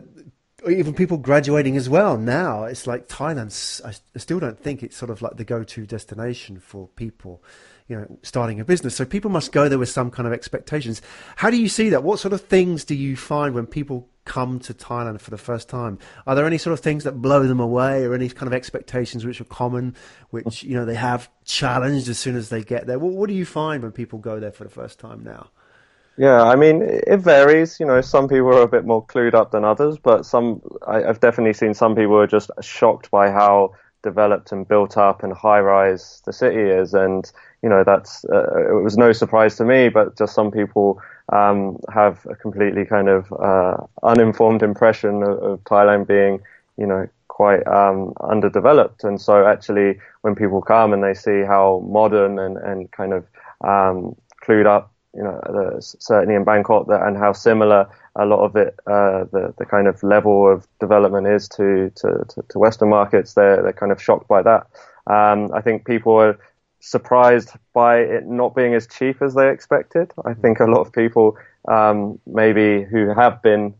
even 0.68 0.94
people 0.94 1.18
graduating 1.18 1.78
as 1.78 1.88
well 1.88 2.18
now 2.18 2.64
it's 2.64 2.88
like 2.88 3.08
thailand 3.08 3.82
i 3.86 4.20
still 4.20 4.40
don't 4.40 4.60
think 4.60 4.82
it's 4.82 4.98
sort 4.98 5.12
of 5.12 5.22
like 5.22 5.38
the 5.38 5.44
go-to 5.44 5.86
destination 5.86 6.60
for 6.60 6.88
people 6.90 7.42
you 7.88 7.96
know 7.96 8.20
starting 8.22 8.60
a 8.60 8.66
business. 8.66 8.96
So 8.96 9.06
people 9.06 9.32
must 9.32 9.52
go 9.52 9.70
there 9.70 9.80
with 9.80 9.90
some 9.90 10.12
kind 10.12 10.28
of 10.28 10.34
expectations. 10.34 11.02
How 11.36 11.50
do 11.50 11.58
you 11.58 11.70
see 11.70 11.90
that? 11.90 12.04
What 12.04 12.20
sort 12.20 12.34
of 12.34 12.42
things 12.42 12.84
do 12.84 12.96
you 12.96 13.16
find 13.16 13.54
when 13.54 13.66
people 13.66 14.10
come 14.26 14.60
to 14.60 14.74
thailand 14.74 15.22
for 15.22 15.32
the 15.32 15.38
first 15.38 15.70
time? 15.70 15.98
Are 16.26 16.36
there 16.36 16.46
any 16.46 16.58
sort 16.58 16.74
of 16.74 16.82
things 16.82 17.06
that 17.06 17.22
blow 17.22 17.48
them 17.48 17.60
away 17.60 18.04
or 18.04 18.14
any 18.14 18.28
kind 18.30 18.48
of 18.48 18.54
expectations 18.54 19.26
which 19.26 19.40
are 19.40 19.46
common 19.46 19.96
which 20.32 20.64
you 20.64 20.76
know 20.76 20.86
they 20.86 20.96
have 20.96 21.30
challenged 21.46 22.10
as 22.10 22.20
soon 22.20 22.36
as 22.36 22.50
they 22.50 22.64
get 22.64 22.88
there? 22.88 23.00
What, 23.00 23.14
what 23.14 23.30
do 23.30 23.36
you 23.36 23.46
find 23.46 23.84
when 23.84 23.94
people 23.94 24.20
go 24.20 24.40
there 24.40 24.52
for 24.52 24.66
the 24.66 24.70
first 24.70 25.00
time 25.00 25.24
now 25.24 25.50
yeah, 26.18 26.42
I 26.44 26.56
mean, 26.56 26.82
it 26.82 27.20
varies. 27.20 27.80
You 27.80 27.86
know, 27.86 28.02
some 28.02 28.28
people 28.28 28.48
are 28.50 28.64
a 28.64 28.68
bit 28.68 28.86
more 28.86 29.06
clued 29.06 29.36
up 29.36 29.52
than 29.52 29.64
others, 29.64 29.98
but 30.00 30.26
some, 30.26 30.62
I, 30.88 31.02
have 31.02 31.20
definitely 31.20 31.54
seen 31.54 31.76
some 31.76 31.96
people 31.96 32.18
are 32.18 32.28
just 32.28 32.50
shocked 32.62 33.12
by 33.12 33.30
how 33.30 33.74
developed 34.02 34.52
and 34.52 34.68
built 34.68 34.98
up 34.98 35.24
and 35.24 35.32
high 35.32 35.60
rise 35.60 36.22
the 36.26 36.34
city 36.34 36.62
is. 36.62 36.96
And, 36.96 37.32
you 37.62 37.70
know, 37.70 37.84
that's, 37.84 38.26
uh, 38.26 38.70
it 38.70 38.84
was 38.84 38.98
no 38.98 39.12
surprise 39.12 39.58
to 39.58 39.66
me, 39.66 39.90
but 39.90 40.18
just 40.18 40.34
some 40.34 40.50
people, 40.50 41.00
um, 41.32 41.78
have 41.94 42.26
a 42.28 42.36
completely 42.36 42.86
kind 42.86 43.10
of, 43.10 43.32
uh, 43.34 43.78
uninformed 44.02 44.64
impression 44.64 45.22
of, 45.22 45.38
of, 45.44 45.64
Thailand 45.66 46.08
being, 46.08 46.40
you 46.78 46.88
know, 46.88 47.08
quite, 47.28 47.66
um, 47.68 48.14
underdeveloped. 48.22 49.04
And 49.04 49.22
so 49.22 49.46
actually, 49.46 50.00
when 50.22 50.34
people 50.36 50.62
come 50.62 50.94
and 50.94 51.04
they 51.04 51.14
see 51.14 51.42
how 51.44 51.84
modern 51.88 52.40
and, 52.40 52.58
and 52.58 52.90
kind 52.92 53.14
of, 53.14 53.26
um, 53.62 54.16
clued 54.44 54.66
up 54.66 54.92
you 55.18 55.24
know, 55.24 55.42
the, 55.46 55.82
certainly 55.82 56.36
in 56.36 56.44
Bangkok, 56.44 56.88
that, 56.88 57.02
and 57.02 57.18
how 57.18 57.34
similar 57.34 57.90
a 58.16 58.26
lot 58.26 58.46
of 58.46 58.56
it, 58.56 58.76
uh, 58.86 59.26
the 59.32 59.54
the 59.58 59.66
kind 59.66 59.88
of 59.88 60.02
level 60.04 60.52
of 60.52 60.68
development 60.80 61.28
is 61.28 61.48
to 61.50 61.92
to, 61.96 62.24
to, 62.30 62.44
to 62.50 62.60
Western 62.60 62.90
markets. 62.90 63.34
They're 63.34 63.62
they're 63.62 63.74
kind 63.74 63.92
of 63.92 64.02
shocked 64.02 64.28
by 64.28 64.44
that. 64.44 64.68
Um, 65.08 65.52
I 65.54 65.62
think 65.62 65.86
people 65.86 66.14
are 66.14 66.40
surprised 66.80 67.52
by 67.74 67.98
it 68.00 68.28
not 68.28 68.56
being 68.56 68.74
as 68.74 68.88
cheap 68.88 69.22
as 69.22 69.34
they 69.34 69.50
expected. 69.50 70.12
I 70.26 70.34
think 70.34 70.60
a 70.60 70.66
lot 70.66 70.82
of 70.82 70.94
people, 70.94 71.38
um, 71.68 72.20
maybe 72.28 72.84
who 72.84 73.14
have 73.14 73.42
been 73.42 73.74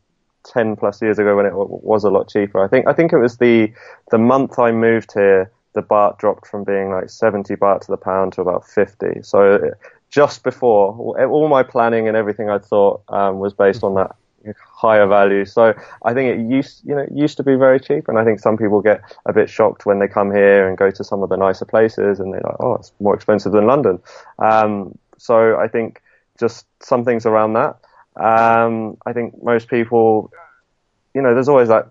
10 0.46 0.76
plus 0.76 1.02
years 1.02 1.20
ago 1.20 1.36
when 1.36 1.46
it 1.46 1.54
was 1.56 2.04
a 2.04 2.10
lot 2.10 2.30
cheaper. 2.30 2.64
I 2.64 2.68
think 2.68 2.88
I 2.88 2.94
think 2.94 3.14
it 3.14 3.20
was 3.20 3.38
the 3.38 3.72
the 4.12 4.18
month 4.18 4.58
I 4.58 4.72
moved 4.72 5.14
here, 5.14 5.52
the 5.74 5.84
baht 5.84 6.18
dropped 6.18 6.48
from 6.48 6.64
being 6.64 6.90
like 6.90 7.10
70 7.10 7.56
baht 7.56 7.82
to 7.82 7.92
the 7.92 7.98
pound 7.98 8.34
to 8.34 8.42
about 8.42 8.66
50. 8.66 9.22
So 9.22 9.72
just 10.10 10.44
before 10.44 11.16
all 11.26 11.48
my 11.50 11.64
planning 11.64 12.08
and 12.08 12.16
everything 12.16 12.50
I 12.50 12.60
thought 12.60 13.04
um, 13.10 13.40
was 13.40 13.54
based 13.54 13.84
on 13.84 13.96
that 13.96 14.16
higher 14.56 15.08
value. 15.08 15.46
So 15.46 15.74
I 16.04 16.14
think 16.14 16.38
it 16.38 16.50
used, 16.50 16.82
you 16.86 16.96
know, 16.96 17.06
used 17.12 17.38
to 17.38 17.44
be 17.44 17.56
very 17.56 17.80
cheap, 17.80 18.08
and 18.08 18.18
I 18.18 18.24
think 18.24 18.40
some 18.40 18.58
people 18.58 18.82
get 18.82 19.02
a 19.26 19.34
bit 19.34 19.50
shocked 19.50 19.86
when 19.86 20.00
they 20.00 20.08
come 20.08 20.32
here 20.32 20.68
and 20.68 20.78
go 20.78 20.92
to 20.92 21.04
some 21.04 21.24
of 21.24 21.30
the 21.30 21.38
nicer 21.38 21.66
places, 21.66 22.20
and 22.20 22.34
they're 22.34 22.42
like, 22.44 22.56
"Oh, 22.60 22.76
it's 22.76 22.92
more 23.00 23.16
expensive 23.16 23.52
than 23.52 23.68
London." 23.68 24.00
Um, 24.40 24.98
so 25.18 25.58
I 25.58 25.68
think 25.68 26.02
just 26.40 26.66
some 26.82 27.04
things 27.04 27.26
around 27.26 27.54
that. 27.54 27.78
Um, 28.16 28.98
I 29.06 29.14
think 29.14 29.42
most 29.44 29.68
people, 29.68 30.32
you 31.14 31.22
know, 31.22 31.34
there's 31.34 31.50
always 31.50 31.68
that 31.68 31.90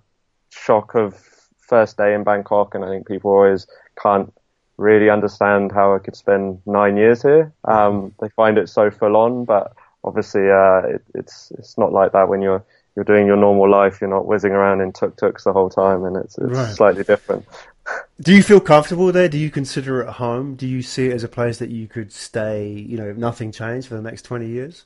shock 0.50 0.94
of 0.94 1.14
first 1.59 1.96
day 1.96 2.14
in 2.14 2.24
Bangkok, 2.24 2.74
and 2.74 2.85
I 2.85 2.88
think 2.88 3.07
people 3.07 3.31
always 3.31 3.66
can't 4.00 4.33
really 4.77 5.09
understand 5.11 5.73
how 5.73 5.95
I 5.95 5.99
could 5.99 6.17
spend 6.17 6.61
nine 6.67 6.97
years 6.97 7.23
here. 7.23 7.53
Um, 7.65 8.15
they 8.21 8.29
find 8.31 8.59
it 8.59 8.69
so 8.69 8.91
full 8.91 9.17
on, 9.17 9.45
but 9.45 9.75
obviously 10.05 10.51
uh, 10.51 10.81
it, 10.87 11.05
it's 11.15 11.53
it's 11.59 11.77
not 11.79 11.93
like 11.93 12.12
that 12.12 12.29
when 12.29 12.43
you're 12.43 12.65
you're 12.95 13.05
doing 13.05 13.27
your 13.27 13.37
normal 13.37 13.71
life. 13.71 14.01
You're 14.01 14.11
not 14.11 14.27
whizzing 14.27 14.53
around 14.53 14.81
in 14.81 14.93
tuk 14.93 15.17
tuks 15.17 15.45
the 15.45 15.53
whole 15.53 15.71
time, 15.71 16.05
and 16.05 16.17
it's, 16.17 16.39
it's 16.39 16.53
right. 16.53 16.75
slightly 16.75 17.05
different. 17.05 17.47
Do 18.20 18.35
you 18.35 18.43
feel 18.43 18.61
comfortable 18.61 19.12
there? 19.12 19.29
Do 19.29 19.39
you 19.39 19.51
consider 19.51 20.01
it 20.01 20.09
home? 20.14 20.57
Do 20.57 20.66
you 20.66 20.83
see 20.83 21.07
it 21.07 21.12
as 21.12 21.22
a 21.22 21.29
place 21.29 21.59
that 21.59 21.70
you 21.70 21.87
could 21.87 22.12
stay? 22.12 22.68
You 22.68 22.97
know, 22.97 23.09
if 23.09 23.16
nothing 23.16 23.53
changed 23.53 23.89
for 23.89 23.95
the 23.95 24.03
next 24.03 24.22
twenty 24.22 24.49
years. 24.49 24.85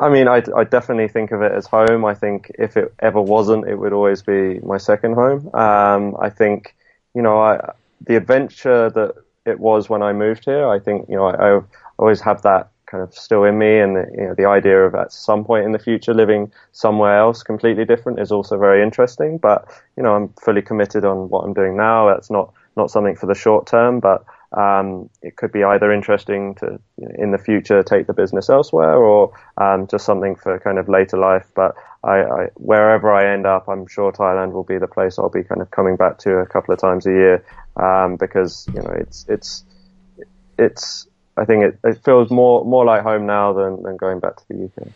I 0.00 0.10
mean, 0.10 0.28
I, 0.28 0.42
I, 0.54 0.64
definitely 0.64 1.08
think 1.08 1.32
of 1.32 1.40
it 1.40 1.52
as 1.52 1.66
home. 1.66 2.04
I 2.04 2.12
think 2.12 2.52
if 2.58 2.76
it 2.76 2.92
ever 2.98 3.20
wasn't, 3.20 3.66
it 3.66 3.76
would 3.76 3.94
always 3.94 4.20
be 4.22 4.60
my 4.60 4.76
second 4.76 5.14
home. 5.14 5.48
Um, 5.54 6.16
I 6.20 6.28
think, 6.28 6.76
you 7.14 7.22
know, 7.22 7.40
I 7.40 7.72
the 8.00 8.16
adventure 8.16 8.90
that 8.90 9.14
it 9.46 9.60
was 9.60 9.88
when 9.88 10.02
I 10.02 10.12
moved 10.12 10.44
here, 10.44 10.68
I 10.68 10.78
think 10.78 11.08
you 11.08 11.16
know 11.16 11.26
I, 11.26 11.56
I 11.56 11.60
always 11.98 12.20
have 12.20 12.42
that 12.42 12.70
kind 12.86 13.02
of 13.02 13.14
still 13.14 13.44
in 13.44 13.58
me, 13.58 13.78
and 13.78 13.96
the, 13.96 14.06
you 14.12 14.26
know 14.26 14.34
the 14.34 14.46
idea 14.46 14.84
of 14.84 14.94
at 14.94 15.12
some 15.12 15.44
point 15.44 15.64
in 15.64 15.72
the 15.72 15.78
future 15.78 16.14
living 16.14 16.52
somewhere 16.72 17.18
else 17.18 17.42
completely 17.42 17.84
different 17.84 18.20
is 18.20 18.32
also 18.32 18.58
very 18.58 18.82
interesting. 18.82 19.38
But 19.38 19.66
you 19.96 20.02
know 20.02 20.14
I'm 20.14 20.28
fully 20.44 20.62
committed 20.62 21.04
on 21.04 21.28
what 21.28 21.44
I'm 21.44 21.54
doing 21.54 21.76
now. 21.76 22.08
That's 22.08 22.30
not 22.30 22.52
not 22.76 22.90
something 22.90 23.16
for 23.16 23.26
the 23.26 23.34
short 23.34 23.66
term, 23.66 24.00
but 24.00 24.24
um, 24.56 25.10
it 25.20 25.36
could 25.36 25.52
be 25.52 25.62
either 25.62 25.92
interesting 25.92 26.54
to 26.56 26.80
you 26.96 27.08
know, 27.08 27.14
in 27.18 27.30
the 27.32 27.38
future 27.38 27.82
take 27.82 28.06
the 28.06 28.14
business 28.14 28.48
elsewhere 28.48 28.94
or 28.94 29.32
um, 29.58 29.86
just 29.86 30.06
something 30.06 30.36
for 30.36 30.58
kind 30.60 30.78
of 30.78 30.88
later 30.88 31.18
life. 31.18 31.46
But 31.54 31.74
I, 32.02 32.22
I, 32.22 32.46
wherever 32.54 33.12
I 33.12 33.32
end 33.32 33.46
up, 33.46 33.68
I'm 33.68 33.86
sure 33.86 34.10
Thailand 34.10 34.52
will 34.52 34.64
be 34.64 34.78
the 34.78 34.86
place 34.86 35.18
I'll 35.18 35.28
be 35.28 35.44
kind 35.44 35.60
of 35.60 35.70
coming 35.70 35.96
back 35.96 36.18
to 36.18 36.38
a 36.38 36.46
couple 36.46 36.72
of 36.72 36.80
times 36.80 37.06
a 37.06 37.10
year 37.10 37.44
um, 37.76 38.16
because 38.16 38.66
you 38.74 38.80
know 38.80 38.90
it's 38.98 39.26
it's 39.28 39.64
it's 40.58 41.06
I 41.36 41.44
think 41.44 41.64
it, 41.64 41.78
it 41.84 42.04
feels 42.04 42.30
more 42.30 42.64
more 42.64 42.84
like 42.84 43.02
home 43.02 43.26
now 43.26 43.52
than, 43.52 43.82
than 43.82 43.96
going 43.96 44.20
back 44.20 44.36
to 44.36 44.44
the 44.48 44.64
UK. 44.64 44.88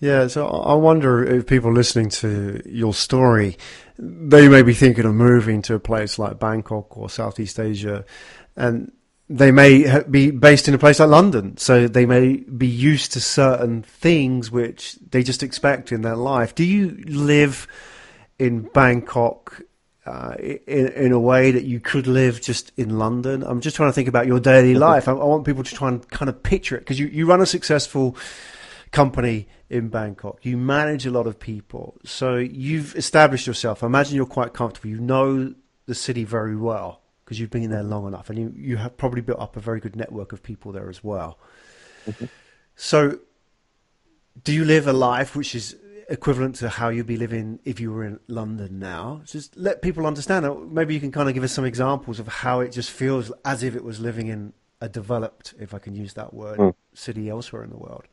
Yeah, 0.00 0.26
so 0.26 0.46
I 0.46 0.74
wonder 0.74 1.24
if 1.24 1.46
people 1.46 1.72
listening 1.72 2.10
to 2.10 2.60
your 2.66 2.92
story, 2.92 3.56
they 3.98 4.48
may 4.48 4.62
be 4.62 4.74
thinking 4.74 5.04
of 5.04 5.14
moving 5.14 5.62
to 5.62 5.74
a 5.74 5.80
place 5.80 6.18
like 6.18 6.38
Bangkok 6.38 6.96
or 6.96 7.08
Southeast 7.08 7.58
Asia, 7.60 8.04
and 8.56 8.92
they 9.28 9.50
may 9.50 10.02
be 10.02 10.30
based 10.30 10.68
in 10.68 10.74
a 10.74 10.78
place 10.78 11.00
like 11.00 11.08
London, 11.08 11.56
so 11.56 11.88
they 11.88 12.04
may 12.04 12.36
be 12.36 12.66
used 12.66 13.12
to 13.12 13.20
certain 13.20 13.82
things 13.82 14.50
which 14.50 14.96
they 15.10 15.22
just 15.22 15.42
expect 15.42 15.92
in 15.92 16.02
their 16.02 16.16
life. 16.16 16.54
Do 16.54 16.64
you 16.64 17.02
live 17.06 17.66
in 18.38 18.62
Bangkok 18.74 19.62
uh, 20.04 20.34
in, 20.38 20.88
in 20.88 21.12
a 21.12 21.18
way 21.18 21.52
that 21.52 21.64
you 21.64 21.80
could 21.80 22.06
live 22.06 22.42
just 22.42 22.70
in 22.76 22.98
London? 22.98 23.42
I'm 23.42 23.62
just 23.62 23.76
trying 23.76 23.88
to 23.88 23.94
think 23.94 24.08
about 24.08 24.26
your 24.26 24.40
daily 24.40 24.74
life. 24.88 25.08
I, 25.08 25.12
I 25.12 25.24
want 25.24 25.46
people 25.46 25.64
to 25.64 25.74
try 25.74 25.88
and 25.88 26.06
kind 26.10 26.28
of 26.28 26.42
picture 26.42 26.76
it 26.76 26.80
because 26.80 27.00
you, 27.00 27.06
you 27.06 27.26
run 27.26 27.40
a 27.40 27.46
successful 27.46 28.16
company 28.90 29.48
in 29.70 29.88
Bangkok. 29.88 30.44
You 30.44 30.58
manage 30.58 31.06
a 31.06 31.10
lot 31.10 31.26
of 31.26 31.40
people. 31.40 31.96
So 32.04 32.36
you've 32.36 32.94
established 32.94 33.46
yourself. 33.46 33.82
I 33.82 33.86
imagine 33.86 34.16
you're 34.16 34.26
quite 34.26 34.52
comfortable. 34.52 34.90
You 34.90 35.00
know 35.00 35.54
the 35.86 35.94
city 35.94 36.24
very 36.24 36.56
well 36.56 37.00
because 37.24 37.40
you've 37.40 37.50
been 37.50 37.70
there 37.70 37.82
long 37.82 38.06
enough 38.06 38.28
and 38.30 38.38
you, 38.38 38.52
you 38.56 38.76
have 38.76 38.96
probably 38.96 39.20
built 39.20 39.40
up 39.40 39.56
a 39.56 39.60
very 39.60 39.80
good 39.80 39.96
network 39.96 40.32
of 40.32 40.42
people 40.42 40.72
there 40.72 40.88
as 40.90 41.02
well. 41.02 41.38
Mm-hmm. 42.06 42.26
So 42.76 43.18
do 44.42 44.52
you 44.52 44.64
live 44.64 44.86
a 44.86 44.92
life 44.92 45.36
which 45.36 45.54
is 45.54 45.76
equivalent 46.08 46.56
to 46.56 46.68
how 46.68 46.88
you'd 46.88 47.06
be 47.06 47.16
living 47.16 47.60
if 47.64 47.80
you 47.80 47.92
were 47.92 48.04
in 48.04 48.20
London 48.28 48.78
now? 48.78 49.22
Just 49.24 49.56
let 49.56 49.80
people 49.80 50.06
understand. 50.06 50.72
Maybe 50.72 50.94
you 50.94 51.00
can 51.00 51.12
kind 51.12 51.28
of 51.28 51.34
give 51.34 51.44
us 51.44 51.52
some 51.52 51.64
examples 51.64 52.18
of 52.18 52.28
how 52.28 52.60
it 52.60 52.72
just 52.72 52.90
feels 52.90 53.32
as 53.44 53.62
if 53.62 53.74
it 53.74 53.84
was 53.84 54.00
living 54.00 54.26
in 54.26 54.52
a 54.80 54.88
developed, 54.88 55.54
if 55.58 55.72
I 55.72 55.78
can 55.78 55.94
use 55.94 56.14
that 56.14 56.34
word, 56.34 56.58
mm. 56.58 56.74
city 56.94 57.30
elsewhere 57.30 57.64
in 57.64 57.70
the 57.70 57.78
world. 57.78 58.04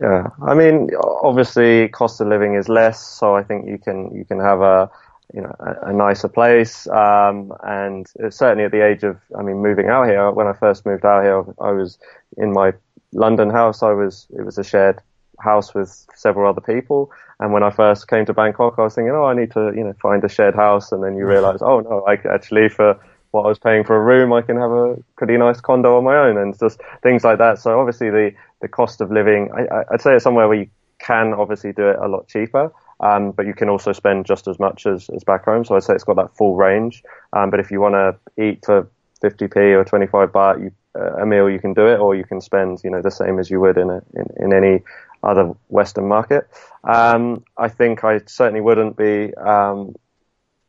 Yeah, 0.00 0.28
I 0.42 0.52
mean, 0.54 0.90
obviously, 1.22 1.88
cost 1.88 2.20
of 2.20 2.28
living 2.28 2.54
is 2.54 2.68
less, 2.68 3.02
so 3.02 3.34
I 3.34 3.42
think 3.42 3.66
you 3.66 3.78
can 3.78 4.14
you 4.14 4.26
can 4.26 4.38
have 4.40 4.60
a 4.60 4.90
you 5.34 5.40
know 5.40 5.54
a, 5.58 5.90
a 5.90 5.92
nicer 5.92 6.28
place. 6.28 6.86
Um, 6.88 7.52
and 7.62 8.06
certainly 8.30 8.64
at 8.64 8.72
the 8.72 8.84
age 8.84 9.02
of, 9.02 9.18
I 9.38 9.42
mean, 9.42 9.62
moving 9.62 9.88
out 9.88 10.06
here. 10.06 10.30
When 10.30 10.46
I 10.46 10.52
first 10.52 10.86
moved 10.86 11.04
out 11.04 11.22
here, 11.22 11.44
I 11.60 11.72
was 11.72 11.98
in 12.36 12.52
my 12.52 12.72
London 13.12 13.50
house. 13.50 13.82
I 13.82 13.92
was 13.92 14.26
it 14.36 14.44
was 14.44 14.58
a 14.58 14.64
shared 14.64 15.00
house 15.38 15.74
with 15.74 16.06
several 16.14 16.48
other 16.48 16.60
people. 16.60 17.10
And 17.38 17.52
when 17.52 17.62
I 17.62 17.70
first 17.70 18.08
came 18.08 18.24
to 18.26 18.32
Bangkok, 18.32 18.74
I 18.78 18.82
was 18.82 18.94
thinking, 18.94 19.12
oh, 19.12 19.24
I 19.24 19.34
need 19.34 19.52
to, 19.52 19.72
you 19.76 19.84
know, 19.84 19.94
find 20.00 20.24
a 20.24 20.28
shared 20.28 20.54
house. 20.54 20.92
And 20.92 21.02
then 21.04 21.16
you 21.16 21.26
realize, 21.26 21.60
oh 21.60 21.80
no, 21.80 22.04
I 22.06 22.14
actually 22.32 22.68
for 22.68 22.98
what 23.32 23.42
I 23.42 23.48
was 23.48 23.58
paying 23.58 23.84
for 23.84 23.96
a 23.96 24.00
room, 24.00 24.32
I 24.32 24.40
can 24.40 24.56
have 24.56 24.70
a 24.70 24.96
pretty 25.16 25.36
nice 25.36 25.60
condo 25.60 25.98
on 25.98 26.04
my 26.04 26.16
own 26.16 26.38
and 26.38 26.58
just 26.58 26.80
things 27.02 27.24
like 27.24 27.38
that. 27.38 27.58
So 27.58 27.78
obviously 27.78 28.08
the, 28.08 28.32
the 28.62 28.68
cost 28.68 29.02
of 29.02 29.10
living, 29.12 29.50
I, 29.54 29.82
I'd 29.92 30.00
say 30.00 30.14
it's 30.14 30.24
somewhere 30.24 30.48
where 30.48 30.58
you 30.58 30.68
can 30.98 31.34
obviously 31.34 31.72
do 31.72 31.90
it 31.90 31.98
a 31.98 32.08
lot 32.08 32.28
cheaper. 32.28 32.72
Um, 33.00 33.32
but 33.32 33.46
you 33.46 33.54
can 33.54 33.68
also 33.68 33.92
spend 33.92 34.24
just 34.26 34.48
as 34.48 34.58
much 34.58 34.86
as, 34.86 35.08
as 35.10 35.22
back 35.22 35.44
home. 35.44 35.64
So 35.64 35.76
I'd 35.76 35.82
say 35.82 35.94
it's 35.94 36.04
got 36.04 36.16
that 36.16 36.36
full 36.36 36.56
range. 36.56 37.02
Um, 37.32 37.50
but 37.50 37.60
if 37.60 37.70
you 37.70 37.80
want 37.80 37.94
to 37.94 38.42
eat 38.42 38.64
for 38.64 38.88
50p 39.22 39.56
or 39.56 39.84
25 39.84 40.30
baht, 40.30 40.62
you, 40.62 40.72
uh, 40.98 41.22
a 41.22 41.26
meal, 41.26 41.50
you 41.50 41.58
can 41.58 41.74
do 41.74 41.86
it, 41.86 41.98
or 41.98 42.14
you 42.14 42.24
can 42.24 42.40
spend, 42.40 42.80
you 42.82 42.90
know, 42.90 43.02
the 43.02 43.10
same 43.10 43.38
as 43.38 43.50
you 43.50 43.60
would 43.60 43.76
in 43.76 43.90
a, 43.90 44.02
in, 44.14 44.26
in 44.36 44.52
any 44.54 44.82
other 45.22 45.54
Western 45.68 46.08
market. 46.08 46.48
Um, 46.84 47.44
I 47.56 47.68
think 47.68 48.04
I 48.04 48.20
certainly 48.26 48.60
wouldn't 48.60 48.96
be 48.96 49.34
um, 49.34 49.94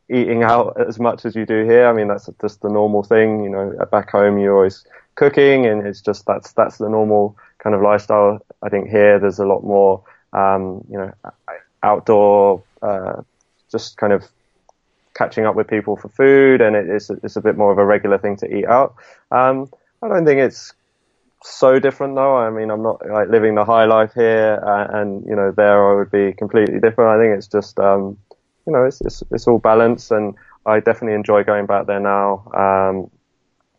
eating 0.10 0.44
out 0.44 0.80
as 0.80 1.00
much 1.00 1.26
as 1.26 1.36
you 1.36 1.46
do 1.46 1.64
here. 1.66 1.88
I 1.88 1.94
mean, 1.94 2.08
that's 2.08 2.30
just 2.42 2.62
the 2.62 2.70
normal 2.70 3.04
thing. 3.04 3.44
You 3.44 3.50
know, 3.50 3.86
back 3.92 4.12
home 4.12 4.40
you're 4.40 4.56
always 4.56 4.84
cooking, 5.16 5.66
and 5.66 5.86
it's 5.86 6.02
just 6.02 6.26
that's 6.26 6.54
that's 6.54 6.78
the 6.78 6.90
normal 6.90 7.38
kind 7.60 7.76
of 7.76 7.82
lifestyle. 7.82 8.40
I 8.62 8.70
think 8.70 8.90
here 8.90 9.20
there's 9.20 9.40
a 9.40 9.46
lot 9.46 9.64
more, 9.64 10.04
um, 10.34 10.86
you 10.90 10.98
know, 10.98 11.14
outdoor, 11.84 12.64
uh, 12.82 13.22
just 13.72 13.98
kind 13.98 14.14
of 14.14 14.24
catching 15.16 15.46
up 15.46 15.56
with 15.56 15.68
people 15.68 15.96
for 15.98 16.10
food, 16.10 16.62
and 16.62 16.76
it's 16.76 17.10
it's 17.10 17.36
a 17.36 17.42
bit 17.42 17.58
more 17.58 17.72
of 17.72 17.78
a 17.78 17.86
regular 17.86 18.18
thing 18.18 18.38
to 18.38 18.56
eat 18.56 18.66
out. 18.66 18.96
Um, 19.32 19.70
I 20.02 20.08
don't 20.08 20.26
think 20.26 20.40
it's 20.40 20.74
so 21.44 21.80
different 21.80 22.16
though. 22.16 22.38
I 22.38 22.50
mean, 22.50 22.70
I'm 22.70 22.84
not 22.84 23.02
like 23.08 23.30
living 23.30 23.56
the 23.56 23.66
high 23.66 23.86
life 23.86 24.14
here, 24.14 24.62
uh, 24.66 25.00
and 25.00 25.26
you 25.26 25.36
know, 25.36 25.52
there 25.52 25.92
I 25.92 25.96
would 25.96 26.12
be 26.12 26.34
completely 26.34 26.80
different. 26.80 27.10
I 27.10 27.24
think 27.24 27.38
it's 27.38 27.48
just, 27.48 27.80
um, 27.80 28.18
you 28.66 28.74
know, 28.74 28.86
it's, 28.86 29.02
it's, 29.02 29.24
it's 29.32 29.48
all 29.48 29.60
balance, 29.60 30.12
and 30.12 30.36
I 30.66 30.80
definitely 30.80 31.16
enjoy 31.16 31.44
going 31.44 31.66
back 31.66 31.88
there 31.88 32.00
now, 32.00 32.52
um, 32.54 33.10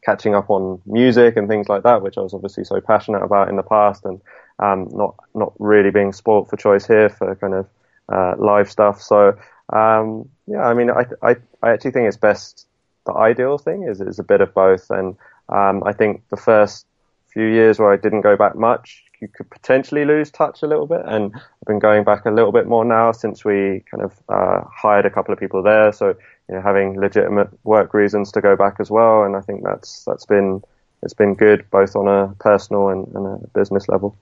catching 0.04 0.34
up 0.34 0.50
on 0.50 0.80
music 0.86 1.36
and 1.36 1.48
things 1.48 1.68
like 1.68 1.82
that, 1.82 2.02
which 2.02 2.16
I 2.16 2.20
was 2.20 2.34
obviously 2.34 2.64
so 2.64 2.80
passionate 2.80 3.22
about 3.22 3.48
in 3.48 3.56
the 3.56 3.62
past, 3.62 4.04
and 4.04 4.20
um, 4.58 4.88
not 4.92 5.14
not 5.34 5.52
really 5.58 5.90
being 5.90 6.12
spoilt 6.12 6.48
for 6.48 6.56
choice 6.56 6.86
here 6.86 7.08
for 7.08 7.34
kind 7.36 7.54
of 7.54 7.66
uh, 8.08 8.34
live 8.38 8.70
stuff. 8.70 9.02
So 9.02 9.36
um, 9.72 10.28
yeah, 10.46 10.62
I 10.62 10.74
mean, 10.74 10.90
I, 10.90 11.04
I 11.22 11.36
I 11.62 11.70
actually 11.72 11.92
think 11.92 12.08
it's 12.08 12.16
best. 12.16 12.66
The 13.06 13.14
ideal 13.14 13.58
thing 13.58 13.84
is 13.84 14.00
is 14.00 14.18
a 14.18 14.24
bit 14.24 14.40
of 14.40 14.54
both, 14.54 14.90
and 14.90 15.16
um, 15.48 15.82
I 15.84 15.92
think 15.92 16.22
the 16.30 16.36
first 16.36 16.86
few 17.32 17.46
years 17.46 17.78
where 17.78 17.92
I 17.92 17.96
didn't 17.96 18.22
go 18.22 18.36
back 18.36 18.56
much, 18.56 19.04
you 19.20 19.28
could 19.28 19.50
potentially 19.50 20.04
lose 20.04 20.30
touch 20.30 20.62
a 20.62 20.66
little 20.66 20.86
bit. 20.86 21.02
And 21.04 21.34
I've 21.34 21.66
been 21.66 21.78
going 21.78 22.04
back 22.04 22.24
a 22.24 22.30
little 22.30 22.52
bit 22.52 22.66
more 22.66 22.84
now 22.84 23.12
since 23.12 23.44
we 23.44 23.84
kind 23.90 24.02
of 24.02 24.12
uh, 24.28 24.64
hired 24.74 25.06
a 25.06 25.10
couple 25.10 25.32
of 25.32 25.40
people 25.40 25.62
there. 25.62 25.92
So 25.92 26.08
you 26.48 26.54
know, 26.54 26.60
having 26.62 26.98
legitimate 26.98 27.48
work 27.64 27.94
reasons 27.94 28.32
to 28.32 28.40
go 28.40 28.56
back 28.56 28.76
as 28.80 28.90
well. 28.90 29.24
And 29.24 29.36
I 29.36 29.40
think 29.40 29.64
that's 29.64 30.04
that's 30.04 30.26
been 30.26 30.62
it's 31.02 31.14
been 31.14 31.34
good 31.34 31.64
both 31.70 31.94
on 31.94 32.08
a 32.08 32.34
personal 32.40 32.88
and, 32.88 33.06
and 33.14 33.26
a 33.26 33.46
business 33.48 33.88
level. 33.88 34.16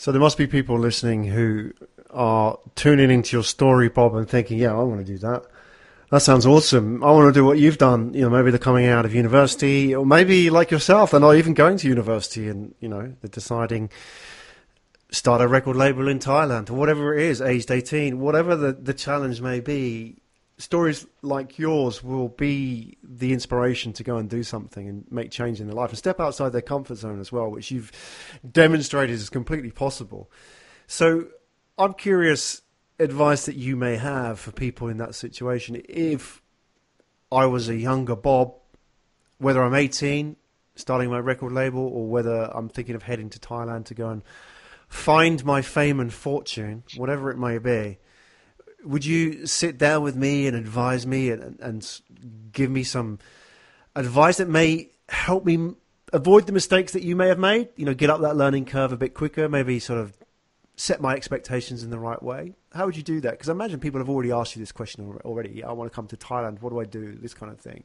So 0.00 0.12
there 0.12 0.20
must 0.20 0.38
be 0.38 0.46
people 0.46 0.78
listening 0.78 1.24
who 1.24 1.72
are 2.08 2.58
tuning 2.74 3.10
into 3.10 3.36
your 3.36 3.44
story, 3.44 3.90
Bob, 3.90 4.14
and 4.14 4.26
thinking, 4.26 4.56
"Yeah, 4.56 4.72
I 4.72 4.82
want 4.82 5.06
to 5.06 5.12
do 5.12 5.18
that." 5.18 5.42
That 6.10 6.22
sounds 6.22 6.46
awesome. 6.46 7.04
I 7.04 7.10
want 7.10 7.28
to 7.28 7.38
do 7.38 7.44
what 7.44 7.58
you've 7.58 7.76
done. 7.76 8.14
You 8.14 8.22
know, 8.22 8.30
maybe 8.30 8.50
they're 8.50 8.58
coming 8.58 8.86
out 8.86 9.04
of 9.04 9.14
university, 9.14 9.94
or 9.94 10.06
maybe 10.06 10.48
like 10.48 10.70
yourself, 10.70 11.10
they're 11.10 11.20
not 11.20 11.36
even 11.36 11.52
going 11.52 11.76
to 11.76 11.86
university, 11.86 12.48
and 12.48 12.74
you 12.80 12.88
know, 12.88 13.12
they're 13.20 13.28
deciding 13.28 13.90
start 15.10 15.42
a 15.42 15.46
record 15.46 15.76
label 15.76 16.08
in 16.08 16.18
Thailand 16.18 16.70
or 16.70 16.74
whatever 16.74 17.14
it 17.14 17.22
is, 17.24 17.42
aged 17.42 17.70
eighteen, 17.70 18.20
whatever 18.20 18.56
the 18.56 18.72
the 18.72 18.94
challenge 18.94 19.42
may 19.42 19.60
be. 19.60 20.16
Stories 20.60 21.06
like 21.22 21.58
yours 21.58 22.04
will 22.04 22.28
be 22.28 22.98
the 23.02 23.32
inspiration 23.32 23.94
to 23.94 24.04
go 24.04 24.18
and 24.18 24.28
do 24.28 24.42
something 24.42 24.86
and 24.86 25.06
make 25.10 25.30
change 25.30 25.58
in 25.58 25.66
their 25.66 25.74
life 25.74 25.88
and 25.88 25.96
step 25.96 26.20
outside 26.20 26.50
their 26.50 26.60
comfort 26.60 26.96
zone 26.96 27.18
as 27.18 27.32
well, 27.32 27.50
which 27.50 27.70
you've 27.70 27.90
demonstrated 28.52 29.14
is 29.14 29.30
completely 29.30 29.70
possible. 29.70 30.30
So 30.86 31.28
I'm 31.78 31.94
curious 31.94 32.60
advice 32.98 33.46
that 33.46 33.56
you 33.56 33.74
may 33.74 33.96
have 33.96 34.38
for 34.38 34.52
people 34.52 34.88
in 34.88 34.98
that 34.98 35.14
situation 35.14 35.80
if 35.88 36.42
I 37.32 37.46
was 37.46 37.70
a 37.70 37.76
younger 37.76 38.14
Bob, 38.14 38.52
whether 39.38 39.62
I'm 39.62 39.74
18, 39.74 40.36
starting 40.74 41.08
my 41.08 41.20
record 41.20 41.52
label, 41.52 41.86
or 41.86 42.06
whether 42.06 42.54
I'm 42.54 42.68
thinking 42.68 42.94
of 42.94 43.04
heading 43.04 43.30
to 43.30 43.38
Thailand 43.38 43.86
to 43.86 43.94
go 43.94 44.10
and 44.10 44.22
find 44.88 45.42
my 45.42 45.62
fame 45.62 46.00
and 46.00 46.12
fortune, 46.12 46.82
whatever 46.98 47.30
it 47.30 47.38
may 47.38 47.56
be, 47.56 47.98
would 48.84 49.04
you 49.04 49.46
sit 49.46 49.78
down 49.78 50.02
with 50.02 50.16
me 50.16 50.46
and 50.46 50.56
advise 50.56 51.06
me 51.06 51.30
and, 51.30 51.58
and 51.60 52.00
give 52.52 52.70
me 52.70 52.82
some 52.82 53.18
advice 53.94 54.38
that 54.38 54.48
may 54.48 54.88
help 55.08 55.44
me 55.44 55.74
avoid 56.12 56.46
the 56.46 56.52
mistakes 56.52 56.92
that 56.92 57.02
you 57.02 57.16
may 57.16 57.28
have 57.28 57.38
made? 57.38 57.68
You 57.76 57.86
know, 57.86 57.94
get 57.94 58.10
up 58.10 58.20
that 58.22 58.36
learning 58.36 58.66
curve 58.66 58.92
a 58.92 58.96
bit 58.96 59.14
quicker, 59.14 59.48
maybe 59.48 59.78
sort 59.78 60.00
of 60.00 60.16
set 60.80 61.00
my 61.00 61.14
expectations 61.14 61.82
in 61.82 61.90
the 61.90 61.98
right 61.98 62.22
way? 62.22 62.54
How 62.72 62.86
would 62.86 62.96
you 62.96 63.02
do 63.02 63.20
that? 63.20 63.32
Because 63.32 63.50
I 63.50 63.52
imagine 63.52 63.80
people 63.80 64.00
have 64.00 64.08
already 64.08 64.32
asked 64.32 64.56
you 64.56 64.60
this 64.60 64.72
question 64.72 65.18
already. 65.24 65.62
I 65.62 65.72
want 65.72 65.90
to 65.90 65.94
come 65.94 66.06
to 66.08 66.16
Thailand. 66.16 66.62
What 66.62 66.70
do 66.70 66.80
I 66.80 66.84
do? 66.84 67.14
This 67.16 67.34
kind 67.34 67.52
of 67.52 67.60
thing. 67.60 67.84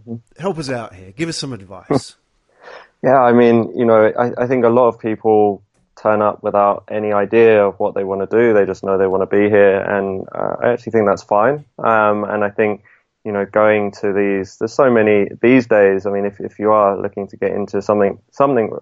Mm-hmm. 0.00 0.40
Help 0.40 0.58
us 0.58 0.70
out 0.70 0.94
here. 0.94 1.12
Give 1.12 1.28
us 1.28 1.36
some 1.36 1.52
advice. 1.52 2.16
yeah, 3.02 3.20
I 3.20 3.32
mean, 3.32 3.76
you 3.76 3.84
know, 3.84 4.12
I, 4.18 4.44
I 4.44 4.46
think 4.46 4.64
a 4.64 4.70
lot 4.70 4.88
of 4.88 4.98
people 4.98 5.62
turn 5.96 6.22
up 6.22 6.42
without 6.42 6.84
any 6.90 7.12
idea 7.12 7.66
of 7.66 7.78
what 7.78 7.94
they 7.94 8.04
want 8.04 8.28
to 8.28 8.36
do. 8.36 8.52
They 8.52 8.66
just 8.66 8.84
know 8.84 8.98
they 8.98 9.06
want 9.06 9.28
to 9.28 9.36
be 9.36 9.48
here, 9.48 9.80
and 9.80 10.26
uh, 10.34 10.56
I 10.62 10.68
actually 10.70 10.92
think 10.92 11.06
that's 11.06 11.22
fine. 11.22 11.64
Um, 11.78 12.24
and 12.24 12.44
I 12.44 12.50
think 12.50 12.82
you 13.24 13.32
know, 13.32 13.46
going 13.46 13.90
to 13.90 14.12
these, 14.12 14.58
there's 14.58 14.74
so 14.74 14.90
many 14.90 15.28
these 15.40 15.66
days. 15.66 16.04
I 16.04 16.10
mean, 16.10 16.26
if, 16.26 16.40
if 16.40 16.58
you 16.58 16.72
are 16.72 17.00
looking 17.00 17.26
to 17.28 17.36
get 17.36 17.52
into 17.52 17.80
something, 17.80 18.18
something 18.30 18.76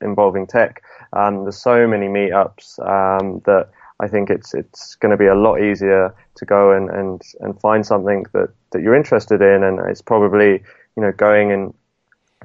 involving 0.00 0.46
tech, 0.46 0.82
um, 1.12 1.42
there's 1.42 1.60
so 1.60 1.86
many 1.86 2.06
meetups, 2.06 2.78
um, 2.78 3.42
that 3.44 3.70
I 3.98 4.06
think 4.06 4.30
it's, 4.30 4.54
it's 4.54 4.94
going 4.94 5.10
to 5.10 5.16
be 5.16 5.26
a 5.26 5.34
lot 5.34 5.60
easier 5.60 6.14
to 6.36 6.44
go 6.44 6.70
and, 6.70 6.88
and, 6.90 7.20
and 7.40 7.60
find 7.60 7.84
something 7.84 8.24
that, 8.32 8.50
that 8.70 8.82
you're 8.82 8.94
interested 8.94 9.42
in. 9.42 9.64
And 9.64 9.80
it's 9.90 10.02
probably, 10.02 10.62
you 10.96 11.02
know, 11.02 11.10
going 11.10 11.50
and 11.50 11.74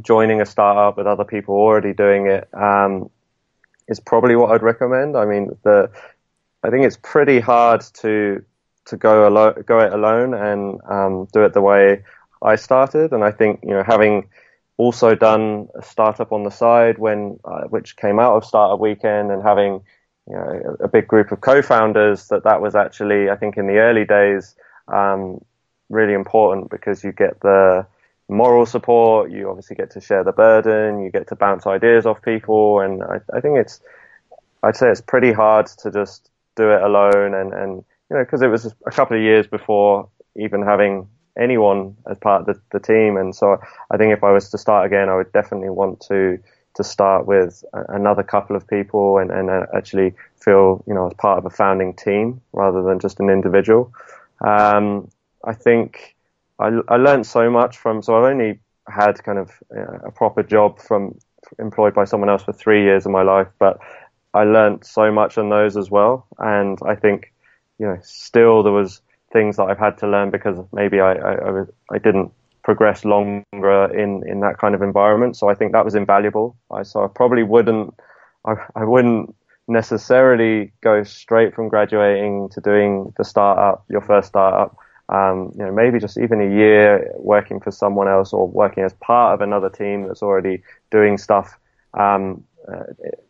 joining 0.02 0.42
a 0.42 0.48
startup 0.48 0.98
with 0.98 1.06
other 1.06 1.24
people 1.24 1.54
already 1.54 1.94
doing 1.94 2.26
it 2.26 2.50
um, 2.56 3.12
is 3.88 4.00
probably 4.00 4.36
what 4.36 4.52
I'd 4.52 4.64
recommend. 4.64 5.16
I 5.16 5.26
mean, 5.26 5.58
the 5.64 5.90
I 6.64 6.70
think 6.70 6.86
it's 6.86 6.98
pretty 6.98 7.40
hard 7.40 7.82
to 8.02 8.44
to 8.86 8.98
go 8.98 9.28
alone, 9.28 9.64
go 9.66 9.80
it 9.80 9.94
alone, 9.94 10.34
and 10.34 10.80
um, 10.90 11.28
do 11.34 11.44
it 11.44 11.54
the 11.54 11.62
way 11.62 12.04
I 12.42 12.56
started. 12.56 13.12
And 13.12 13.24
I 13.24 13.32
think 13.32 13.60
you 13.64 13.72
know 13.72 13.84
having 13.84 14.30
also 14.78 15.16
done 15.16 15.68
a 15.76 15.84
startup 15.84 16.32
on 16.32 16.44
the 16.44 16.50
side 16.50 16.98
when 16.98 17.40
uh, 17.46 17.64
which 17.64 17.96
came 17.96 18.20
out 18.20 18.36
of 18.36 18.46
Startup 18.46 18.80
Weekend, 18.80 19.32
and 19.32 19.44
having 19.44 19.82
you 20.28 20.36
know, 20.36 20.78
a 20.80 20.88
big 20.88 21.08
group 21.08 21.32
of 21.32 21.42
co-founders 21.42 22.28
that 22.30 22.44
that 22.46 22.62
was 22.62 22.76
actually 22.76 23.30
I 23.30 23.36
think 23.36 23.58
in 23.58 23.68
the 23.68 23.78
early 23.78 24.06
days 24.06 24.56
um, 24.88 25.44
really 25.90 26.14
important 26.14 26.70
because 26.70 27.04
you 27.04 27.12
get 27.12 27.40
the 27.42 27.86
moral 28.30 28.66
support, 28.66 29.32
you 29.32 29.50
obviously 29.50 29.76
get 29.76 29.92
to 29.92 30.02
share 30.02 30.24
the 30.24 30.32
burden, 30.32 31.04
you 31.04 31.12
get 31.12 31.28
to 31.28 31.36
bounce 31.36 31.68
ideas 31.68 32.06
off 32.06 32.22
people, 32.22 32.80
and 32.80 33.04
I, 33.04 33.20
I 33.34 33.42
think 33.42 33.58
it's 33.58 33.82
I'd 34.64 34.78
say 34.78 34.90
it's 34.90 35.02
pretty 35.02 35.34
hard 35.34 35.68
to 35.80 35.92
just 35.92 36.30
do 36.56 36.72
it 36.72 36.82
alone, 36.82 37.34
and 37.34 37.54
and 37.54 37.84
you 38.10 38.18
know 38.18 38.24
because 38.24 38.42
it 38.42 38.48
was 38.48 38.74
a 38.86 38.92
couple 38.92 39.18
of 39.18 39.24
years 39.24 39.48
before 39.48 40.10
even 40.36 40.62
having 40.62 41.08
anyone 41.38 41.96
as 42.10 42.18
part 42.18 42.42
of 42.42 42.48
the, 42.48 42.62
the 42.72 42.80
team, 42.80 43.18
and 43.18 43.36
so 43.36 43.58
I 43.92 43.98
think 43.98 44.14
if 44.14 44.24
I 44.24 44.32
was 44.32 44.50
to 44.52 44.58
start 44.58 44.86
again, 44.86 45.10
I 45.10 45.16
would 45.16 45.32
definitely 45.32 45.70
want 45.70 46.02
to 46.08 46.40
to 46.76 46.84
start 46.84 47.28
with 47.28 47.64
another 47.90 48.24
couple 48.24 48.56
of 48.56 48.68
people 48.68 49.20
and, 49.20 49.30
and 49.30 49.50
uh, 49.50 49.68
actually 49.76 50.16
feel 50.42 50.84
you 50.88 50.94
know 50.94 51.08
as 51.08 51.14
part 51.16 51.38
of 51.38 51.46
a 51.46 51.50
founding 51.50 51.94
team 51.94 52.42
rather 52.54 52.82
than 52.82 53.00
just 53.00 53.20
an 53.20 53.30
individual. 53.30 53.94
Um, 54.42 55.10
I 55.44 55.54
think 55.54 56.16
I, 56.64 56.96
I 56.96 56.98
learned 56.98 57.26
so 57.26 57.50
much 57.50 57.78
from 57.78 58.02
so 58.02 58.18
I've 58.18 58.32
only 58.32 58.60
had 58.88 59.24
kind 59.24 59.40
of 59.40 59.52
uh, 59.76 60.08
a 60.08 60.12
proper 60.12 60.44
job 60.44 60.80
from 60.80 61.18
employed 61.60 61.94
by 61.94 62.06
someone 62.06 62.30
else 62.30 62.44
for 62.44 62.54
three 62.54 62.84
years 62.84 63.06
of 63.06 63.12
my 63.12 63.22
life, 63.22 63.48
but 63.60 63.78
I 64.34 64.44
learned 64.44 64.86
so 64.86 65.12
much 65.12 65.38
on 65.38 65.50
those 65.50 65.78
as 65.78 65.92
well. 65.92 66.28
And 66.40 66.78
I 66.86 66.96
think, 66.96 67.34
you 67.80 67.86
know, 67.86 67.98
still 68.02 68.64
there 68.64 68.74
was 68.74 69.02
things 69.32 69.58
that 69.58 69.64
I've 69.64 69.80
had 69.80 69.98
to 70.00 70.08
learn 70.08 70.32
because 70.32 70.58
maybe 70.72 71.00
I, 71.00 71.14
I, 71.14 71.64
I 71.92 71.98
didn't 71.98 72.32
progress 72.64 73.04
longer 73.04 73.86
in, 73.94 74.24
in 74.28 74.40
that 74.40 74.58
kind 74.58 74.74
of 74.74 74.82
environment. 74.82 75.36
So 75.36 75.50
I 75.50 75.56
think 75.56 75.74
that 75.74 75.86
was 75.86 75.96
invaluable. 75.96 76.56
I, 76.72 76.84
so 76.84 77.04
I 77.04 77.08
probably 77.08 77.44
wouldn't, 77.44 77.94
I, 78.46 78.54
I 78.76 78.86
wouldn't 78.86 79.36
necessarily 79.68 80.72
go 80.82 81.04
straight 81.04 81.54
from 81.54 81.70
graduating 81.70 82.50
to 82.50 82.62
doing 82.62 83.14
the 83.18 83.24
startup, 83.24 83.86
your 83.90 84.02
first 84.02 84.30
startup. 84.30 84.76
Um, 85.10 85.52
you 85.58 85.66
know, 85.66 85.72
maybe 85.72 86.00
just 86.00 86.18
even 86.18 86.42
a 86.42 86.56
year 86.56 87.12
working 87.18 87.60
for 87.60 87.72
someone 87.72 88.08
else 88.08 88.32
or 88.32 88.48
working 88.48 88.84
as 88.84 88.94
part 88.94 89.34
of 89.34 89.42
another 89.42 89.70
team 89.70 90.08
that's 90.08 90.24
already 90.24 90.64
doing 90.92 91.18
stuff 91.18 91.60
um, 91.94 92.46
uh, 92.68 92.84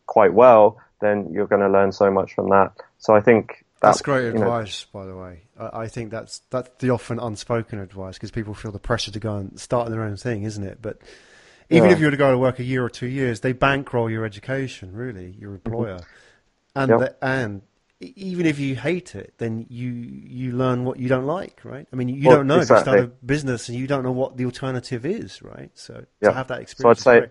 quite 0.06 0.34
well 0.34 0.80
then 1.04 1.32
you're 1.32 1.48
going 1.48 1.62
to 1.62 1.70
learn 1.70 1.92
so 1.92 2.10
much 2.10 2.34
from 2.34 2.50
that. 2.50 2.72
So 2.98 3.14
I 3.14 3.22
think 3.22 3.66
that, 3.82 3.90
that's 3.90 4.02
great 4.02 4.34
advice, 4.34 4.88
know, 4.94 5.00
by 5.00 5.06
the 5.06 5.16
way. 5.16 5.42
I, 5.60 5.82
I, 5.82 5.88
think 5.88 6.10
that's 6.10 6.42
that's 6.50 6.70
the 6.80 6.90
often 6.92 7.20
unspoken 7.20 7.80
advice 7.80 8.16
because 8.16 8.32
people 8.32 8.54
feel 8.54 8.72
the 8.72 8.80
pressure 8.80 9.12
to 9.12 9.20
go 9.20 9.36
and 9.36 9.60
start 9.60 9.90
their 9.90 10.04
own 10.04 10.16
thing, 10.16 10.44
isn't 10.44 10.64
it? 10.64 10.80
But 10.82 11.00
even 11.70 11.90
yeah. 11.90 11.96
if 11.96 12.00
you 12.00 12.06
were 12.06 12.12
to 12.12 12.18
go 12.18 12.32
to 12.32 12.38
work 12.38 12.60
a 12.60 12.64
year 12.64 12.84
or 12.84 12.90
two 12.90 13.08
years, 13.08 13.42
they 13.42 13.52
bankroll 13.52 14.10
your 14.10 14.26
education, 14.26 14.94
really, 14.94 15.36
your 15.38 15.54
employer, 15.54 15.98
mm-hmm. 15.98 16.80
and 16.80 16.90
yep. 16.90 17.00
the, 17.00 17.26
and 17.26 17.62
even 18.16 18.46
if 18.46 18.60
you 18.60 18.76
hate 18.76 19.16
it, 19.16 19.34
then 19.38 19.66
you 19.70 19.90
you 19.90 20.52
learn 20.52 20.84
what 20.86 21.00
you 21.00 21.08
don't 21.08 21.26
like, 21.26 21.62
right? 21.64 21.88
I 21.92 21.96
mean, 21.96 22.10
you 22.10 22.28
well, 22.28 22.38
don't 22.38 22.48
know 22.48 22.60
exactly. 22.60 22.94
if 22.94 22.98
you 22.98 23.02
start 23.04 23.22
a 23.22 23.26
business 23.26 23.70
and 23.70 23.78
you 23.78 23.88
don't 23.88 24.04
know 24.04 24.12
what 24.12 24.38
the 24.38 24.46
alternative 24.46 25.06
is, 25.06 25.42
right? 25.42 25.72
So 25.74 26.06
yep. 26.22 26.32
to 26.32 26.34
have 26.34 26.48
that 26.50 26.62
experience. 26.62 27.02
So 27.02 27.12
I'd 27.12 27.24
say, 27.24 27.30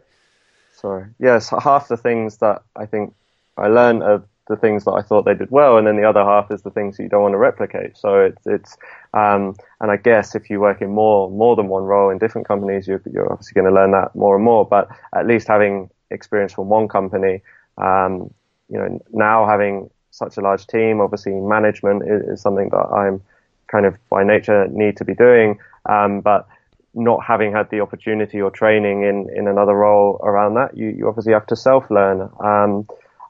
sorry, 0.74 1.06
yes, 1.18 1.50
half 1.50 1.88
the 1.88 1.96
things 1.96 2.38
that 2.38 2.62
I 2.76 2.86
think 2.86 3.14
I 3.56 3.68
learned 3.68 4.02
of 4.02 4.24
the 4.48 4.56
things 4.56 4.84
that 4.84 4.92
I 4.92 5.02
thought 5.02 5.24
they 5.24 5.34
did 5.34 5.50
well, 5.50 5.78
and 5.78 5.86
then 5.86 5.96
the 5.96 6.08
other 6.08 6.22
half 6.24 6.50
is 6.50 6.62
the 6.62 6.70
things 6.70 6.96
that 6.96 7.04
you 7.04 7.08
don't 7.08 7.22
want 7.22 7.32
to 7.32 7.38
replicate. 7.38 7.96
So 7.96 8.20
it's 8.20 8.46
it's 8.46 8.76
um, 9.14 9.54
and 9.80 9.90
I 9.90 9.96
guess 9.96 10.34
if 10.34 10.50
you 10.50 10.60
work 10.60 10.82
in 10.82 10.90
more 10.90 11.30
more 11.30 11.56
than 11.56 11.68
one 11.68 11.84
role 11.84 12.10
in 12.10 12.18
different 12.18 12.48
companies, 12.48 12.88
you're, 12.88 13.02
you're 13.10 13.30
obviously 13.30 13.54
going 13.54 13.72
to 13.72 13.74
learn 13.74 13.92
that 13.92 14.14
more 14.14 14.34
and 14.34 14.44
more. 14.44 14.66
But 14.66 14.88
at 15.14 15.26
least 15.26 15.48
having 15.48 15.90
experience 16.10 16.52
from 16.52 16.68
one 16.68 16.88
company, 16.88 17.42
um, 17.78 18.32
you 18.68 18.78
know, 18.78 19.02
now 19.12 19.46
having 19.46 19.90
such 20.12 20.36
a 20.36 20.40
large 20.40 20.66
team, 20.66 21.00
obviously 21.00 21.32
management 21.32 22.02
is, 22.08 22.34
is 22.34 22.40
something 22.40 22.68
that 22.70 22.86
I'm 22.94 23.22
kind 23.66 23.86
of 23.86 23.96
by 24.08 24.22
nature 24.22 24.68
need 24.68 24.98
to 24.98 25.04
be 25.04 25.14
doing, 25.14 25.58
um, 25.86 26.20
but 26.20 26.46
not 26.94 27.24
having 27.24 27.52
had 27.52 27.70
the 27.70 27.80
opportunity 27.80 28.40
or 28.40 28.50
training 28.50 29.02
in, 29.02 29.28
in 29.34 29.48
another 29.48 29.74
role 29.74 30.20
around 30.22 30.54
that, 30.54 30.76
you, 30.76 30.88
you 30.90 31.08
obviously 31.08 31.32
have 31.32 31.46
to 31.46 31.56
self 31.56 31.90
learn. 31.90 32.28
Um, 32.38 32.86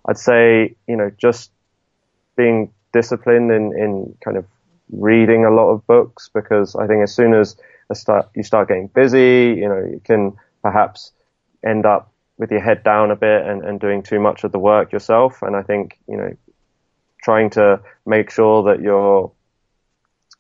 I'd 0.06 0.18
say, 0.18 0.74
you 0.88 0.96
know, 0.96 1.10
just 1.16 1.52
being 2.36 2.72
disciplined 2.92 3.52
in, 3.52 3.72
in 3.78 4.18
kind 4.22 4.36
of 4.36 4.44
reading 4.90 5.44
a 5.44 5.50
lot 5.50 5.70
of 5.70 5.86
books 5.86 6.28
because 6.34 6.74
I 6.74 6.88
think 6.88 7.02
as 7.04 7.14
soon 7.14 7.34
as 7.34 7.56
start, 7.94 8.28
you 8.34 8.42
start 8.42 8.68
getting 8.68 8.88
busy, 8.88 9.54
you 9.56 9.68
know, 9.68 9.78
you 9.78 10.00
can 10.04 10.36
perhaps 10.62 11.12
end 11.64 11.86
up 11.86 12.12
with 12.38 12.50
your 12.50 12.60
head 12.60 12.82
down 12.82 13.12
a 13.12 13.16
bit 13.16 13.46
and, 13.46 13.62
and 13.62 13.78
doing 13.78 14.02
too 14.02 14.18
much 14.18 14.42
of 14.42 14.50
the 14.50 14.58
work 14.58 14.90
yourself. 14.90 15.42
And 15.42 15.54
I 15.54 15.62
think, 15.62 15.98
you 16.08 16.16
know, 16.16 16.36
trying 17.22 17.50
to 17.50 17.80
make 18.06 18.30
sure 18.30 18.62
that 18.64 18.80
you're 18.80 19.32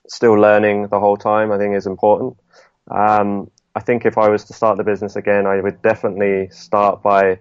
still 0.08 0.34
learning 0.34 0.88
the 0.88 1.00
whole 1.00 1.16
time, 1.16 1.52
I 1.52 1.58
think 1.58 1.74
is 1.74 1.86
important. 1.86 2.36
Um, 2.90 3.50
I 3.74 3.80
think 3.80 4.04
if 4.04 4.18
I 4.18 4.28
was 4.28 4.44
to 4.44 4.52
start 4.52 4.76
the 4.76 4.84
business 4.84 5.16
again, 5.16 5.46
I 5.46 5.60
would 5.60 5.80
definitely 5.82 6.48
start 6.50 7.02
by 7.02 7.38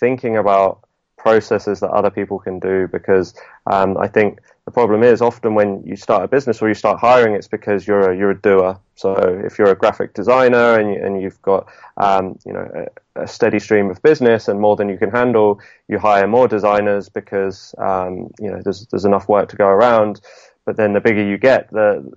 thinking 0.00 0.36
about 0.36 0.86
processes 1.18 1.80
that 1.80 1.90
other 1.90 2.10
people 2.10 2.38
can 2.38 2.58
do 2.58 2.88
because 2.88 3.34
um, 3.66 3.98
I 3.98 4.08
think 4.08 4.40
the 4.66 4.72
problem 4.72 5.04
is 5.04 5.22
often 5.22 5.54
when 5.54 5.82
you 5.86 5.94
start 5.94 6.24
a 6.24 6.28
business 6.28 6.60
or 6.60 6.66
you 6.66 6.74
start 6.74 6.98
hiring, 6.98 7.36
it's 7.36 7.46
because 7.46 7.86
you're 7.86 8.10
a, 8.10 8.16
you're 8.18 8.32
a 8.32 8.40
doer. 8.40 8.78
So 8.96 9.14
if 9.44 9.58
you're 9.58 9.70
a 9.70 9.76
graphic 9.76 10.12
designer 10.12 10.78
and, 10.78 10.92
you, 10.92 11.00
and 11.04 11.22
you've 11.22 11.40
got 11.40 11.68
um, 11.96 12.36
you 12.44 12.52
know 12.52 12.68
a, 13.14 13.22
a, 13.22 13.28
steady 13.28 13.60
stream 13.60 13.90
of 13.90 14.02
business 14.02 14.48
and 14.48 14.60
more 14.60 14.74
than 14.74 14.88
you 14.88 14.98
can 14.98 15.10
handle, 15.10 15.60
you 15.86 16.00
hire 16.00 16.26
more 16.26 16.48
designers 16.48 17.08
because 17.08 17.76
um, 17.78 18.28
you 18.40 18.50
know 18.50 18.60
there's 18.64 18.86
there's 18.88 19.04
enough 19.04 19.28
work 19.28 19.48
to 19.50 19.56
go 19.56 19.68
around. 19.68 20.20
But 20.64 20.76
then 20.76 20.94
the 20.94 21.00
bigger 21.00 21.24
you 21.24 21.38
get, 21.38 21.70
the 21.70 22.10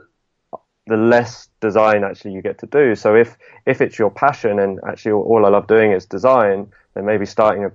the 0.88 0.98
less 0.98 1.50
design 1.62 2.04
actually 2.04 2.34
you 2.34 2.42
get 2.42 2.58
to 2.60 2.66
do. 2.66 2.96
So 2.96 3.16
if 3.16 3.38
if 3.68 3.80
it's 3.80 4.00
your 4.00 4.10
passion 4.10 4.58
and 4.58 4.80
actually 4.88 5.12
all 5.12 5.46
I 5.46 5.50
love 5.50 5.68
doing 5.68 5.92
is 5.92 6.08
design, 6.08 6.72
then 6.96 7.06
maybe 7.06 7.28
starting 7.28 7.66
a 7.66 7.72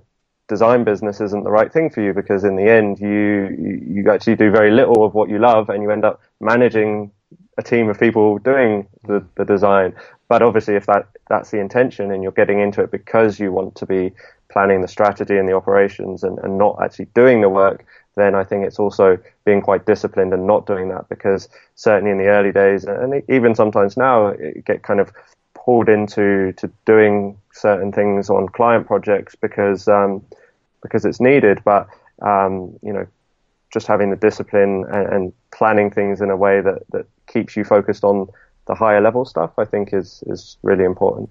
design 0.47 0.83
business 0.83 1.21
isn't 1.21 1.43
the 1.43 1.51
right 1.51 1.71
thing 1.71 1.89
for 1.89 2.01
you 2.01 2.13
because 2.13 2.43
in 2.43 2.55
the 2.55 2.69
end 2.69 2.99
you 2.99 3.81
you 3.87 4.11
actually 4.11 4.35
do 4.35 4.51
very 4.51 4.71
little 4.71 5.03
of 5.03 5.13
what 5.13 5.29
you 5.29 5.39
love 5.39 5.69
and 5.69 5.81
you 5.81 5.91
end 5.91 6.05
up 6.05 6.21
managing 6.39 7.11
a 7.57 7.63
team 7.63 7.89
of 7.89 7.99
people 7.99 8.37
doing 8.39 8.87
the, 9.07 9.25
the 9.35 9.45
design. 9.45 9.95
But 10.27 10.41
obviously 10.41 10.75
if 10.75 10.85
that 10.85 11.07
that's 11.29 11.51
the 11.51 11.59
intention 11.59 12.11
and 12.11 12.21
you're 12.21 12.31
getting 12.31 12.59
into 12.59 12.81
it 12.81 12.91
because 12.91 13.39
you 13.39 13.51
want 13.51 13.75
to 13.75 13.85
be 13.85 14.11
planning 14.51 14.81
the 14.81 14.87
strategy 14.87 15.37
and 15.37 15.49
the 15.49 15.53
operations 15.53 16.23
and, 16.23 16.37
and 16.39 16.57
not 16.57 16.77
actually 16.81 17.05
doing 17.15 17.41
the 17.41 17.49
work, 17.49 17.85
then 18.15 18.35
I 18.35 18.43
think 18.43 18.65
it's 18.65 18.79
also 18.79 19.17
being 19.45 19.61
quite 19.61 19.85
disciplined 19.85 20.33
and 20.33 20.45
not 20.45 20.67
doing 20.67 20.89
that 20.89 21.09
because 21.09 21.49
certainly 21.75 22.11
in 22.11 22.17
the 22.17 22.27
early 22.27 22.51
days 22.51 22.85
and 22.85 23.23
even 23.29 23.55
sometimes 23.55 23.97
now 23.97 24.27
it 24.27 24.63
get 24.65 24.83
kind 24.83 24.99
of 24.99 25.11
pulled 25.65 25.89
into 25.89 26.53
to 26.53 26.71
doing 26.85 27.37
certain 27.51 27.91
things 27.91 28.29
on 28.29 28.47
client 28.49 28.85
projects 28.85 29.35
because 29.35 29.87
um, 29.87 30.23
because 30.81 31.03
it's 31.03 31.19
needed. 31.19 31.59
But 31.65 31.87
um, 32.21 32.77
you 32.83 32.93
know, 32.93 33.07
just 33.73 33.87
having 33.87 34.11
the 34.11 34.15
discipline 34.15 34.85
and, 34.89 35.13
and, 35.13 35.33
planning 35.51 35.89
things 35.89 36.19
in 36.19 36.29
a 36.29 36.35
way 36.35 36.59
that, 36.59 36.83
that 36.91 37.05
keeps 37.27 37.55
you 37.55 37.63
focused 37.63 38.03
on 38.03 38.27
the 38.67 38.75
higher 38.75 38.99
level 38.99 39.23
stuff, 39.23 39.51
I 39.57 39.65
think 39.65 39.93
is 39.93 40.23
is 40.27 40.57
really 40.63 40.83
important. 40.83 41.29